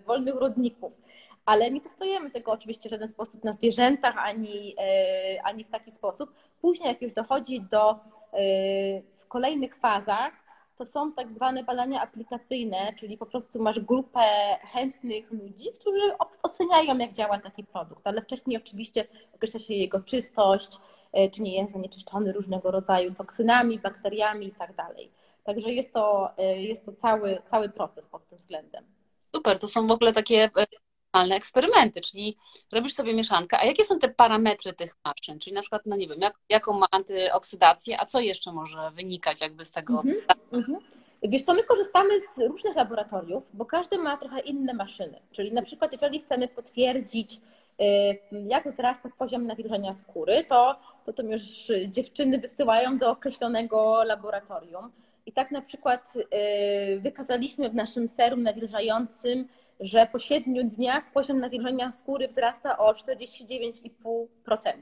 wolnych 0.05 0.35
rodników. 0.35 1.01
Ale 1.45 1.71
nie 1.71 1.81
testujemy 1.81 2.31
tego 2.31 2.51
oczywiście 2.51 2.89
w 2.89 2.91
żaden 2.91 3.09
sposób 3.09 3.43
na 3.43 3.53
zwierzętach 3.53 4.15
ani, 4.17 4.75
e, 4.77 5.43
ani 5.43 5.63
w 5.63 5.69
taki 5.69 5.91
sposób. 5.91 6.33
Później, 6.61 6.89
jak 6.89 7.01
już 7.01 7.13
dochodzi 7.13 7.61
do 7.61 7.91
e, 7.91 7.97
w 9.15 9.27
kolejnych 9.27 9.75
fazach, 9.75 10.33
to 10.79 10.85
są 10.85 11.13
tak 11.13 11.31
zwane 11.31 11.63
badania 11.63 12.01
aplikacyjne, 12.01 12.93
czyli 12.99 13.17
po 13.17 13.25
prostu 13.25 13.61
masz 13.61 13.79
grupę 13.79 14.19
chętnych 14.61 15.31
ludzi, 15.31 15.65
którzy 15.79 16.01
oceniają, 16.43 16.97
jak 16.97 17.13
działa 17.13 17.39
taki 17.39 17.63
produkt, 17.63 18.07
ale 18.07 18.21
wcześniej 18.21 18.57
oczywiście 18.57 19.07
określa 19.35 19.59
się 19.59 19.73
jego 19.73 20.01
czystość, 20.01 20.77
e, 21.11 21.29
czy 21.29 21.41
nie 21.41 21.61
jest 21.61 21.73
zanieczyszczony 21.73 22.33
różnego 22.33 22.71
rodzaju 22.71 23.13
toksynami, 23.13 23.79
bakteriami 23.79 24.47
i 24.47 24.51
tak. 24.51 24.73
Także 25.43 25.71
jest 25.71 25.93
to, 25.93 26.29
e, 26.37 26.61
jest 26.61 26.85
to 26.85 26.93
cały, 26.93 27.41
cały 27.45 27.69
proces 27.69 28.07
pod 28.07 28.27
tym 28.27 28.37
względem. 28.37 28.83
Super, 29.35 29.59
to 29.59 29.67
są 29.67 29.87
w 29.87 29.91
ogóle 29.91 30.13
takie 30.13 30.43
e, 30.43 30.65
eksperymenty, 31.13 32.01
czyli 32.01 32.37
robisz 32.71 32.93
sobie 32.93 33.13
mieszankę, 33.13 33.59
a 33.59 33.65
jakie 33.65 33.83
są 33.83 33.99
te 33.99 34.09
parametry 34.09 34.73
tych 34.73 34.95
maszyn? 35.05 35.39
Czyli 35.39 35.53
na 35.53 35.61
przykład, 35.61 35.81
no 35.85 35.95
nie 35.95 36.07
wiem, 36.07 36.21
jak, 36.21 36.33
jaką 36.49 36.73
ma 36.73 36.87
antyoksydację, 36.91 38.01
a 38.01 38.05
co 38.05 38.19
jeszcze 38.19 38.51
może 38.51 38.91
wynikać 38.91 39.41
jakby 39.41 39.65
z 39.65 39.71
tego? 39.71 40.01
Mm 40.01 40.17
-hmm, 40.51 40.75
Wiesz 41.23 41.41
co, 41.41 41.53
my 41.53 41.63
korzystamy 41.63 42.21
z 42.21 42.39
różnych 42.39 42.75
laboratoriów, 42.75 43.49
bo 43.53 43.65
każdy 43.65 43.97
ma 43.97 44.17
trochę 44.17 44.39
inne 44.39 44.73
maszyny. 44.73 45.19
Czyli 45.31 45.53
na 45.53 45.61
przykład, 45.61 45.91
jeżeli 45.91 46.19
chcemy 46.19 46.47
potwierdzić, 46.47 47.33
y, 47.33 48.19
jak 48.47 48.71
wzrasta 48.71 49.09
poziom 49.17 49.47
nawilżenia 49.47 49.93
skóry, 49.93 50.45
to, 50.49 50.79
to, 51.05 51.13
to 51.13 51.23
już 51.23 51.41
dziewczyny 51.87 52.37
wysyłają 52.37 52.97
do 52.97 53.11
określonego 53.11 54.03
laboratorium. 54.03 54.91
I 55.25 55.31
tak 55.31 55.51
na 55.51 55.61
przykład 55.61 56.13
y, 56.15 56.99
wykazaliśmy 56.99 57.69
w 57.69 57.75
naszym 57.75 58.07
serum 58.07 58.43
nawilżającym 58.43 59.47
że 59.79 60.07
po 60.11 60.19
7 60.19 60.69
dniach 60.69 61.11
poziom 61.11 61.39
nawilżenia 61.39 61.91
skóry 61.91 62.27
wzrasta 62.27 62.77
o 62.77 62.91
49,5%. 62.91 64.73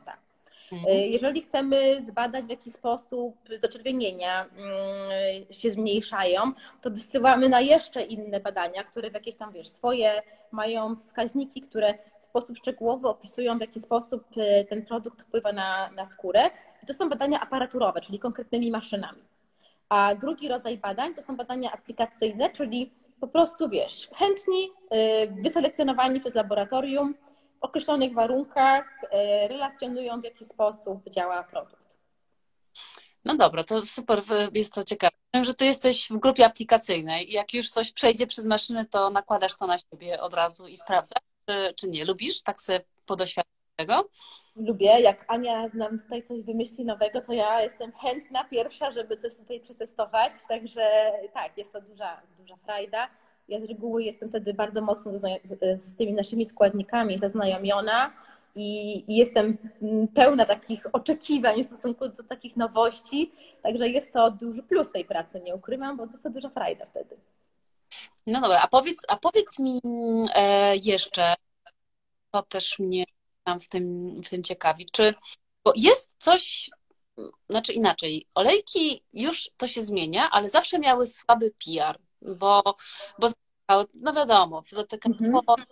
Mhm. 0.72 0.96
E, 0.96 1.08
jeżeli 1.08 1.42
chcemy 1.42 2.02
zbadać, 2.02 2.46
w 2.46 2.50
jaki 2.50 2.72
sposób 2.72 3.36
zaczerwienienia 3.60 4.46
mm, 4.46 5.54
się 5.54 5.72
zmniejszają, 5.72 6.52
to 6.82 6.92
wysyłamy 6.92 7.50
na 7.50 7.62
jeszcze 7.62 8.02
inne 8.02 8.40
badania, 8.40 8.84
które 8.84 9.10
w 9.10 9.14
jakieś 9.14 9.36
tam, 9.36 9.52
wiesz, 9.52 9.68
swoje 9.68 10.22
mają 10.52 10.96
wskaźniki, 10.96 11.62
które 11.62 11.94
w 12.22 12.26
sposób 12.26 12.58
szczegółowy 12.58 13.08
opisują, 13.08 13.58
w 13.58 13.62
jaki 13.62 13.80
sposób 13.80 14.24
e, 14.38 14.66
ten 14.66 14.86
produkt 14.86 15.22
wpływa 15.22 15.52
na, 15.52 15.90
na 15.92 16.06
skórę. 16.06 16.50
I 16.84 16.86
to 16.86 16.94
są 16.94 17.10
badania 17.10 17.40
aparaturowe, 17.40 18.02
czyli 18.02 18.20
konkretnymi 18.20 18.72
maszynami. 18.72 19.22
A 19.90 20.16
drugi 20.16 20.48
rodzaj 20.48 20.78
badań 20.78 21.14
to 21.14 21.22
są 21.22 21.36
badania 21.36 21.72
aplikacyjne, 21.72 22.50
czyli 22.50 22.92
po 23.22 23.28
prostu 23.28 23.70
wiesz, 23.70 24.10
chętni, 24.16 24.72
y, 24.94 25.42
wyselekcjonowani 25.44 26.20
przez 26.20 26.36
laboratorium, 26.36 27.16
w 27.62 27.64
określonych 27.64 28.14
warunkach 28.14 29.04
y, 29.04 29.48
relacjonują, 29.48 30.22
w 30.22 30.24
jaki 30.24 30.46
sposób 30.46 31.10
działa 31.10 31.44
produkt. 31.44 31.98
No 33.26 33.38
dobra, 33.38 33.64
to 33.64 33.86
super, 33.86 34.22
jest 34.54 34.74
to 34.74 34.84
ciekawe. 34.84 35.16
Wiem, 35.34 35.44
że 35.44 35.54
ty 35.54 35.66
jesteś 35.66 36.08
w 36.10 36.18
grupie 36.18 36.46
aplikacyjnej 36.46 37.30
i 37.30 37.34
jak 37.34 37.54
już 37.54 37.70
coś 37.70 37.92
przejdzie 37.92 38.28
przez 38.28 38.46
maszynę, 38.46 38.86
to 38.86 39.10
nakładasz 39.10 39.58
to 39.58 39.68
na 39.68 39.78
siebie 39.78 40.22
od 40.22 40.34
razu 40.34 40.68
i 40.68 40.78
sprawdzasz, 40.78 41.24
czy, 41.46 41.74
czy 41.76 41.88
nie. 41.88 42.06
Lubisz 42.06 42.42
tak 42.42 42.62
sobie 42.62 42.82
podoświadczyć 43.06 43.57
tego? 43.78 44.10
Lubię. 44.56 45.02
Jak 45.02 45.26
Ania 45.28 45.70
nam 45.74 46.00
tutaj 46.00 46.24
coś 46.24 46.42
wymyśli 46.42 46.86
nowego, 46.86 47.22
to 47.22 47.34
ja 47.34 47.62
jestem 47.62 47.92
chętna 47.92 48.44
pierwsza, 48.44 48.92
żeby 48.92 49.18
coś 49.18 49.36
tutaj 49.36 49.60
przetestować. 49.60 50.34
Także 50.48 51.12
tak, 51.34 51.58
jest 51.58 51.74
to 51.74 51.82
duża, 51.82 52.22
duża 52.40 52.56
frajda. 52.56 53.10
Ja 53.48 53.60
z 53.60 53.64
reguły 53.64 54.04
jestem 54.04 54.30
wtedy 54.30 54.54
bardzo 54.54 54.82
mocno 54.82 55.18
z, 55.18 55.24
z 55.82 55.96
tymi 55.96 56.14
naszymi 56.14 56.46
składnikami 56.46 57.18
zaznajomiona 57.18 58.14
i, 58.56 59.04
i 59.12 59.16
jestem 59.16 59.58
pełna 60.16 60.46
takich 60.46 60.86
oczekiwań 60.94 61.64
w 61.64 61.68
stosunku 61.68 62.10
do 62.10 62.24
takich 62.24 62.58
nowości. 62.58 63.32
Także 63.64 63.90
jest 63.90 64.14
to 64.14 64.32
duży 64.32 64.64
plus 64.64 64.92
tej 64.92 65.06
pracy, 65.06 65.42
nie 65.42 65.56
ukrywam, 65.56 65.98
bo 65.98 66.08
to 66.08 66.12
jest 66.12 66.30
duża 66.30 66.50
frajda 66.50 66.86
wtedy. 66.86 67.18
No 68.28 68.42
dobra, 68.42 68.62
a 68.62 68.68
powiedz, 68.68 69.02
a 69.08 69.18
powiedz 69.18 69.60
mi 69.60 69.80
e, 70.36 70.76
jeszcze, 70.76 71.36
to 72.32 72.42
też 72.42 72.80
mnie 72.80 73.06
w 73.60 73.68
tym, 73.68 74.16
w 74.24 74.30
tym 74.30 74.44
ciekawi, 74.44 74.86
czy 74.92 75.14
bo 75.64 75.74
jest 75.76 76.16
coś, 76.20 76.70
znaczy 77.50 77.74
inaczej, 77.74 78.28
olejki 78.36 79.04
już 79.14 79.50
to 79.58 79.68
się 79.68 79.84
zmienia, 79.84 80.30
ale 80.32 80.50
zawsze 80.50 80.80
miały 80.80 81.08
słaby 81.08 81.54
PR, 81.66 82.00
bo, 82.22 82.64
bo 83.20 83.30
no 83.94 84.14
wiadomo, 84.14 84.64
zatykają, 84.70 85.16
mhm. 85.20 85.66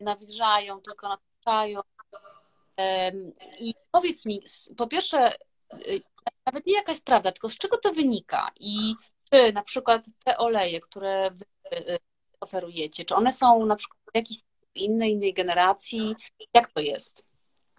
nawilżają, 0.00 0.80
tylko 0.80 1.08
nataczają. 1.08 1.80
I 3.58 3.74
powiedz 3.90 4.26
mi, 4.26 4.42
po 4.76 4.86
pierwsze, 4.86 5.32
y, 5.86 6.02
nawet 6.46 6.66
nie 6.66 6.74
jakaś 6.74 7.00
prawda, 7.00 7.32
tylko 7.32 7.48
z 7.48 7.58
czego 7.58 7.78
to 7.78 7.92
wynika 7.92 8.50
i 8.60 8.94
czy 9.30 9.52
na 9.52 9.62
przykład 9.62 10.04
te 10.24 10.38
oleje, 10.38 10.80
które 10.80 11.30
wy 11.30 11.44
y, 11.76 11.98
oferujecie, 12.40 13.04
czy 13.04 13.14
one 13.14 13.32
są 13.32 13.66
na 13.66 13.76
przykład 13.76 14.00
w 14.12 14.16
jakiś 14.16 14.40
innej, 14.74 15.12
innej 15.12 15.34
generacji? 15.34 16.16
Jak 16.54 16.68
to 16.68 16.80
jest? 16.80 17.30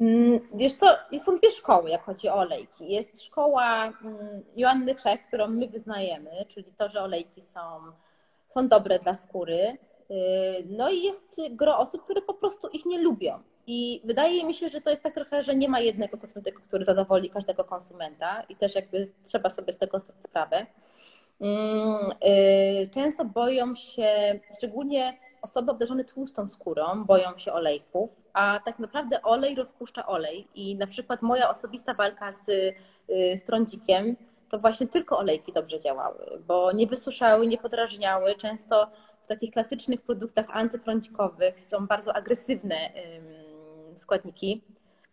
Mm, 0.01 0.39
wiesz 0.53 0.73
co, 0.73 0.97
są 1.23 1.37
dwie 1.37 1.51
szkoły, 1.51 1.89
jak 1.89 2.03
chodzi 2.03 2.29
o 2.29 2.35
olejki. 2.35 2.89
Jest 2.89 3.23
szkoła 3.23 3.85
mm, 3.85 4.43
Joanny 4.55 4.95
Czech, 4.95 5.27
którą 5.27 5.47
my 5.47 5.67
wyznajemy, 5.67 6.45
czyli 6.47 6.73
to, 6.77 6.87
że 6.87 7.01
olejki 7.01 7.41
są, 7.41 7.59
są 8.47 8.67
dobre 8.67 8.99
dla 8.99 9.15
skóry. 9.15 9.77
Y, 10.11 10.15
no 10.65 10.89
i 10.89 11.03
jest 11.03 11.41
gro 11.49 11.79
osób, 11.79 12.03
które 12.03 12.21
po 12.21 12.33
prostu 12.33 12.67
ich 12.67 12.85
nie 12.85 12.99
lubią. 12.99 13.39
I 13.67 14.01
wydaje 14.03 14.45
mi 14.45 14.53
się, 14.53 14.69
że 14.69 14.81
to 14.81 14.89
jest 14.89 15.03
tak 15.03 15.13
trochę, 15.13 15.43
że 15.43 15.55
nie 15.55 15.69
ma 15.69 15.79
jednego 15.79 16.17
kosmetyku, 16.17 16.61
który 16.61 16.83
zadowoli 16.83 17.29
każdego 17.29 17.63
konsumenta 17.63 18.43
i 18.49 18.55
też 18.55 18.75
jakby 18.75 19.11
trzeba 19.23 19.49
sobie 19.49 19.73
z 19.73 19.77
tego 19.77 19.99
zdać 19.99 20.23
sprawę. 20.23 20.65
Mm, 21.41 22.11
y, 22.25 22.89
często 22.93 23.25
boją 23.25 23.75
się, 23.75 24.39
szczególnie 24.57 25.17
osoby 25.41 25.71
obdarzone 25.71 26.03
tłustą 26.03 26.47
skórą 26.49 27.03
boją 27.03 27.37
się 27.37 27.53
olejków, 27.53 28.21
a 28.33 28.59
tak 28.65 28.79
naprawdę 28.79 29.21
olej 29.21 29.55
rozpuszcza 29.55 30.07
olej 30.07 30.47
i 30.55 30.75
na 30.75 30.87
przykład 30.87 31.21
moja 31.21 31.49
osobista 31.49 31.93
walka 31.93 32.31
z, 32.31 32.49
y, 32.49 32.73
z 33.37 33.43
trądzikiem 33.43 34.15
to 34.49 34.59
właśnie 34.59 34.87
tylko 34.87 35.17
olejki 35.17 35.53
dobrze 35.53 35.79
działały, 35.79 36.41
bo 36.47 36.71
nie 36.71 36.87
wysuszały, 36.87 37.47
nie 37.47 37.57
podrażniały. 37.57 38.35
Często 38.35 38.87
w 39.21 39.27
takich 39.27 39.51
klasycznych 39.51 40.01
produktach 40.01 40.45
antytrądzikowych 40.49 41.61
są 41.61 41.87
bardzo 41.87 42.13
agresywne 42.15 42.75
składniki, 43.95 44.61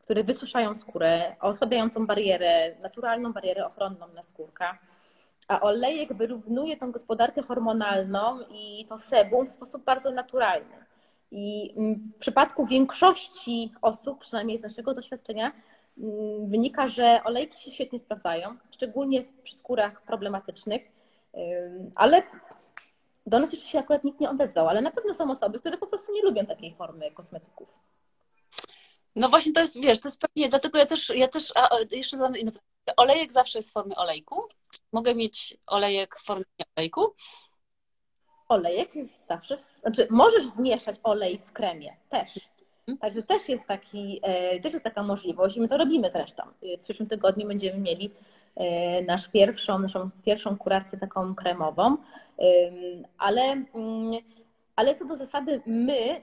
które 0.03 0.25
wysuszają 0.25 0.77
skórę, 0.77 1.37
osłabiają 1.41 1.91
tą 1.91 2.07
barierę, 2.07 2.77
naturalną 2.83 3.33
barierę 3.33 3.67
ochronną 3.67 4.09
na 4.15 4.23
skórka 4.23 4.79
a 5.49 5.61
olejek 5.61 6.15
wyrównuje 6.15 6.77
tą 6.77 6.93
gospodarkę 6.93 7.43
hormonalną 7.43 8.41
i 8.51 8.87
to 8.89 8.99
sebum 8.99 9.47
w 9.47 9.53
sposób 9.53 9.85
bardzo 9.85 10.11
naturalny. 10.11 10.85
I 11.31 11.75
w 12.17 12.19
przypadku 12.19 12.67
większości 12.67 13.73
osób, 13.83 14.19
przynajmniej 14.19 14.59
z 14.59 14.63
naszego 14.63 14.95
doświadczenia, 14.95 15.53
mm, 15.99 16.51
wynika, 16.51 16.89
że 16.89 17.21
olejki 17.25 17.61
się 17.61 17.71
świetnie 17.71 17.99
sprawdzają, 17.99 18.57
szczególnie 18.71 19.23
przy 19.43 19.57
skórach 19.57 20.03
problematycznych, 20.03 20.83
ale 21.95 22.23
do 23.27 23.39
nas 23.39 23.53
jeszcze 23.53 23.69
się 23.69 23.79
akurat 23.79 24.05
nikt 24.05 24.21
nie 24.21 24.31
odezwał, 24.31 24.69
ale 24.69 24.81
na 24.81 24.91
pewno 24.91 25.15
są 25.15 25.31
osoby, 25.31 25.61
które 25.61 25.79
po 25.79 25.87
prostu 25.87 26.13
nie 26.13 26.23
lubią 26.23 26.47
takiej 26.47 26.75
formy 26.75 27.11
kosmetyków. 27.11 27.79
No 29.17 29.29
właśnie 29.29 29.53
to 29.53 29.61
jest, 29.61 29.83
wiesz, 29.83 30.01
to 30.01 30.09
jest 30.09 30.21
pewnie, 30.21 30.49
dlatego 30.49 30.79
ja 30.79 30.87
też, 30.87 31.13
ja 31.17 31.29
też 31.29 31.53
a, 31.55 31.69
jeszcze 31.91 32.17
zadam 32.17 32.35
olejek 32.97 33.33
zawsze 33.33 33.59
jest 33.59 33.71
w 33.71 33.73
formie 33.73 33.97
olejku. 33.97 34.49
Mogę 34.93 35.15
mieć 35.15 35.57
olejek 35.67 36.17
w 36.17 36.25
formie 36.25 36.45
olejku? 36.77 37.15
Olejek 38.49 38.95
jest 38.95 39.27
zawsze, 39.27 39.57
w, 39.59 39.81
znaczy 39.81 40.07
możesz 40.11 40.47
zmieszać 40.47 40.97
olej 41.03 41.39
w 41.39 41.53
kremie 41.53 41.97
też. 42.09 42.49
Mhm. 42.89 42.99
Także 42.99 43.23
też 43.23 43.49
jest, 43.49 43.67
taki, 43.67 44.21
e, 44.23 44.61
też 44.61 44.73
jest 44.73 44.85
taka 44.85 45.03
możliwość 45.03 45.57
i 45.57 45.61
my 45.61 45.69
to 45.69 45.77
robimy 45.77 46.11
zresztą. 46.11 46.43
W 46.79 46.81
przyszłym 46.81 47.09
tygodniu 47.09 47.47
będziemy 47.47 47.79
mieli 47.79 48.11
e, 48.57 49.03
nasz 49.03 49.29
pierwszą, 49.29 49.79
naszą 49.79 50.11
pierwszą 50.25 50.57
kurację 50.57 50.99
taką 50.99 51.35
kremową, 51.35 51.97
ale, 53.19 53.43
mm, 53.43 54.13
ale 54.77 54.95
co 54.95 55.05
do 55.05 55.17
zasady 55.17 55.63
my 55.67 56.23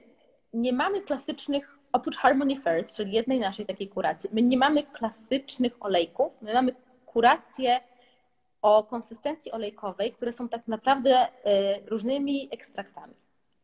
nie 0.52 0.72
mamy 0.72 1.00
klasycznych, 1.02 1.75
oprócz 1.96 2.16
Harmony 2.16 2.56
First, 2.56 2.96
czyli 2.96 3.12
jednej 3.12 3.38
naszej 3.38 3.66
takiej 3.66 3.88
kuracji, 3.88 4.30
my 4.32 4.42
nie 4.42 4.58
mamy 4.58 4.82
klasycznych 4.82 5.72
olejków, 5.80 6.42
my 6.42 6.54
mamy 6.54 6.72
kurację 7.06 7.80
o 8.62 8.82
konsystencji 8.82 9.52
olejkowej, 9.52 10.12
które 10.12 10.32
są 10.32 10.48
tak 10.48 10.68
naprawdę 10.68 11.26
y, 11.26 11.30
różnymi 11.86 12.48
ekstraktami 12.50 13.14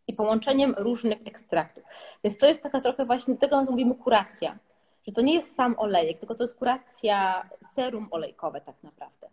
i 0.06 0.12
połączeniem 0.12 0.74
różnych 0.78 1.18
ekstraktów. 1.26 1.84
Więc 2.24 2.36
to 2.36 2.48
jest 2.48 2.62
taka 2.62 2.80
trochę 2.80 3.04
właśnie, 3.04 3.36
tego 3.36 3.62
mówimy 3.62 3.94
kuracja, 3.94 4.58
że 5.06 5.12
to 5.12 5.20
nie 5.20 5.34
jest 5.34 5.56
sam 5.56 5.74
olejek, 5.78 6.18
tylko 6.18 6.34
to 6.34 6.44
jest 6.44 6.54
kuracja 6.54 7.48
serum 7.74 8.08
olejkowe 8.10 8.60
tak 8.60 8.76
naprawdę. 8.82 9.26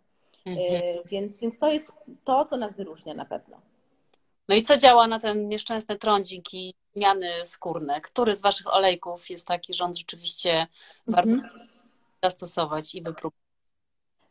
Y, 0.46 0.50
mhm. 0.50 1.04
Więc, 1.06 1.40
więc 1.40 1.58
to 1.58 1.70
jest 1.70 1.92
to, 2.24 2.44
co 2.44 2.56
nas 2.56 2.76
wyróżnia 2.76 3.14
na 3.14 3.24
pewno. 3.24 3.60
No 4.48 4.56
i 4.56 4.62
co 4.62 4.76
działa 4.76 5.06
na 5.06 5.20
ten 5.20 5.48
nieszczęsny 5.48 5.96
trądzik 5.96 6.54
i 6.54 6.74
zmiany 6.94 7.28
skórne? 7.44 8.00
Który 8.00 8.34
z 8.34 8.42
Waszych 8.42 8.74
olejków 8.74 9.30
jest 9.30 9.46
taki, 9.46 9.74
że 9.74 9.84
on 9.84 9.94
rzeczywiście 9.94 10.66
warto 11.06 11.30
mhm. 11.30 11.68
zastosować 12.22 12.94
i 12.94 13.02
wypróbować? 13.02 13.40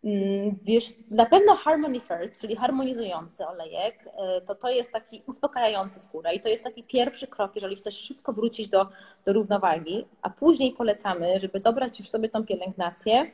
Mm, 0.03 0.55
wiesz, 0.63 0.85
na 1.11 1.25
pewno 1.25 1.55
Harmony 1.55 1.99
First, 1.99 2.41
czyli 2.41 2.55
harmonizujący 2.55 3.47
olejek, 3.47 4.09
e, 4.17 4.41
to 4.41 4.55
to 4.55 4.69
jest 4.69 4.91
taki 4.91 5.23
uspokajający 5.27 5.99
skórę 5.99 6.35
i 6.35 6.39
to 6.39 6.49
jest 6.49 6.63
taki 6.63 6.83
pierwszy 6.83 7.27
krok, 7.27 7.55
jeżeli 7.55 7.75
chcesz 7.75 7.97
szybko 7.97 8.33
wrócić 8.33 8.69
do, 8.69 8.87
do 9.25 9.33
równowagi, 9.33 10.05
a 10.21 10.29
później 10.29 10.73
polecamy, 10.73 11.39
żeby 11.39 11.59
dobrać 11.59 11.99
już 11.99 12.09
sobie 12.09 12.29
tą 12.29 12.45
pielęgnację 12.45 13.31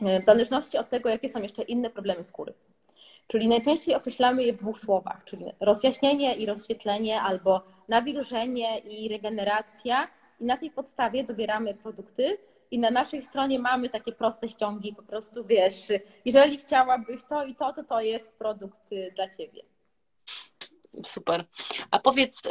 e, 0.00 0.20
w 0.20 0.24
zależności 0.24 0.78
od 0.78 0.88
tego, 0.88 1.08
jakie 1.08 1.28
są 1.28 1.42
jeszcze 1.42 1.62
inne 1.62 1.90
problemy 1.90 2.24
skóry. 2.24 2.54
Czyli 3.28 3.48
najczęściej 3.48 3.94
określamy 3.94 4.44
je 4.44 4.52
w 4.52 4.56
dwóch 4.56 4.78
słowach, 4.78 5.24
czyli 5.24 5.44
rozjaśnienie 5.60 6.34
i 6.34 6.46
rozświetlenie 6.46 7.20
albo 7.22 7.62
nawilżenie 7.88 8.78
i 8.78 9.08
regeneracja 9.08 10.08
i 10.40 10.44
na 10.44 10.56
tej 10.56 10.70
podstawie 10.70 11.24
dobieramy 11.24 11.74
produkty, 11.74 12.38
i 12.70 12.78
na 12.78 12.90
naszej 12.90 13.22
stronie 13.22 13.58
mamy 13.58 13.88
takie 13.88 14.12
proste 14.12 14.48
ściągi, 14.48 14.94
po 14.94 15.02
prostu 15.02 15.44
wiesz, 15.44 15.92
jeżeli 16.24 16.58
chciałabyś 16.58 17.20
to 17.28 17.44
i 17.44 17.54
to, 17.54 17.72
to 17.72 17.84
to 17.84 18.00
jest 18.00 18.32
produkt 18.32 18.92
y, 18.92 19.12
dla 19.16 19.28
Ciebie. 19.28 19.62
Super. 21.02 21.44
A 21.90 21.98
powiedz, 21.98 22.42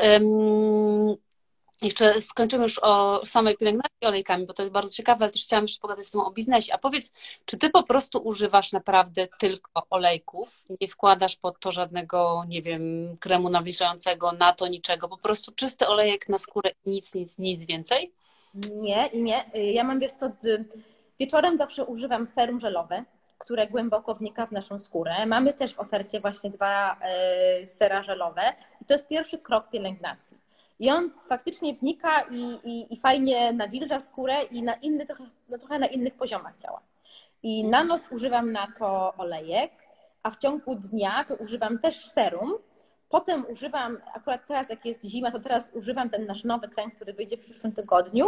jeszcze 1.82 2.22
skończymy 2.22 2.64
już 2.64 2.80
o 2.84 3.26
samej 3.26 3.58
pielęgnacji 3.58 3.92
olejkami, 4.06 4.46
bo 4.46 4.54
to 4.54 4.62
jest 4.62 4.74
bardzo 4.74 4.94
ciekawe, 4.94 5.26
ale 5.26 5.32
też 5.32 5.44
chciałam 5.44 5.64
jeszcze 5.64 5.82
pogadać 5.82 6.06
z 6.06 6.12
tym 6.12 6.22
o 6.22 6.32
biznesie. 6.32 6.74
A 6.74 6.78
powiedz, 6.78 7.14
czy 7.46 7.58
ty 7.58 7.70
po 7.70 7.84
prostu 7.84 8.20
używasz 8.20 8.72
naprawdę 8.72 9.28
tylko 9.40 9.84
olejków? 9.90 10.66
Nie 10.82 10.88
wkładasz 10.88 11.36
pod 11.36 11.60
to 11.60 11.72
żadnego, 11.72 12.44
nie 12.48 12.62
wiem, 12.62 12.82
kremu 13.20 13.50
nawilżającego, 13.50 14.32
na 14.32 14.54
to 14.54 14.68
niczego, 14.68 15.10
po 15.10 15.18
prostu 15.18 15.52
czysty 15.52 15.88
olejek 15.88 16.30
na 16.30 16.38
skórę 16.38 16.72
nic, 16.86 17.16
nic, 17.16 17.38
nic 17.38 17.66
więcej? 17.66 18.12
Nie, 18.72 19.10
nie. 19.14 19.46
Ja 19.74 19.84
mam, 19.84 20.00
wiesz 20.00 20.12
co, 20.12 20.32
wieczorem 21.20 21.58
zawsze 21.58 21.86
używam 21.86 22.28
serum 22.28 22.60
żelowe, 22.60 23.04
które 23.38 23.68
głęboko 23.68 24.16
wnika 24.16 24.46
w 24.46 24.52
naszą 24.52 24.80
skórę. 24.80 25.26
Mamy 25.26 25.54
też 25.54 25.74
w 25.74 25.80
ofercie 25.80 26.20
właśnie 26.20 26.50
dwa 26.50 26.98
e, 27.02 27.66
sera 27.68 28.04
żelowe 28.04 28.54
i 28.82 28.86
to 28.86 28.94
jest 28.94 29.08
pierwszy 29.08 29.38
krok 29.38 29.70
pielęgnacji. 29.70 30.47
I 30.80 30.92
on 30.92 31.12
faktycznie 31.28 31.74
wnika 31.74 32.22
i, 32.22 32.60
i, 32.64 32.94
i 32.94 32.98
fajnie 32.98 33.54
nawilża 33.54 34.00
skórę 34.00 34.44
i 34.44 34.64
na 34.64 34.74
inny, 34.74 35.06
trochę, 35.06 35.24
no 35.50 35.58
trochę 35.58 35.80
na 35.80 35.88
innych 35.88 36.14
poziomach 36.14 36.58
działa. 36.58 36.82
I 37.44 37.64
na 37.64 37.84
noc 37.84 38.12
używam 38.12 38.52
na 38.52 38.68
to 38.80 39.14
olejek, 39.18 39.72
a 40.24 40.32
w 40.32 40.38
ciągu 40.38 40.76
dnia 40.76 41.26
to 41.28 41.36
używam 41.36 41.80
też 41.80 42.06
serum, 42.06 42.54
Potem 43.10 43.46
używam, 43.50 43.98
akurat 44.14 44.48
teraz 44.48 44.70
jak 44.70 44.86
jest 44.86 45.06
zima, 45.06 45.32
to 45.32 45.40
teraz 45.40 45.70
używam 45.74 46.10
ten 46.10 46.26
nasz 46.26 46.44
nowy 46.44 46.68
krem, 46.68 46.92
który 46.92 47.14
wyjdzie 47.14 47.38
w 47.38 47.40
przyszłym 47.46 47.74
tygodniu 47.74 48.26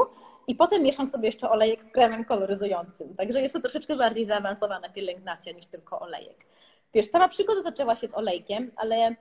i 0.48 0.56
potem 0.56 0.84
mieszam 0.84 1.08
sobie 1.08 1.26
jeszcze 1.26 1.50
olejek 1.50 1.84
z 1.84 1.90
kremem 1.90 2.26
koloryzującym. 2.26 3.16
Także 3.16 3.42
jest 3.42 3.54
to 3.54 3.60
troszeczkę 3.60 3.96
bardziej 3.96 4.26
zaawansowana 4.26 4.90
pielęgnacja 4.90 5.54
niż 5.54 5.66
tylko 5.66 6.00
olejek. 6.00 6.46
wiesz, 6.94 7.10
sama 7.10 7.28
przygoda 7.28 7.62
zaczęła 7.62 7.96
się 7.96 8.08
z 8.08 8.14
olejkiem, 8.14 8.72
ale 8.76 9.16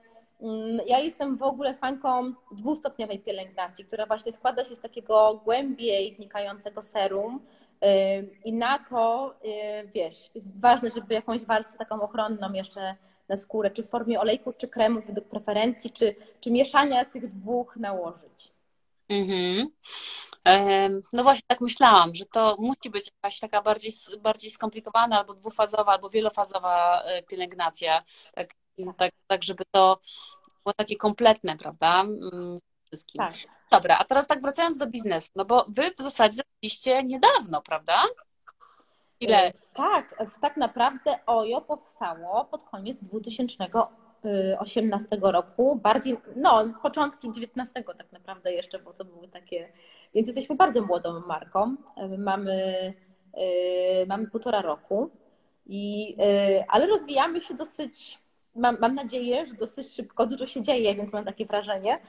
ja 0.85 0.99
jestem 0.99 1.37
w 1.37 1.43
ogóle 1.43 1.73
fanką 1.73 2.33
dwustopniowej 2.51 3.19
pielęgnacji, 3.19 3.85
która 3.85 4.05
właśnie 4.05 4.31
składa 4.31 4.63
się 4.63 4.75
z 4.75 4.79
takiego 4.79 5.41
głębiej 5.43 6.15
wnikającego 6.15 6.81
serum 6.81 7.39
i 8.45 8.53
na 8.53 8.79
to, 8.79 9.33
wiesz, 9.93 10.29
jest 10.35 10.59
ważne, 10.59 10.89
żeby 10.89 11.13
jakąś 11.13 11.45
warstwę 11.45 11.77
taką 11.77 12.01
ochronną 12.01 12.53
jeszcze 12.53 12.95
na 13.27 13.37
skórę, 13.37 13.71
czy 13.71 13.83
w 13.83 13.89
formie 13.89 14.19
olejku, 14.19 14.53
czy 14.53 14.67
kremu 14.67 15.01
według 15.01 15.27
preferencji, 15.27 15.91
czy, 15.91 16.15
czy 16.39 16.51
mieszania 16.51 17.05
tych 17.05 17.27
dwóch 17.27 17.75
nałożyć. 17.75 18.51
Mhm. 19.09 19.67
No 21.13 21.23
właśnie 21.23 21.43
tak 21.47 21.61
myślałam, 21.61 22.15
że 22.15 22.25
to 22.25 22.55
musi 22.59 22.89
być 22.89 23.11
jakaś 23.15 23.39
taka 23.39 23.61
bardziej, 23.61 23.91
bardziej 24.19 24.51
skomplikowana 24.51 25.19
albo 25.19 25.33
dwufazowa, 25.33 25.91
albo 25.91 26.09
wielofazowa 26.09 27.03
e, 27.03 27.23
pielęgnacja, 27.23 28.03
tak, 28.35 28.53
tak, 28.97 29.11
tak 29.27 29.43
żeby 29.43 29.63
to 29.71 29.99
było 30.63 30.73
takie 30.73 30.95
kompletne, 30.95 31.57
prawda? 31.57 32.01
Mm, 32.01 32.57
wszystkim. 32.85 33.19
Tak. 33.19 33.33
Dobra, 33.71 33.97
a 33.97 34.05
teraz 34.05 34.27
tak 34.27 34.41
wracając 34.41 34.77
do 34.77 34.87
biznesu, 34.87 35.29
no 35.35 35.45
bo 35.45 35.65
wy 35.69 35.91
w 35.97 36.01
zasadzie 36.01 36.35
zaczęliście 36.35 37.03
niedawno, 37.03 37.61
prawda? 37.61 38.03
Ile? 39.19 39.47
E, 39.47 39.53
tak, 39.73 40.23
tak 40.41 40.57
naprawdę 40.57 41.19
OJO 41.25 41.61
powstało 41.61 42.45
pod 42.45 42.63
koniec 42.63 43.03
2018 43.03 45.07
roku, 45.21 45.75
bardziej, 45.75 46.17
no 46.35 46.73
początki 46.81 47.31
19 47.31 47.83
tak 47.83 48.11
naprawdę 48.11 48.53
jeszcze, 48.53 48.79
bo 48.79 48.93
to 48.93 49.05
były 49.05 49.27
takie, 49.27 49.71
więc 50.13 50.27
jesteśmy 50.27 50.55
bardzo 50.55 50.81
młodą 50.81 51.19
marką, 51.19 51.75
e, 51.97 52.17
mamy, 52.17 52.93
e, 53.33 54.05
mamy 54.05 54.27
półtora 54.27 54.61
roku, 54.61 55.09
i, 55.71 56.15
ale 56.67 56.87
rozwijamy 56.87 57.41
się 57.41 57.53
dosyć, 57.53 58.19
mam, 58.59 58.77
mam 58.81 58.95
nadzieję, 58.95 59.45
że 59.45 59.53
dosyć 59.53 59.87
szybko, 59.87 60.25
dużo 60.25 60.45
się 60.45 60.61
dzieje, 60.61 60.95
więc 60.95 61.13
mam 61.13 61.25
takie 61.25 61.45
wrażenie. 61.45 61.99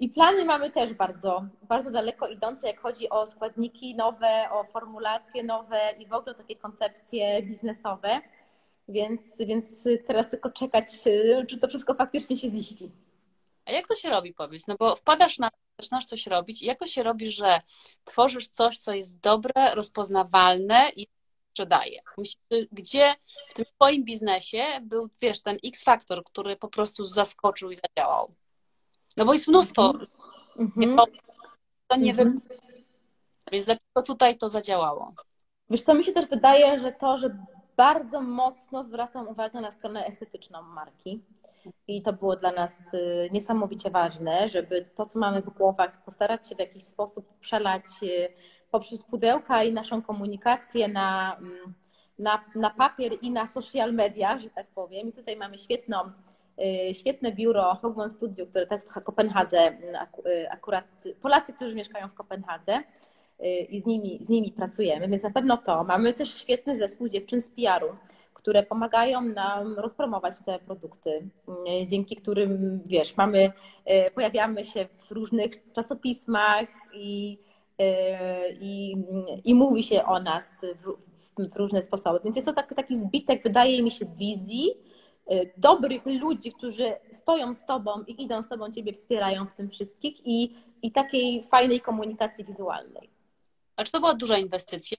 I 0.00 0.08
plany 0.08 0.44
mamy 0.44 0.70
też 0.70 0.94
bardzo, 0.94 1.44
bardzo 1.62 1.90
daleko 1.90 2.28
idące, 2.28 2.66
jak 2.66 2.80
chodzi 2.80 3.08
o 3.10 3.26
składniki 3.26 3.94
nowe, 3.94 4.48
o 4.50 4.64
formulacje 4.64 5.42
nowe 5.42 5.80
i 5.98 6.06
w 6.06 6.12
ogóle 6.12 6.34
takie 6.34 6.56
koncepcje 6.56 7.42
biznesowe. 7.42 8.20
Więc, 8.88 9.38
więc 9.38 9.88
teraz 10.06 10.30
tylko 10.30 10.50
czekać, 10.50 10.84
czy 11.48 11.58
to 11.60 11.68
wszystko 11.68 11.94
faktycznie 11.94 12.36
się 12.36 12.48
ziści. 12.48 12.90
A 13.66 13.72
jak 13.72 13.86
to 13.86 13.94
się 13.94 14.10
robi, 14.10 14.34
powiedz? 14.34 14.66
No 14.66 14.76
bo 14.78 14.96
wpadasz 14.96 15.38
na, 15.38 15.50
zaczynasz 15.80 16.06
coś 16.06 16.26
robić 16.26 16.62
jak 16.62 16.78
to 16.78 16.86
się 16.86 17.02
robi, 17.02 17.30
że 17.30 17.60
tworzysz 18.04 18.48
coś, 18.48 18.78
co 18.78 18.94
jest 18.94 19.20
dobre, 19.20 19.74
rozpoznawalne 19.74 20.90
i 20.96 21.06
sprzedaje? 21.54 22.00
Gdzie 22.72 23.14
w 23.48 23.54
tym 23.54 23.64
twoim 23.74 24.04
biznesie 24.04 24.64
był, 24.82 25.08
wiesz, 25.22 25.42
ten 25.42 25.58
X-faktor, 25.64 26.24
który 26.24 26.56
po 26.56 26.68
prostu 26.68 27.04
zaskoczył 27.04 27.70
i 27.70 27.76
zadziałał? 27.76 28.34
No 29.16 29.24
bo 29.24 29.32
jest 29.32 29.48
mnóstwo. 29.48 29.94
Mm 30.56 30.72
-hmm. 30.76 31.04
To 31.88 31.96
nie 31.96 32.12
mm 32.12 32.28
-hmm. 32.28 32.40
Więc 33.52 33.64
dlaczego 33.64 34.02
tutaj 34.06 34.38
to 34.38 34.48
zadziałało? 34.48 35.14
Wiesz 35.70 35.80
co, 35.80 35.94
mi 35.94 36.04
się 36.04 36.12
też 36.12 36.26
wydaje, 36.26 36.78
że 36.78 36.92
to, 36.92 37.16
że 37.16 37.36
bardzo 37.76 38.20
mocno 38.20 38.84
zwracam 38.84 39.28
uwagę 39.28 39.60
na 39.60 39.70
stronę 39.70 40.06
estetyczną 40.06 40.62
marki. 40.62 41.22
I 41.88 42.02
to 42.02 42.12
było 42.12 42.36
dla 42.36 42.52
nas 42.52 42.94
y, 42.94 43.28
niesamowicie 43.32 43.90
ważne, 43.90 44.48
żeby 44.48 44.90
to, 44.94 45.06
co 45.06 45.18
mamy 45.18 45.42
w 45.42 45.50
głowach, 45.50 46.04
postarać 46.04 46.48
się 46.48 46.54
w 46.56 46.58
jakiś 46.58 46.82
sposób 46.82 47.38
przelać 47.40 47.84
y, 48.02 48.28
poprzez 48.74 49.02
pudełka 49.02 49.64
i 49.64 49.72
naszą 49.72 50.02
komunikację 50.02 50.88
na, 50.88 51.36
mm, 51.36 51.74
na, 52.18 52.44
na 52.54 52.70
papier 52.70 53.12
i 53.22 53.30
na 53.30 53.46
social 53.46 53.92
media, 53.92 54.38
że 54.38 54.50
tak 54.50 54.66
powiem. 54.66 55.08
I 55.08 55.12
tutaj 55.12 55.36
mamy 55.36 55.58
świetną 55.58 55.98
Y, 56.60 56.94
świetne 56.94 57.32
biuro 57.32 57.74
Hogman 57.82 58.10
Studio, 58.10 58.46
które 58.46 58.66
teraz 58.66 58.84
w 58.84 58.88
Kopenhadze, 58.88 59.72
y, 60.26 60.50
akurat 60.50 61.04
Polacy, 61.22 61.52
którzy 61.52 61.74
mieszkają 61.74 62.08
w 62.08 62.14
Kopenhadze 62.14 62.82
y, 63.40 63.46
i 63.46 63.80
z 63.80 63.86
nimi, 63.86 64.18
z 64.20 64.28
nimi 64.28 64.52
pracujemy, 64.52 65.08
więc 65.08 65.22
na 65.22 65.30
pewno 65.30 65.56
to. 65.56 65.84
Mamy 65.84 66.12
też 66.12 66.34
świetny 66.34 66.76
zespół 66.76 67.08
dziewczyn 67.08 67.40
z 67.40 67.48
PR-u, 67.48 67.96
które 68.34 68.62
pomagają 68.62 69.22
nam 69.22 69.78
rozpromować 69.78 70.34
te 70.46 70.58
produkty, 70.58 71.28
dzięki 71.86 72.16
którym, 72.16 72.80
wiesz, 72.86 73.16
mamy, 73.16 73.52
pojawiamy 74.14 74.64
się 74.64 74.86
w 74.86 75.10
różnych 75.10 75.72
czasopismach 75.72 76.68
i 76.92 77.38
i, 78.60 78.96
i 79.44 79.54
mówi 79.54 79.82
się 79.82 80.04
o 80.04 80.20
nas 80.20 80.46
w, 80.74 80.92
w, 81.52 81.56
różne 81.56 81.82
sposoby. 81.82 82.20
Więc 82.24 82.36
jest 82.36 82.46
to 82.46 82.52
taki, 82.52 82.74
taki 82.74 82.96
zbitek, 82.96 83.42
wydaje 83.42 83.82
mi 83.82 83.90
się, 83.90 84.06
wizji, 84.16 84.74
Y, 85.32 85.52
dobrych 85.56 86.06
ludzi, 86.06 86.52
którzy 86.52 86.96
stoją 87.12 87.54
z 87.54 87.64
Tobą 87.64 88.04
i 88.06 88.22
idą 88.22 88.42
z 88.42 88.48
Tobą, 88.48 88.72
Ciebie 88.72 88.92
wspierają 88.92 89.46
w 89.46 89.54
tym 89.54 89.70
wszystkich 89.70 90.26
i, 90.26 90.56
i 90.82 90.92
takiej 90.92 91.42
fajnej 91.42 91.80
komunikacji 91.80 92.44
wizualnej. 92.44 93.10
A 93.76 93.84
czy 93.84 93.92
to 93.92 94.00
była 94.00 94.14
duża 94.14 94.38
inwestycja? 94.38 94.96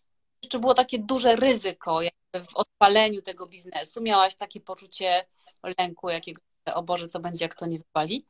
Czy 0.50 0.60
było 0.60 0.74
takie 0.74 1.00
duże 1.00 1.36
ryzyko 1.36 2.00
w 2.34 2.56
odpaleniu 2.56 3.22
tego 3.22 3.48
biznesu? 3.48 4.02
Miałaś 4.02 4.36
takie 4.36 4.62
poczucie 4.62 5.26
lęku 5.78 6.10
jakiegoś, 6.10 6.44
o 6.74 6.84
Boże, 6.84 7.08
co 7.08 7.20
będzie, 7.20 7.46
jak 7.46 7.56
to 7.56 7.66
nie 7.66 7.78
wypali? 7.78 8.26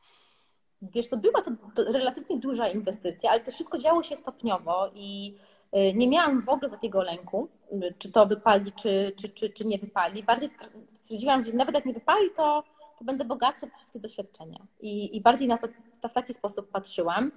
Wiesz, 0.81 1.09
to 1.09 1.17
była 1.17 1.41
to, 1.41 1.51
relatywnie 1.77 2.37
duża 2.37 2.67
inwestycja, 2.67 3.31
ale 3.31 3.39
to 3.39 3.51
wszystko 3.51 3.77
działo 3.77 4.03
się 4.03 4.15
stopniowo 4.15 4.91
i 4.95 5.35
y, 5.75 5.93
nie 5.93 6.07
miałam 6.07 6.41
w 6.41 6.49
ogóle 6.49 6.71
takiego 6.71 7.03
lęku, 7.03 7.49
y, 7.73 7.93
czy 7.97 8.11
to 8.11 8.25
wypali, 8.25 8.71
czy, 8.71 9.13
czy, 9.15 9.29
czy, 9.29 9.49
czy 9.49 9.65
nie 9.65 9.79
wypali. 9.79 10.23
Bardziej 10.23 10.49
stwierdziłam, 10.93 11.43
że 11.43 11.53
nawet 11.53 11.75
jak 11.75 11.85
nie 11.85 11.93
wypali, 11.93 12.29
to, 12.35 12.63
to 12.99 13.05
będę 13.05 13.25
bogatsza 13.25 13.67
w 13.67 13.75
wszystkie 13.75 13.99
doświadczenia. 13.99 14.59
I, 14.79 15.17
I 15.17 15.21
bardziej 15.21 15.47
na 15.47 15.57
to, 15.57 15.67
to 16.01 16.09
w 16.09 16.13
taki 16.13 16.33
sposób 16.33 16.69
patrzyłam. 16.69 17.31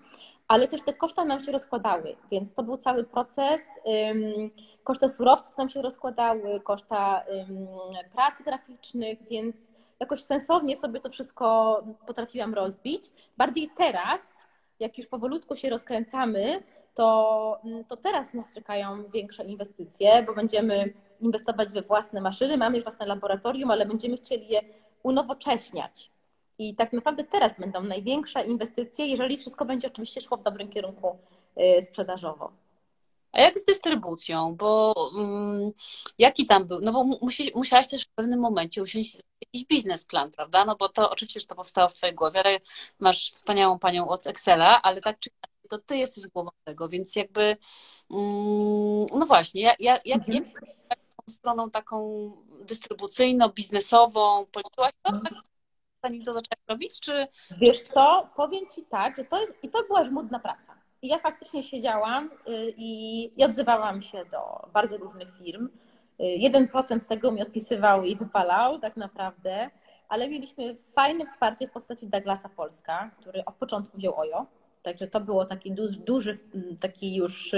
Ale 0.49 0.69
też 0.69 0.83
te 0.83 0.93
koszta 0.93 1.25
nam 1.25 1.45
się 1.45 1.53
rozkładały, 1.53 2.17
więc 2.31 2.55
to 2.55 2.63
był 2.63 2.77
cały 2.77 3.05
proces. 3.05 3.63
Koszta 4.85 5.09
surowców 5.09 5.57
nam 5.57 5.69
się 5.69 5.83
rozkładały, 5.83 6.61
koszta 6.61 7.25
prac 8.13 8.43
graficznych, 8.43 9.19
więc 9.31 9.73
jakoś 10.01 10.23
sensownie 10.23 10.77
sobie 10.77 11.01
to 11.01 11.11
wszystko 11.11 11.83
potrafiłam 12.07 12.55
rozbić. 12.55 13.03
Bardziej 13.37 13.71
teraz, 13.77 14.21
jak 14.81 14.99
już 14.99 15.07
powolutku 15.07 15.57
się 15.57 15.71
rozkręcamy, 15.71 16.63
to, 16.95 17.61
to 17.89 17.97
teraz 17.97 18.35
nas 18.35 18.55
czekają 18.55 19.11
większe 19.11 19.45
inwestycje, 19.45 20.23
bo 20.23 20.35
będziemy 20.35 20.93
inwestować 21.21 21.69
we 21.69 21.83
własne 21.83 22.21
maszyny, 22.21 22.57
mamy 22.57 22.77
już 22.77 22.85
własne 22.85 23.07
laboratorium, 23.07 23.71
ale 23.71 23.87
będziemy 23.87 24.17
chcieli 24.17 24.49
je 24.49 24.61
unowocześniać. 25.03 26.11
I 26.59 26.75
tak 26.75 26.93
naprawdę 26.93 27.25
teraz 27.25 27.61
będą 27.61 27.83
największe 27.83 28.45
inwestycje, 28.47 29.07
jeżeli 29.07 29.37
wszystko 29.37 29.65
będzie 29.65 29.89
oczywiście 29.89 30.21
szło 30.21 30.37
w 30.37 30.43
dobrym 30.43 30.69
kierunku 30.69 31.19
y, 31.79 31.83
sprzedażowo. 31.83 32.53
A 33.33 33.41
jak 33.41 33.59
z 33.59 33.65
dystrybucją? 33.65 34.57
Bo 34.57 34.95
um, 35.15 35.73
jaki 36.19 36.47
tam 36.47 36.67
był? 36.67 36.81
No 36.81 36.93
bo 36.93 37.05
musi, 37.05 37.53
musiałaś 37.55 37.89
też 37.89 38.05
w 38.05 38.11
pewnym 38.11 38.41
momencie 38.41 38.83
usiąść 38.83 39.17
jakiś 39.41 39.67
biznesplan, 39.67 40.31
prawda? 40.31 40.65
No 40.65 40.77
bo 40.77 40.89
to 40.89 41.11
oczywiście, 41.11 41.41
że 41.41 41.47
to 41.47 41.55
powstało 41.55 41.89
w 41.89 41.95
Twojej 41.95 42.15
głowie, 42.15 42.41
ale 42.41 42.59
masz 42.99 43.33
wspaniałą 43.33 43.79
panią 43.79 44.09
od 44.09 44.27
Excela, 44.27 44.83
ale 44.83 45.01
tak 45.01 45.21
czy 45.21 45.31
inaczej, 45.31 45.69
to 45.69 45.79
Ty 45.79 45.97
jesteś 45.97 46.27
głową 46.27 46.51
tego, 46.65 46.89
więc 46.89 47.17
jakby 47.17 47.57
um, 48.09 49.07
no 49.21 49.27
właśnie, 49.27 49.63
jak, 49.63 49.81
jak, 49.81 50.07
mhm. 50.07 50.53
jak 50.91 50.99
stroną 51.31 51.71
taką 51.71 52.33
dystrybucyjną, 52.61 53.49
biznesową? 53.49 54.47
Policzyłaś 54.47 54.93
to, 55.03 55.13
tak? 55.13 55.35
zanim 56.05 56.23
to 56.23 56.33
zaczęłaś 56.33 56.65
robić, 56.69 57.01
czy... 57.01 57.29
Wiesz 57.61 57.83
co, 57.83 58.29
powiem 58.37 58.69
Ci 58.75 58.85
tak, 58.85 59.17
że 59.17 59.25
to 59.25 59.41
jest, 59.41 59.55
i 59.63 59.69
to 59.69 59.83
była 59.83 60.05
żmudna 60.05 60.39
praca. 60.39 60.88
I 61.03 61.09
ja 61.09 61.19
faktycznie 61.19 61.63
siedziałam 61.63 62.31
y, 62.49 62.75
i, 62.77 63.33
i 63.41 63.45
odzywałam 63.45 64.03
się 64.03 64.25
do 64.25 64.69
bardzo 64.73 64.97
różnych 64.97 65.39
firm. 65.39 65.69
1% 66.21 66.97
y, 66.97 67.01
z 67.01 67.09
tego 67.09 67.33
mi 67.33 67.43
odpisywał 67.43 68.05
i 68.05 68.17
wypalał 68.17 68.79
tak 68.79 68.97
naprawdę, 68.97 69.71
ale 70.09 70.29
mieliśmy 70.29 70.75
fajne 70.75 71.27
wsparcie 71.27 71.69
w 71.69 71.73
postaci 71.73 72.07
Douglasa 72.07 72.49
Polska, 72.49 73.11
który 73.21 73.45
od 73.45 73.55
początku 73.55 73.99
wziął 73.99 74.21
OJO. 74.21 74.47
Także 74.83 75.07
to 75.07 75.21
było 75.21 75.45
taki 75.45 75.73
duży, 75.73 75.99
duży 75.99 76.39
taki 76.81 77.17
już 77.17 77.55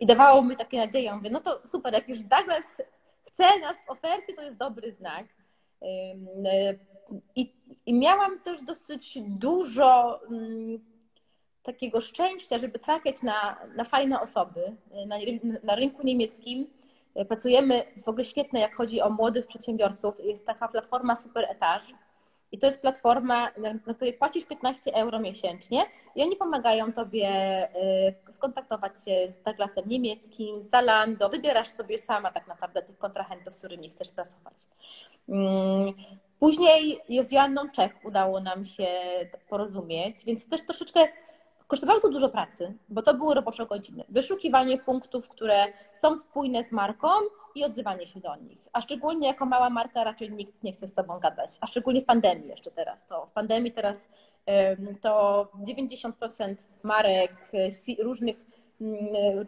i 0.00 0.06
dawało 0.06 0.42
mi 0.42 0.56
takie 0.56 0.78
nadzieję. 0.78 1.14
Mówię, 1.14 1.30
no 1.30 1.40
to 1.40 1.60
super, 1.64 1.94
jak 1.94 2.08
już 2.08 2.22
Douglas 2.22 2.82
chce 3.24 3.58
nas 3.60 3.76
w 3.86 3.90
ofercie, 3.90 4.32
to 4.32 4.42
jest 4.42 4.56
dobry 4.56 4.92
znak. 4.92 5.26
I, 7.36 7.52
i 7.86 7.94
miałam 7.94 8.40
też 8.40 8.62
dosyć 8.62 9.18
dużo 9.22 10.20
takiego 11.64 12.00
szczęścia, 12.00 12.58
żeby 12.58 12.78
trafiać 12.78 13.22
na, 13.22 13.56
na 13.76 13.84
fajne 13.84 14.20
osoby. 14.20 14.76
Na, 15.06 15.16
na 15.62 15.74
rynku 15.74 16.02
niemieckim 16.06 16.66
pracujemy 17.28 17.82
w 18.04 18.08
ogóle 18.08 18.24
świetne, 18.24 18.60
jak 18.60 18.74
chodzi 18.74 19.00
o 19.00 19.10
młodych 19.10 19.46
przedsiębiorców. 19.46 20.24
Jest 20.24 20.46
taka 20.46 20.68
platforma 20.68 21.16
Super 21.16 21.44
Etaż 21.50 21.82
I 22.52 22.58
to 22.58 22.66
jest 22.66 22.80
platforma, 22.80 23.50
na, 23.86 23.94
której 23.94 24.12
płacisz 24.12 24.44
15 24.44 24.94
euro 24.94 25.20
miesięcznie 25.20 25.86
i 26.14 26.22
oni 26.22 26.36
pomagają 26.36 26.92
Tobie 26.92 27.28
y, 28.28 28.32
skontaktować 28.32 28.92
się 29.04 29.30
z 29.30 29.42
Douglasem 29.42 29.84
niemieckim, 29.88 30.60
z 30.60 30.70
Zalando. 30.70 31.28
Wybierasz 31.28 31.68
sobie 31.76 31.98
sama 31.98 32.32
tak 32.32 32.46
naprawdę 32.46 32.82
tych 32.82 32.98
kontrahentów, 32.98 33.54
z 33.54 33.58
którymi 33.58 33.90
chcesz 33.90 34.08
pracować. 34.08 34.56
Mm, 35.28 35.92
później 36.40 37.00
z 37.22 37.32
Joanną 37.32 37.70
Czech 37.70 37.92
udało 38.04 38.40
nam 38.40 38.64
się 38.64 38.86
porozumieć, 39.48 40.24
więc 40.24 40.48
też 40.48 40.62
troszeczkę 40.62 41.08
Kosztowało 41.66 42.00
to 42.00 42.08
dużo 42.08 42.28
pracy, 42.28 42.74
bo 42.88 43.02
to 43.02 43.14
były 43.14 43.34
robocze 43.34 43.66
godziny. 43.66 44.04
Wyszukiwanie 44.08 44.78
punktów, 44.78 45.28
które 45.28 45.64
są 45.92 46.16
spójne 46.16 46.64
z 46.64 46.72
marką 46.72 47.08
i 47.54 47.64
odzywanie 47.64 48.06
się 48.06 48.20
do 48.20 48.36
nich. 48.36 48.68
A 48.72 48.80
szczególnie 48.80 49.28
jako 49.28 49.46
mała 49.46 49.70
marka 49.70 50.04
raczej 50.04 50.32
nikt 50.32 50.62
nie 50.62 50.72
chce 50.72 50.86
z 50.86 50.94
Tobą 50.94 51.18
gadać. 51.18 51.50
A 51.60 51.66
szczególnie 51.66 52.00
w 52.00 52.04
pandemii 52.04 52.48
jeszcze 52.48 52.70
teraz. 52.70 53.06
To 53.06 53.26
w 53.26 53.32
pandemii 53.32 53.72
teraz 53.72 54.08
to 55.00 55.46
90% 55.66 56.68
marek 56.82 57.50
różnych, 58.02 58.36
mm, 58.80 58.98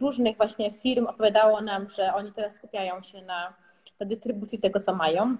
różnych 0.01 0.37
właśnie 0.37 0.71
firm 0.71 1.07
opowiadało 1.07 1.61
nam, 1.61 1.89
że 1.89 2.13
oni 2.13 2.33
teraz 2.33 2.55
skupiają 2.55 3.01
się 3.01 3.21
na, 3.21 3.53
na 3.99 4.05
dystrybucji 4.05 4.59
tego, 4.59 4.79
co 4.79 4.95
mają. 4.95 5.37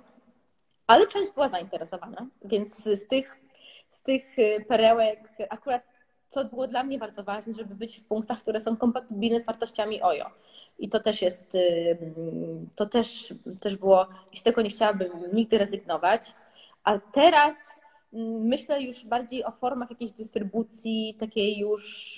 Ale 0.88 1.08
część 1.08 1.32
była 1.34 1.50
zainteresowana, 1.50 2.28
więc 2.46 2.84
z 2.84 3.08
tych, 3.08 3.38
z 3.90 4.04
tych 4.04 4.40
y, 4.40 4.66
perełek 4.68 5.30
akurat 5.50 5.84
co 6.30 6.46
było 6.46 6.68
dla 6.68 6.84
mnie 6.84 6.98
bardzo 6.98 7.24
ważne, 7.24 7.54
żeby 7.54 7.76
być 7.76 8.00
w 8.00 8.04
punktach, 8.04 8.40
które 8.40 8.60
są 8.60 8.78
kompatybilne 8.78 9.42
z 9.42 9.46
wartościami 9.46 10.02
OJO. 10.02 10.30
I 10.80 10.90
to 10.90 11.00
też 11.00 11.22
jest, 11.22 11.58
to 12.76 12.86
też, 12.86 13.34
też 13.60 13.76
było, 13.76 14.08
i 14.34 14.38
z 14.38 14.44
tego 14.44 14.62
nie 14.62 14.70
chciałabym 14.70 15.12
nigdy 15.34 15.58
rezygnować. 15.58 16.34
A 16.84 17.00
teraz 17.00 17.56
myślę 18.40 18.84
już 18.84 19.06
bardziej 19.06 19.46
o 19.46 19.52
formach 19.52 19.90
jakiejś 19.90 20.12
dystrybucji, 20.12 21.16
takiej 21.20 21.58
już, 21.58 22.16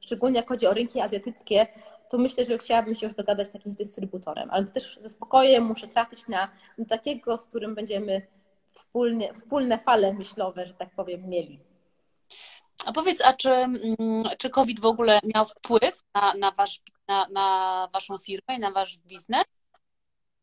szczególnie 0.00 0.36
jak 0.36 0.48
chodzi 0.48 0.66
o 0.66 0.74
rynki 0.74 1.00
azjatyckie, 1.00 1.66
to 2.08 2.18
myślę, 2.18 2.44
że 2.44 2.58
chciałabym 2.58 2.94
się 2.94 3.06
już 3.06 3.16
dogadać 3.16 3.48
z 3.48 3.54
jakimś 3.54 3.76
dystrybutorem, 3.76 4.50
ale 4.50 4.66
też 4.66 4.98
ze 5.02 5.10
spokojem 5.10 5.64
muszę 5.64 5.88
trafić 5.88 6.28
na, 6.28 6.50
na 6.78 6.84
takiego, 6.84 7.38
z 7.38 7.44
którym 7.44 7.74
będziemy 7.74 8.22
wspólnie, 8.70 9.34
wspólne 9.34 9.78
fale 9.78 10.12
myślowe, 10.12 10.66
że 10.66 10.74
tak 10.74 10.90
powiem, 10.90 11.28
mieli. 11.28 11.60
A 12.86 12.92
powiedz, 12.92 13.22
a 13.24 13.32
czy, 13.32 13.50
mm, 13.50 14.24
czy 14.38 14.50
COVID 14.50 14.80
w 14.80 14.86
ogóle 14.86 15.20
miał 15.34 15.44
wpływ 15.44 16.00
na, 16.14 16.34
na, 16.34 16.50
wasz, 16.50 16.80
na, 17.08 17.28
na 17.28 17.88
waszą 17.92 18.18
firmę 18.18 18.56
i 18.56 18.58
na 18.58 18.70
wasz 18.70 18.98
biznes? 18.98 19.44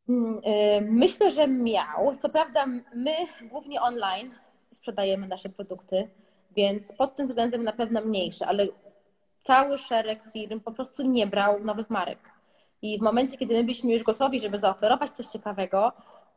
Mm, 0.10 0.38
y, 0.38 0.82
myślę, 0.82 1.32
że 1.32 1.48
miał. 1.48 2.16
Co 2.22 2.30
prawda, 2.30 2.66
my 2.96 3.16
głównie 3.42 3.82
online 3.82 4.36
sprzedajemy 4.72 5.28
nasze 5.28 5.50
produkty, 5.50 6.10
więc 6.56 6.94
pod 6.94 7.16
tym 7.16 7.26
względem 7.26 7.64
na 7.64 7.74
pewno 7.74 8.02
mniejsze, 8.02 8.48
ale 8.48 8.68
cały 9.38 9.78
szereg 9.78 10.24
firm 10.34 10.60
po 10.60 10.72
prostu 10.72 11.04
nie 11.04 11.28
brał 11.28 11.64
nowych 11.64 11.90
marek. 11.90 12.20
I 12.82 13.00
w 13.00 13.02
momencie, 13.02 13.38
kiedy 13.38 13.54
my 13.54 13.64
byliśmy 13.64 13.94
już 13.94 14.04
gotowi, 14.04 14.40
żeby 14.40 14.60
zaoferować 14.60 15.10
coś 15.10 15.26
ciekawego, 15.26 15.92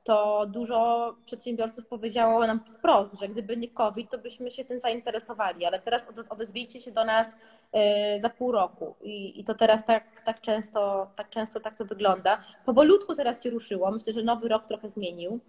to 0.06 0.46
dużo 0.46 1.14
przedsiębiorców 1.24 1.86
powiedziało 1.86 2.46
nam 2.46 2.60
wprost, 2.78 3.20
że 3.20 3.28
gdyby 3.28 3.56
nie 3.56 3.68
COVID, 3.68 4.10
to 4.10 4.18
byśmy 4.18 4.50
się 4.50 4.64
tym 4.64 4.78
zainteresowali, 4.78 5.64
ale 5.64 5.80
teraz 5.80 6.06
odezwijcie 6.28 6.80
się 6.80 6.92
do 6.92 7.04
nas 7.04 7.32
y, 8.16 8.20
za 8.20 8.30
pół 8.30 8.52
roku 8.52 8.94
i, 9.02 9.40
i 9.40 9.44
to 9.44 9.54
teraz 9.54 9.86
tak, 9.86 10.22
tak, 10.24 10.40
często, 10.40 11.10
tak 11.16 11.30
często 11.30 11.60
tak 11.60 11.76
to 11.76 11.84
wygląda. 11.84 12.42
Powolutku 12.64 13.14
teraz 13.14 13.42
się 13.42 13.50
ruszyło, 13.50 13.90
myślę, 13.90 14.12
że 14.12 14.22
nowy 14.22 14.48
rok 14.48 14.66
trochę 14.66 14.88
zmienił 14.88 15.40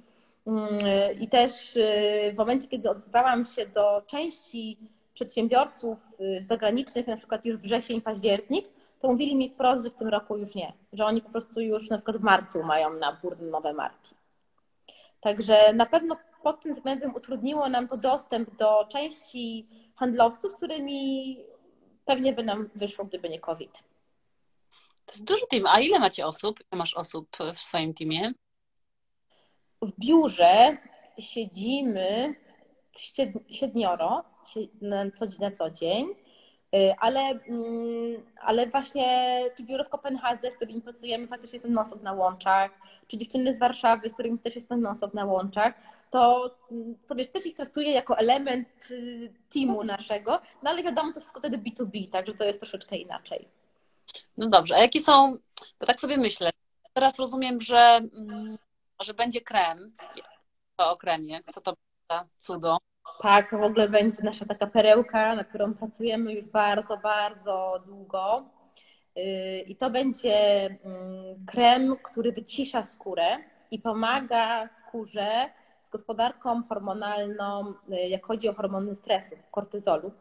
y, 0.48 1.14
i 1.14 1.28
też 1.28 1.76
y, 1.76 2.32
w 2.34 2.38
momencie, 2.38 2.68
kiedy 2.68 2.90
odzywałam 2.90 3.46
się 3.46 3.66
do 3.66 4.02
części 4.08 4.78
przedsiębiorców 5.14 6.04
zagranicznych, 6.40 7.08
na 7.08 7.18
przykład 7.18 7.46
już 7.46 7.58
wrzesień, 7.58 8.02
październik, 8.02 8.70
to 9.00 9.08
mówili 9.08 9.36
mi 9.36 9.50
wprost, 9.50 9.84
że 9.84 9.90
w 9.90 9.96
tym 9.96 10.08
roku 10.08 10.38
już 10.38 10.56
nie, 10.56 10.74
że 10.94 11.06
oni 11.06 11.22
po 11.22 11.30
prostu 11.30 11.62
już 11.62 11.90
na 11.90 11.98
przykład 11.98 12.18
w 12.18 12.24
marcu 12.24 12.64
mają 12.64 12.94
nabór 12.94 13.42
nowe 13.42 13.74
marki. 13.74 14.16
Także 15.22 15.74
na 15.74 15.86
pewno 15.86 16.18
pod 16.44 16.62
tym 16.62 16.74
względem 16.74 17.16
utrudniło 17.16 17.70
nam 17.70 17.88
to 17.88 17.98
dostęp 17.98 18.56
do 18.56 18.86
części 18.86 19.68
handlowców, 19.96 20.52
z 20.52 20.56
którymi 20.56 21.38
pewnie 22.06 22.34
by 22.34 22.44
nam 22.44 22.70
wyszło, 22.76 23.06
gdyby 23.06 23.30
nie 23.30 23.40
COVID. 23.40 23.84
To 25.06 25.14
jest 25.14 25.24
duży 25.24 25.48
team. 25.50 25.64
A 25.68 25.80
ile 25.80 26.00
macie 26.00 26.28
osób? 26.28 26.60
Ile 26.60 26.80
masz 26.80 26.94
osób 26.94 27.38
w 27.54 27.60
swoim 27.60 27.94
teamie? 27.94 28.32
W 29.82 29.92
biurze 30.00 30.78
siedzimy 31.20 32.36
siedmioro 33.50 34.24
na 35.40 35.52
co 35.52 35.70
dzień. 35.70 36.08
Y, 36.76 36.96
ale, 37.00 37.20
mm, 37.22 38.26
ale 38.42 38.68
właśnie 38.68 39.40
czy 39.58 39.64
biuro 39.64 39.84
w 39.84 39.90
Kopenhadze, 39.90 40.52
z 40.52 40.56
którymi 40.56 40.82
pracujemy, 40.82 41.28
faktycznie 41.28 41.58
jestem 41.58 41.74
non 41.74 41.86
na 42.02 42.14
łączach, 42.14 42.72
czy 43.08 43.18
dziewczyny 43.18 43.54
z 43.54 43.60
Warszawy, 43.60 44.10
z 44.10 44.14
którymi 44.14 44.40
też 44.40 44.56
jestem 44.56 44.82
non 44.82 44.96
na 45.14 45.26
łączach, 45.26 45.74
to, 46.12 46.52
to 47.08 47.16
wiesz, 47.16 47.30
też 47.30 47.46
ich 47.46 47.56
traktuję 47.56 47.92
jako 47.92 48.18
element 48.18 48.92
y, 48.92 49.34
teamu 49.54 49.84
naszego, 49.84 50.42
no 50.64 50.70
ale 50.70 50.84
wiadomo, 50.84 51.14
to 51.14 51.20
jest 51.20 51.38
wtedy 51.38 51.58
B2B, 51.58 52.10
także 52.10 52.34
to 52.34 52.44
jest 52.44 52.60
troszeczkę 52.60 52.98
inaczej. 52.98 53.48
No 54.38 54.50
dobrze, 54.50 54.76
a 54.76 54.80
jakie 54.80 55.00
są, 55.00 55.34
bo 55.80 55.86
tak 55.86 56.00
sobie 56.00 56.18
myślę, 56.18 56.50
teraz 56.94 57.20
rozumiem, 57.20 57.60
że, 57.60 58.02
mm, 58.18 58.58
że 59.02 59.14
będzie 59.14 59.42
krem, 59.42 59.94
o 60.78 60.98
kremie, 60.98 61.40
co 61.52 61.62
to 61.62 61.74
za 62.12 62.26
cudo, 62.38 62.78
tak, 63.22 63.50
to 63.50 63.58
w 63.58 63.64
ogóle 63.64 63.90
będzie 63.90 64.24
nasza 64.24 64.46
taka 64.46 64.68
perełka, 64.68 65.36
na 65.36 65.44
którą 65.44 65.74
pracujemy 65.74 66.34
już 66.34 66.48
bardzo, 66.48 66.98
bardzo 66.98 67.84
długo. 67.86 68.46
Y, 69.18 69.64
I 69.68 69.76
to 69.76 69.90
będzie 69.90 70.66
mm, 70.66 71.46
krem, 71.46 71.96
który 72.04 72.32
wycisza 72.32 72.84
skórę 72.84 73.38
i 73.72 73.80
pomaga 73.80 74.68
skórze 74.68 75.50
z 75.82 75.90
gospodarką 75.90 76.64
hormonalną, 76.64 77.74
y, 77.92 77.96
jak 78.08 78.26
chodzi 78.26 78.50
o 78.50 78.54
hormony 78.54 78.96
stresu, 78.96 79.36
kortyzolu. 79.52 80.12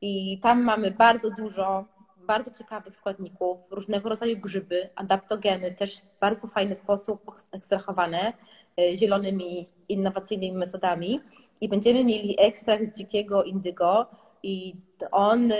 I 0.00 0.38
tam 0.42 0.62
mamy 0.62 0.90
bardzo 0.90 1.30
dużo 1.30 1.84
bardzo 2.28 2.50
ciekawych 2.50 2.96
składników, 2.96 3.58
różnego 3.70 4.08
rodzaju 4.08 4.36
grzyby, 4.36 4.88
adaptogeny, 4.94 5.72
też 5.72 5.98
w 5.98 6.18
bardzo 6.20 6.48
fajny 6.48 6.74
sposób 6.74 7.30
ekstrahowane 7.52 8.32
y, 8.80 8.96
zielonymi, 8.96 9.68
innowacyjnymi 9.88 10.58
metodami 10.58 11.20
i 11.60 11.68
będziemy 11.68 12.04
mieli 12.04 12.36
ekstrakt 12.38 12.84
z 12.84 12.98
dzikiego 12.98 13.44
indygo 13.44 14.06
i 14.42 14.74
on 15.10 15.52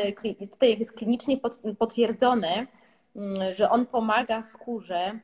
tutaj 0.50 0.78
jest 0.78 0.92
klinicznie 0.92 1.36
potwierdzone, 1.78 2.66
mm, 3.16 3.54
że 3.54 3.70
on 3.70 3.86
pomaga 3.86 4.42
skórze, 4.42 5.18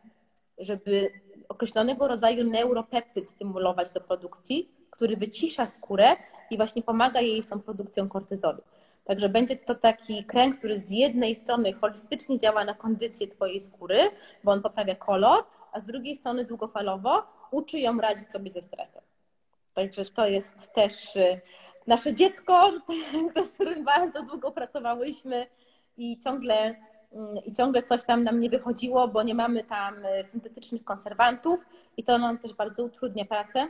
żeby 0.58 1.10
określonego 1.48 2.08
rodzaju 2.08 2.50
neuropeptyd 2.50 3.30
stymulować 3.30 3.90
do 3.92 4.00
produkcji, 4.00 4.70
który 4.90 5.16
wycisza 5.16 5.68
skórę 5.68 6.16
i 6.50 6.56
właśnie 6.56 6.82
pomaga 6.82 7.20
jej 7.20 7.42
z 7.42 7.48
tą 7.48 7.60
produkcją 7.60 8.08
kortyzolu. 8.08 8.62
Także 9.04 9.28
będzie 9.28 9.56
to 9.56 9.74
taki 9.74 10.24
krem, 10.24 10.56
który 10.58 10.78
z 10.78 10.90
jednej 10.90 11.36
strony 11.36 11.72
holistycznie 11.72 12.38
działa 12.38 12.64
na 12.64 12.74
kondycję 12.74 13.28
Twojej 13.28 13.60
skóry, 13.60 13.98
bo 14.44 14.52
on 14.52 14.62
poprawia 14.62 14.94
kolor, 14.94 15.44
a 15.74 15.80
z 15.80 15.86
drugiej 15.86 16.16
strony 16.16 16.44
długofalowo 16.44 17.22
uczy 17.50 17.78
ją 17.78 17.98
radzić 17.98 18.30
sobie 18.30 18.50
ze 18.50 18.62
stresem. 18.62 19.02
Także 19.74 20.04
to 20.04 20.26
jest 20.26 20.72
też 20.72 21.16
y, 21.16 21.40
nasze 21.86 22.14
dziecko, 22.14 22.70
nad 23.36 23.48
którym 23.54 23.84
bardzo 23.84 24.22
długo 24.22 24.50
pracowałyśmy 24.52 25.46
i 25.96 26.18
ciągle, 26.18 26.74
mm, 27.12 27.36
i 27.44 27.52
ciągle 27.52 27.82
coś 27.82 28.02
tam 28.02 28.24
nam 28.24 28.40
nie 28.40 28.50
wychodziło, 28.50 29.08
bo 29.08 29.22
nie 29.22 29.34
mamy 29.34 29.64
tam 29.64 30.04
y, 30.06 30.24
syntetycznych 30.24 30.84
konserwantów 30.84 31.66
i 31.96 32.04
to 32.04 32.18
nam 32.18 32.38
też 32.38 32.52
bardzo 32.52 32.84
utrudnia 32.84 33.24
pracę. 33.24 33.66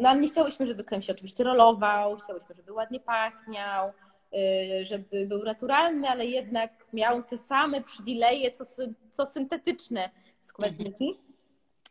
No 0.00 0.08
ale 0.08 0.20
nie 0.20 0.28
chciałyśmy, 0.28 0.66
żeby 0.66 0.84
krem 0.84 1.02
się 1.02 1.12
oczywiście 1.12 1.44
rolował, 1.44 2.16
chciałyśmy, 2.16 2.54
żeby 2.54 2.72
ładnie 2.72 3.00
pachniał, 3.00 3.92
y, 4.34 4.86
żeby 4.86 5.26
był 5.26 5.42
naturalny, 5.42 6.08
ale 6.08 6.26
jednak 6.26 6.70
miał 6.92 7.22
te 7.22 7.38
same 7.38 7.80
przywileje, 7.80 8.50
co, 8.50 8.64
co 9.10 9.26
syntetyczne 9.26 10.10
składniki. 10.54 11.20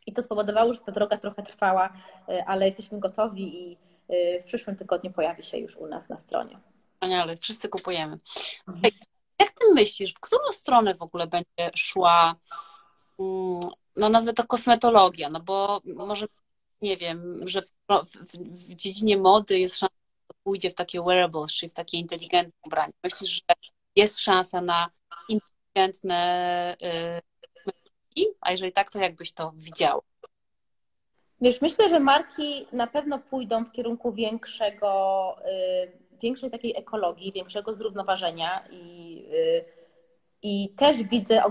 I 0.06 0.12
to 0.12 0.22
spowodowało, 0.22 0.74
że 0.74 0.80
ta 0.80 0.92
droga 0.92 1.18
trochę 1.18 1.42
trwała, 1.42 1.92
y, 2.28 2.44
ale 2.46 2.66
jesteśmy 2.66 3.00
gotowi 3.00 3.70
i 3.70 3.78
y, 4.10 4.42
w 4.42 4.44
przyszłym 4.44 4.76
tygodniu 4.76 5.12
pojawi 5.12 5.42
się 5.42 5.58
już 5.58 5.76
u 5.76 5.86
nas 5.86 6.08
na 6.08 6.18
stronie. 6.18 6.58
Wspaniale, 6.92 7.36
wszyscy 7.36 7.68
kupujemy. 7.68 8.16
Mhm. 8.68 8.94
Jak 9.40 9.50
ty 9.50 9.64
myślisz, 9.74 10.14
w 10.14 10.20
którą 10.20 10.42
stronę 10.50 10.94
w 10.94 11.02
ogóle 11.02 11.26
będzie 11.26 11.70
szła, 11.76 12.34
mm, 13.18 13.60
no 13.96 14.08
nazwę 14.08 14.32
to 14.32 14.46
kosmetologia, 14.46 15.30
no 15.30 15.40
bo 15.40 15.80
może 15.84 16.26
nie 16.82 16.96
wiem, 16.96 17.40
że 17.48 17.62
w, 17.62 17.70
w, 18.04 18.36
w 18.70 18.74
dziedzinie 18.74 19.16
mody 19.16 19.58
jest 19.58 19.78
szansa, 19.78 19.94
że 20.30 20.36
pójdzie 20.44 20.70
w 20.70 20.74
takie 20.74 21.02
wearables, 21.02 21.52
czyli 21.52 21.70
w 21.70 21.74
takie 21.74 21.98
inteligentne 21.98 22.58
ubrania. 22.66 22.92
Myślisz, 23.04 23.30
że 23.30 23.54
jest 23.96 24.18
szansa 24.18 24.60
na 24.60 24.90
inteligentne 25.28 26.76
y, 26.82 27.33
a 28.40 28.50
jeżeli 28.50 28.72
tak, 28.72 28.90
to 28.90 28.98
jakbyś 28.98 29.32
to 29.32 29.52
widział? 29.56 30.02
Wiesz, 31.40 31.60
myślę, 31.60 31.88
że 31.88 32.00
marki 32.00 32.66
na 32.72 32.86
pewno 32.86 33.18
pójdą 33.18 33.64
w 33.64 33.72
kierunku 33.72 34.12
większego, 34.12 35.36
y, 35.84 36.18
większej 36.22 36.50
takiej 36.50 36.76
ekologii, 36.76 37.32
większego 37.32 37.74
zrównoważenia 37.74 38.64
i, 38.70 39.24
y, 39.34 39.64
i 40.42 40.68
też 40.76 41.02
widzę 41.02 41.42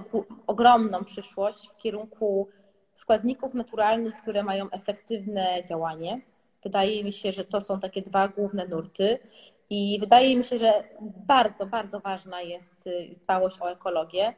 ogromną 0.48 1.04
przyszłość 1.04 1.68
w 1.68 1.78
kierunku 1.78 2.50
składników 2.96 3.54
naturalnych, 3.54 4.16
które 4.22 4.44
mają 4.44 4.70
efektywne 4.70 5.64
działanie. 5.70 6.22
Wydaje 6.64 7.04
mi 7.04 7.14
się, 7.14 7.32
że 7.32 7.46
to 7.46 7.62
są 7.62 7.80
takie 7.80 8.02
dwa 8.02 8.28
główne 8.28 8.68
nurty. 8.68 9.20
I 9.70 9.98
wydaje 10.00 10.38
mi 10.38 10.44
się, 10.44 10.58
że 10.58 10.84
bardzo, 11.02 11.66
bardzo 11.66 12.00
ważna 12.00 12.42
jest 12.42 12.88
y, 12.88 13.10
dbałość 13.24 13.62
o 13.62 13.72
ekologię 13.72 14.34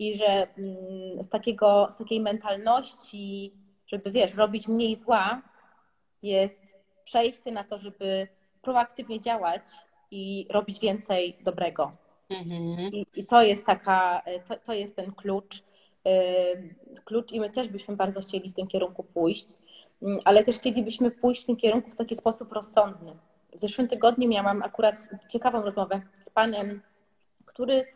i 0.00 0.16
że 0.16 0.46
mm, 0.58 1.22
z, 1.22 1.28
takiego, 1.28 1.88
z 1.90 1.96
takiej 1.96 2.20
mentalności, 2.20 3.52
żeby 3.86 4.10
wiesz, 4.10 4.34
robić 4.34 4.68
mniej 4.68 4.96
zła, 4.96 5.42
jest 6.22 6.62
przejście 7.04 7.52
na 7.52 7.64
to, 7.64 7.78
żeby 7.78 8.28
proaktywnie 8.62 9.20
działać 9.20 9.62
i 10.10 10.46
robić 10.50 10.80
więcej 10.80 11.36
dobrego. 11.44 11.92
Mhm. 12.30 12.92
I, 12.92 13.06
I, 13.16 13.26
to 13.26 13.42
jest 13.42 13.66
taka, 13.66 14.22
to, 14.48 14.56
to 14.56 14.72
jest 14.72 14.96
ten 14.96 15.12
klucz. 15.12 15.62
Klucz 17.04 17.32
i 17.32 17.40
my 17.40 17.50
też 17.50 17.68
byśmy 17.68 17.96
bardzo 17.96 18.20
chcieli 18.20 18.50
w 18.50 18.54
tym 18.54 18.66
kierunku 18.66 19.04
pójść, 19.04 19.46
mm, 20.02 20.18
ale 20.24 20.44
też 20.44 20.56
chcielibyśmy 20.56 21.10
pójść 21.10 21.42
w 21.42 21.46
tym 21.46 21.56
kierunku 21.56 21.90
w 21.90 21.96
taki 21.96 22.14
sposób 22.14 22.52
rozsądny. 22.52 23.16
W 23.52 23.58
zeszłym 23.58 23.88
tygodniu 23.88 24.28
miałam 24.28 24.62
akurat 24.62 25.08
ciekawą 25.28 25.62
rozmowę 25.62 26.02
z 26.20 26.30
panem, 26.30 26.82
który 27.46 27.86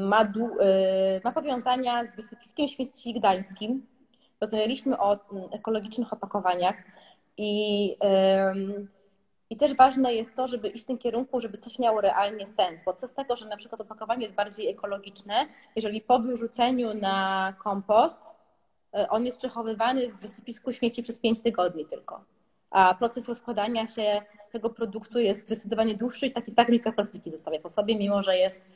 ma, 0.00 0.22
y, 0.22 1.20
ma 1.24 1.32
powiązania 1.32 2.06
z 2.06 2.16
wysypiskiem 2.16 2.68
śmieci 2.68 3.14
gdańskim. 3.14 3.86
Rozmawialiśmy 4.40 4.98
o 4.98 5.18
mm, 5.32 5.48
ekologicznych 5.52 6.12
opakowaniach 6.12 6.76
i, 7.36 7.96
i 9.50 9.56
też 9.56 9.74
ważne 9.74 10.14
jest 10.14 10.34
to, 10.34 10.48
żeby 10.48 10.68
iść 10.68 10.84
w 10.84 10.86
tym 10.86 10.98
kierunku, 10.98 11.40
żeby 11.40 11.58
coś 11.58 11.78
miało 11.78 12.00
realnie 12.00 12.46
sens, 12.46 12.84
bo 12.84 12.92
co 12.92 13.06
z 13.06 13.14
tego, 13.14 13.36
że 13.36 13.46
na 13.46 13.56
przykład 13.56 13.80
opakowanie 13.80 14.22
jest 14.22 14.34
bardziej 14.34 14.68
ekologiczne, 14.68 15.46
jeżeli 15.76 16.00
po 16.00 16.18
wyrzuceniu 16.18 16.94
na 16.94 17.54
kompost 17.58 18.22
y, 18.98 19.08
on 19.08 19.26
jest 19.26 19.38
przechowywany 19.38 20.08
w 20.08 20.20
wysypisku 20.20 20.72
śmieci 20.72 21.02
przez 21.02 21.18
5 21.18 21.40
tygodni 21.40 21.86
tylko 21.86 22.24
a 22.70 22.94
proces 22.94 23.28
rozkładania 23.28 23.86
się 23.86 24.22
tego 24.52 24.70
produktu 24.70 25.18
jest 25.18 25.46
zdecydowanie 25.46 25.94
dłuższy 25.94 26.26
i 26.26 26.32
tak 26.32 26.48
i 26.48 26.52
tak 26.52 26.68
mikroplastiki 26.68 27.30
zostawia 27.30 27.60
po 27.60 27.68
sobie, 27.68 27.96
mimo 27.96 28.22
że 28.22 28.36
jest 28.36 28.66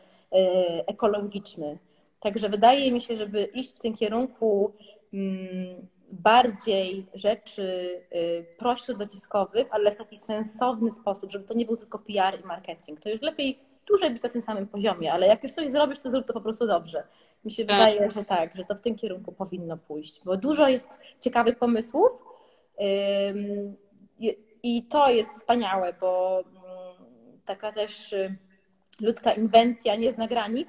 ekologiczny. 0.87 1.78
Także 2.20 2.49
wydaje 2.49 2.93
mi 2.93 3.01
się, 3.01 3.16
żeby 3.16 3.45
iść 3.45 3.70
w 3.70 3.78
tym 3.78 3.95
kierunku 3.95 4.72
mm, 5.14 5.87
bardziej 6.12 7.07
rzeczy 7.14 7.62
y, 8.16 8.47
prośrodowiskowych, 8.59 9.66
ale 9.70 9.93
w 9.93 9.97
taki 9.97 10.16
sensowny 10.16 10.91
sposób, 10.91 11.31
żeby 11.31 11.45
to 11.45 11.55
nie 11.55 11.66
był 11.66 11.76
tylko 11.76 11.99
PR 11.99 12.41
i 12.41 12.47
marketing. 12.47 13.01
To 13.01 13.11
już 13.11 13.20
lepiej 13.20 13.59
dłużej 13.89 14.11
być 14.11 14.22
na 14.22 14.28
tym 14.28 14.43
samym 14.43 14.66
poziomie, 14.66 15.12
ale 15.12 15.26
jak 15.26 15.43
już 15.43 15.53
coś 15.53 15.70
zrobisz, 15.70 15.99
to 15.99 16.11
zrób 16.11 16.26
to 16.26 16.33
po 16.33 16.41
prostu 16.41 16.66
dobrze. 16.66 17.03
Mi 17.45 17.51
się 17.51 17.64
tak. 17.64 17.76
wydaje, 17.76 18.11
że 18.11 18.24
tak, 18.24 18.57
że 18.57 18.64
to 18.64 18.74
w 18.74 18.81
tym 18.81 18.95
kierunku 18.95 19.33
powinno 19.33 19.76
pójść, 19.76 20.20
bo 20.24 20.37
dużo 20.37 20.68
jest 20.68 20.99
ciekawych 21.20 21.59
pomysłów, 21.59 22.11
i 24.62 24.85
to 24.85 25.11
jest 25.11 25.31
wspaniałe, 25.31 25.95
bo 26.01 26.41
mm, 26.41 27.41
taka 27.45 27.72
też 27.72 28.12
y, 28.12 28.37
ludzka 29.01 29.33
inwencja 29.33 29.97
nie 29.97 30.13
zna 30.13 30.29
granic, 30.29 30.69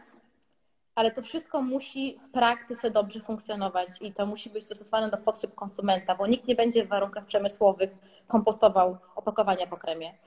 ale 0.95 1.11
to 1.11 1.21
wszystko 1.21 1.61
musi 1.61 2.19
w 2.27 2.31
praktyce 2.31 2.91
dobrze 2.91 3.19
funkcjonować 3.19 3.89
i 4.01 4.13
to 4.13 4.25
musi 4.25 4.49
być 4.49 4.67
dostosowane 4.67 5.09
do 5.09 5.17
potrzeb 5.17 5.55
konsumenta, 5.55 6.15
bo 6.15 6.27
nikt 6.27 6.47
nie 6.47 6.55
będzie 6.55 6.85
w 6.85 6.87
warunkach 6.87 7.25
przemysłowych 7.25 7.89
kompostował 8.27 8.97
opakowania 9.15 9.67
po 9.67 9.77
kremie. 9.77 10.17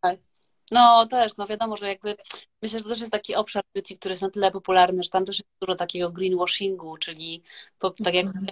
Tak. 0.00 0.18
No 0.70 1.06
też, 1.06 1.36
no 1.36 1.46
wiadomo, 1.46 1.76
że 1.76 1.88
jakby 1.88 2.16
myślę, 2.62 2.78
że 2.78 2.82
to 2.82 2.90
też 2.90 3.00
jest 3.00 3.12
taki 3.12 3.34
obszar 3.34 3.62
beauty, 3.74 3.96
który 3.96 4.12
jest 4.12 4.22
na 4.22 4.30
tyle 4.30 4.50
popularny, 4.50 5.02
że 5.02 5.10
tam 5.10 5.24
też 5.24 5.38
jest 5.38 5.50
dużo 5.60 5.74
takiego 5.74 6.12
greenwashingu, 6.12 6.96
czyli 6.96 7.42
po, 7.78 7.90
tak 7.90 8.14
jak 8.14 8.26
mhm. 8.26 8.46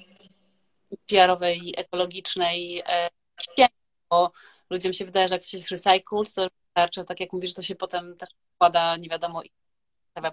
PR-owej, 1.07 1.75
ekologicznej 1.77 2.83
e, 2.87 3.09
bo 4.11 4.33
ludziom 4.71 4.93
się 4.93 5.05
wydaje, 5.05 5.29
że 5.29 5.35
jak 5.35 5.43
coś 5.43 5.53
jest 5.53 5.71
recycled, 5.71 6.35
to 6.35 6.49
wystarczy, 6.71 7.05
tak 7.05 7.21
jak 7.21 7.33
mówisz, 7.33 7.55
to 7.55 7.63
się 7.63 7.75
potem 7.75 8.15
też 8.15 8.29
wkłada 8.55 8.97
nie 8.97 9.09
wiadomo 9.09 9.43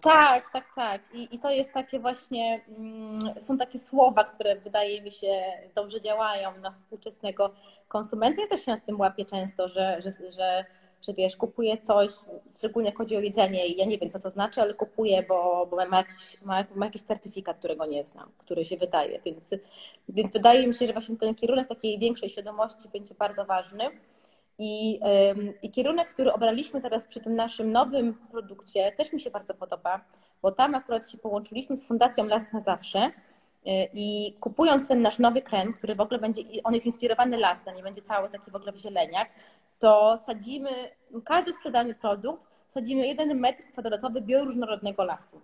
tak, 0.02 0.52
tak, 0.52 0.76
tak. 0.76 1.02
I, 1.14 1.36
I 1.36 1.40
to 1.40 1.52
jest 1.52 1.74
takie 1.74 2.00
właśnie, 2.00 2.66
mm, 2.68 3.42
są 3.42 3.58
takie 3.58 3.80
słowa, 3.80 4.24
które 4.24 4.56
wydaje 4.56 5.02
mi 5.02 5.12
się 5.12 5.44
dobrze 5.76 6.02
działają 6.02 6.58
na 6.58 6.72
współczesnego 6.72 7.54
konsumenta. 7.88 8.42
Ja 8.42 8.48
też 8.48 8.66
się 8.66 8.72
nad 8.72 8.86
tym 8.86 9.00
łapię 9.00 9.26
często, 9.26 9.68
że, 9.68 10.02
że, 10.02 10.32
że 10.32 10.66
że 11.02 11.14
wiesz, 11.14 11.36
kupuję 11.36 11.78
coś, 11.78 12.12
szczególnie 12.58 12.90
jak 12.90 12.98
chodzi 12.98 13.18
o 13.18 13.20
jedzenie 13.20 13.68
i 13.68 13.78
ja 13.78 13.86
nie 13.86 13.98
wiem, 13.98 14.10
co 14.10 14.20
to 14.20 14.30
znaczy, 14.30 14.62
ale 14.62 14.74
kupuję, 14.74 15.24
bo, 15.24 15.68
bo 15.72 15.86
ma, 15.86 15.98
jakiś, 15.98 16.42
ma, 16.42 16.64
ma 16.76 16.86
jakiś 16.86 17.02
certyfikat, 17.02 17.58
którego 17.58 17.86
nie 17.86 18.04
znam, 18.04 18.32
który 18.38 18.66
się 18.66 18.78
wydaje, 18.78 19.20
więc, 19.26 19.56
więc 20.10 20.32
wydaje 20.32 20.68
mi 20.68 20.74
się, 20.74 20.88
że 20.88 20.94
właśnie 20.94 21.18
ten 21.18 21.36
kierunek 21.36 21.68
takiej 21.68 22.00
większej 22.00 22.30
świadomości 22.30 22.90
będzie 22.94 23.16
bardzo 23.16 23.46
ważny. 23.46 23.84
I, 24.60 25.00
I 25.62 25.72
kierunek, 25.72 26.10
który 26.10 26.34
obraliśmy 26.34 26.82
teraz 26.82 27.08
przy 27.08 27.20
tym 27.20 27.36
naszym 27.36 27.72
nowym 27.72 28.14
produkcie, 28.14 28.92
też 28.92 29.14
mi 29.14 29.22
się 29.22 29.32
bardzo 29.32 29.54
podoba, 29.54 30.02
bo 30.42 30.52
tam 30.52 30.76
akurat 30.76 31.10
się 31.10 31.18
połączyliśmy 31.18 31.78
z 31.78 31.88
Fundacją 31.88 32.26
Las 32.26 32.54
na 32.54 32.60
Zawsze 32.60 33.06
y, 33.06 33.12
i 33.94 34.34
kupując 34.40 34.88
ten 34.88 35.02
nasz 35.02 35.20
nowy 35.20 35.42
krem, 35.42 35.74
który 35.74 35.96
w 35.96 36.02
ogóle 36.02 36.20
będzie, 36.20 36.42
on 36.64 36.74
jest 36.74 36.86
inspirowany 36.86 37.38
lasem 37.38 37.76
nie 37.76 37.84
będzie 37.84 38.02
cały 38.02 38.30
taki 38.30 38.52
w 38.52 38.56
ogóle 38.56 38.72
w 38.72 38.78
zieleniach, 38.78 39.28
to 39.80 40.18
sadzimy, 40.18 40.70
każdy 41.26 41.54
sprzedany 41.54 41.96
produkt, 41.96 42.48
sadzimy 42.68 43.08
jeden 43.08 43.40
metr 43.40 43.64
kwadratowy 43.72 44.22
bioróżnorodnego 44.22 45.04
lasu. 45.04 45.42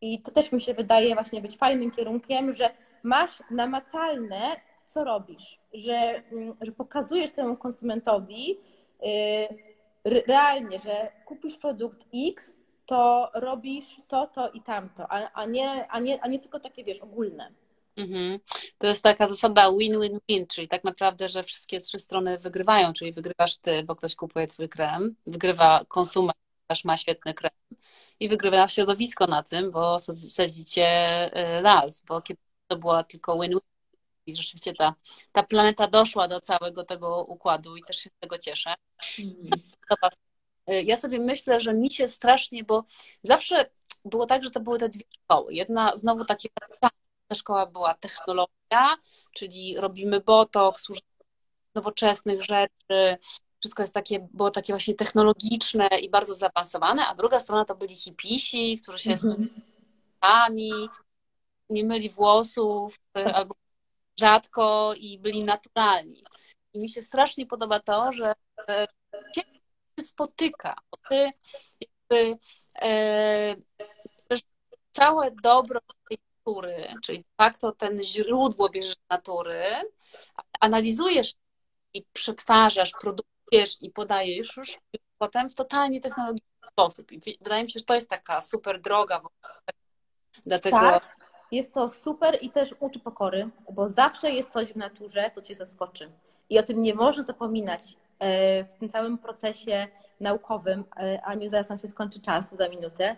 I 0.00 0.22
to 0.22 0.30
też 0.30 0.52
mi 0.52 0.60
się 0.60 0.74
wydaje 0.74 1.14
właśnie 1.14 1.42
być 1.42 1.56
fajnym 1.56 1.90
kierunkiem, 1.90 2.52
że 2.52 2.70
masz 3.02 3.42
namacalne, 3.50 4.56
co 4.88 5.04
robisz, 5.04 5.58
że, 5.72 6.22
mm, 6.32 6.56
że 6.60 6.72
pokazujesz 6.72 7.30
temu 7.30 7.56
konsumentowi 7.56 8.58
yy, 9.02 10.20
realnie, 10.26 10.78
że 10.78 11.12
kupisz 11.24 11.56
produkt 11.56 12.06
X, 12.14 12.52
to 12.86 13.30
robisz 13.34 14.00
to, 14.08 14.26
to 14.26 14.50
i 14.50 14.62
tamto, 14.62 15.12
a, 15.12 15.32
a, 15.32 15.46
nie, 15.46 15.88
a, 15.88 15.98
nie, 15.98 16.20
a 16.20 16.28
nie 16.28 16.38
tylko 16.38 16.60
takie, 16.60 16.84
wiesz, 16.84 17.00
ogólne. 17.00 17.52
Mhm. 17.96 18.38
To 18.78 18.86
jest 18.86 19.02
taka 19.02 19.26
zasada 19.26 19.72
win-win-win, 19.72 20.46
czyli 20.46 20.68
tak 20.68 20.84
naprawdę, 20.84 21.28
że 21.28 21.42
wszystkie 21.42 21.80
trzy 21.80 21.98
strony 21.98 22.38
wygrywają, 22.38 22.92
czyli 22.92 23.12
wygrywasz 23.12 23.56
ty, 23.56 23.82
bo 23.82 23.94
ktoś 23.94 24.16
kupuje 24.16 24.46
twój 24.46 24.68
krem, 24.68 25.16
wygrywa 25.26 25.84
konsument, 25.88 26.38
ponieważ 26.66 26.84
ma 26.84 26.96
świetny 26.96 27.34
krem 27.34 27.50
i 28.20 28.28
wygrywa 28.28 28.68
środowisko 28.68 29.26
na 29.26 29.42
tym, 29.42 29.70
bo 29.70 29.98
sadzicie 29.98 30.86
y, 31.58 31.62
las, 31.62 32.02
bo 32.08 32.22
kiedy 32.22 32.40
to 32.68 32.76
była 32.76 33.02
tylko 33.04 33.38
win-win, 33.38 33.60
i 34.28 34.36
rzeczywiście 34.36 34.74
ta, 34.74 34.94
ta 35.32 35.42
planeta 35.42 35.88
doszła 35.88 36.28
do 36.28 36.40
całego 36.40 36.84
tego 36.84 37.24
układu 37.24 37.76
i 37.76 37.82
też 37.82 37.96
się 37.96 38.10
z 38.10 38.18
tego 38.20 38.38
cieszę. 38.38 38.74
Mhm. 39.18 39.62
Y, 40.70 40.82
ja 40.82 40.96
sobie 40.96 41.18
myślę, 41.18 41.60
że 41.60 41.74
mi 41.74 41.90
się 41.90 42.08
strasznie, 42.08 42.64
bo 42.64 42.84
zawsze 43.22 43.70
było 44.04 44.26
tak, 44.26 44.44
że 44.44 44.50
to 44.50 44.60
były 44.60 44.78
te 44.78 44.88
dwie 44.88 45.04
szkoły. 45.10 45.54
Jedna 45.54 45.96
znowu 45.96 46.24
takie 46.24 46.48
szkoła 47.34 47.66
była 47.66 47.94
technologia, 47.94 48.96
czyli 49.34 49.76
robimy 49.78 50.20
botoks, 50.20 50.90
używamy 50.90 51.08
nowoczesnych 51.74 52.42
rzeczy, 52.42 53.18
wszystko 53.60 53.82
jest 53.82 53.94
takie, 53.94 54.28
było 54.32 54.50
takie 54.50 54.72
właśnie 54.72 54.94
technologiczne 54.94 55.88
i 55.88 56.10
bardzo 56.10 56.34
zaawansowane, 56.34 57.06
a 57.06 57.14
druga 57.14 57.40
strona 57.40 57.64
to 57.64 57.74
byli 57.74 57.96
hipisi, 57.96 58.78
którzy 58.82 58.98
się 58.98 59.14
mm 59.24 59.50
-hmm. 60.22 60.88
nie 61.70 61.84
myli 61.84 62.10
włosów 62.10 62.98
y, 63.18 63.34
albo 63.34 63.54
rzadko 64.18 64.94
i 64.96 65.18
byli 65.18 65.44
naturalni. 65.44 66.24
I 66.74 66.80
mi 66.80 66.88
się 66.88 67.02
strasznie 67.02 67.46
podoba 67.46 67.80
to, 67.80 68.12
że 68.12 68.32
się 69.34 69.42
spotyka. 70.00 70.74
Ty 71.10 71.30
jakby 71.80 72.38
e, 72.82 73.56
całe 74.92 75.30
dobro 75.30 75.80
tej 76.08 76.18
natury, 76.36 76.94
czyli 77.02 77.18
de 77.18 77.24
facto 77.36 77.72
ten 77.72 78.02
źródło 78.02 78.68
bierzesz 78.68 78.96
natury, 79.10 79.62
analizujesz 80.60 81.34
i 81.94 82.04
przetwarzasz, 82.12 82.92
produkujesz 83.00 83.76
i 83.80 83.90
podajesz 83.90 84.56
już 84.56 84.78
potem 85.18 85.50
w 85.50 85.54
totalnie 85.54 86.00
technologiczny 86.00 86.68
sposób. 86.72 87.12
I 87.12 87.20
wydaje 87.40 87.62
mi 87.62 87.70
się, 87.70 87.78
że 87.78 87.84
to 87.84 87.94
jest 87.94 88.10
taka 88.10 88.40
super 88.40 88.80
droga. 88.80 89.20
Dlatego... 90.46 90.76
Tak, 90.76 91.17
jest 91.52 91.74
to 91.74 91.88
super 91.88 92.38
i 92.40 92.50
też 92.50 92.74
uczy 92.80 92.98
pokory, 92.98 93.48
bo 93.72 93.88
zawsze 93.88 94.30
jest 94.30 94.50
coś 94.50 94.72
w 94.72 94.76
naturze, 94.76 95.30
co 95.34 95.42
cię 95.42 95.54
zaskoczy. 95.54 96.10
I 96.50 96.58
o 96.58 96.62
tym 96.62 96.82
nie 96.82 96.94
można 96.94 97.24
zapominać 97.24 97.82
e, 98.18 98.64
w 98.64 98.74
tym 98.74 98.88
całym 98.88 99.18
procesie 99.18 99.86
naukowym. 100.20 100.84
E, 100.96 101.22
Aniu, 101.22 101.48
zaraz 101.48 101.68
nam 101.68 101.78
się 101.78 101.88
skończy 101.88 102.20
czas 102.20 102.56
za 102.56 102.68
minutę, 102.68 103.16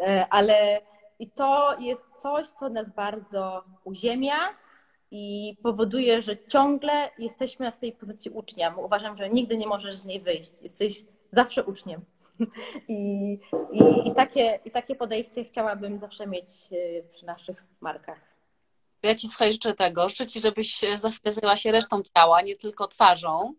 e, 0.00 0.26
ale 0.30 0.80
i 1.18 1.30
to 1.30 1.76
jest 1.80 2.02
coś, 2.16 2.48
co 2.48 2.68
nas 2.68 2.90
bardzo 2.90 3.64
uziemia 3.84 4.36
i 5.10 5.56
powoduje, 5.62 6.22
że 6.22 6.36
ciągle 6.46 7.10
jesteśmy 7.18 7.72
w 7.72 7.78
tej 7.78 7.92
pozycji 7.92 8.30
ucznia. 8.30 8.74
Uważam, 8.76 9.16
że 9.16 9.28
nigdy 9.30 9.56
nie 9.56 9.66
możesz 9.66 9.96
z 9.96 10.04
niej 10.04 10.20
wyjść. 10.20 10.52
Jesteś 10.62 11.04
zawsze 11.30 11.64
uczniem. 11.64 12.00
I, 12.88 13.38
i, 13.72 14.08
i, 14.08 14.14
takie, 14.14 14.60
I 14.64 14.70
takie 14.70 14.94
podejście 14.94 15.44
chciałabym 15.44 15.98
zawsze 15.98 16.26
mieć 16.26 16.48
e, 16.72 17.02
przy 17.02 17.26
naszych 17.26 17.64
markach. 17.80 18.20
Ja 19.02 19.14
Ci 19.14 19.28
słuchaj, 19.28 19.52
życzę 19.52 19.74
tego. 19.74 20.08
Życzę 20.08 20.26
Ci, 20.26 20.40
żebyś 20.40 20.80
za 20.94 21.10
chwilę 21.10 21.32
zajęła 21.32 21.56
się 21.56 21.72
resztą 21.72 22.02
ciała, 22.14 22.42
nie 22.42 22.56
tylko 22.56 22.88
twarzą. 22.88 23.54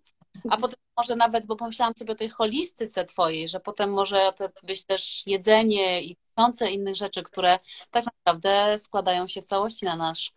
A 0.49 0.57
potem 0.57 0.75
może 0.97 1.15
nawet, 1.15 1.47
bo 1.47 1.55
pomyślałam 1.55 1.93
sobie 1.97 2.11
o 2.13 2.15
tej 2.15 2.29
holistyce 2.29 3.05
Twojej, 3.05 3.47
że 3.47 3.59
potem 3.59 3.93
może 3.93 4.31
to 4.37 4.49
być 4.63 4.85
też 4.85 5.27
jedzenie 5.27 6.01
i 6.01 6.15
tysiące 6.15 6.71
innych 6.71 6.95
rzeczy, 6.95 7.23
które 7.23 7.59
tak 7.91 8.05
naprawdę 8.05 8.77
składają 8.77 9.27
się 9.27 9.41
w 9.41 9.45
całości 9.45 9.85
na 9.85 9.95
nasz 9.95 10.31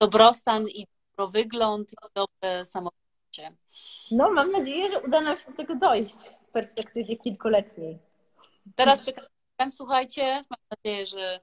dobrostan 0.00 0.68
i 0.68 0.86
dobry 1.16 1.32
wygląd 1.32 1.92
i 1.92 2.06
dobre 2.14 2.64
samopoczucie. 2.64 3.56
No, 4.10 4.30
mam 4.30 4.50
nadzieję, 4.50 4.90
że 4.90 5.00
uda 5.00 5.20
nam 5.20 5.36
się 5.36 5.50
do 5.50 5.56
tego 5.56 5.74
dojść 5.74 6.16
w 6.50 6.52
perspektywie 6.52 7.16
kilkuletniej. 7.16 7.98
Teraz 8.74 9.04
czekam, 9.04 9.70
słuchajcie, 9.70 10.44
mam 10.50 10.58
nadzieję, 10.70 11.06
że, 11.06 11.40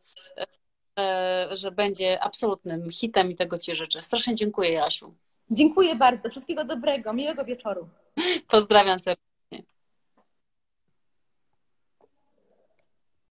e, 0.99 1.47
że 1.51 1.71
będzie 1.71 2.23
absolutnym 2.23 2.91
hitem 2.91 3.31
i 3.31 3.35
tego 3.35 3.57
Ci 3.57 3.75
życzę. 3.75 4.01
Strasznie 4.01 4.35
dziękuję, 4.35 4.71
Jasiu. 4.71 5.13
Dziękuję 5.51 5.95
bardzo. 5.95 6.29
Wszystkiego 6.29 6.65
dobrego. 6.65 7.13
Miłego 7.13 7.45
wieczoru. 7.45 7.87
Pozdrawiam 8.47 8.99
serdecznie. 8.99 9.26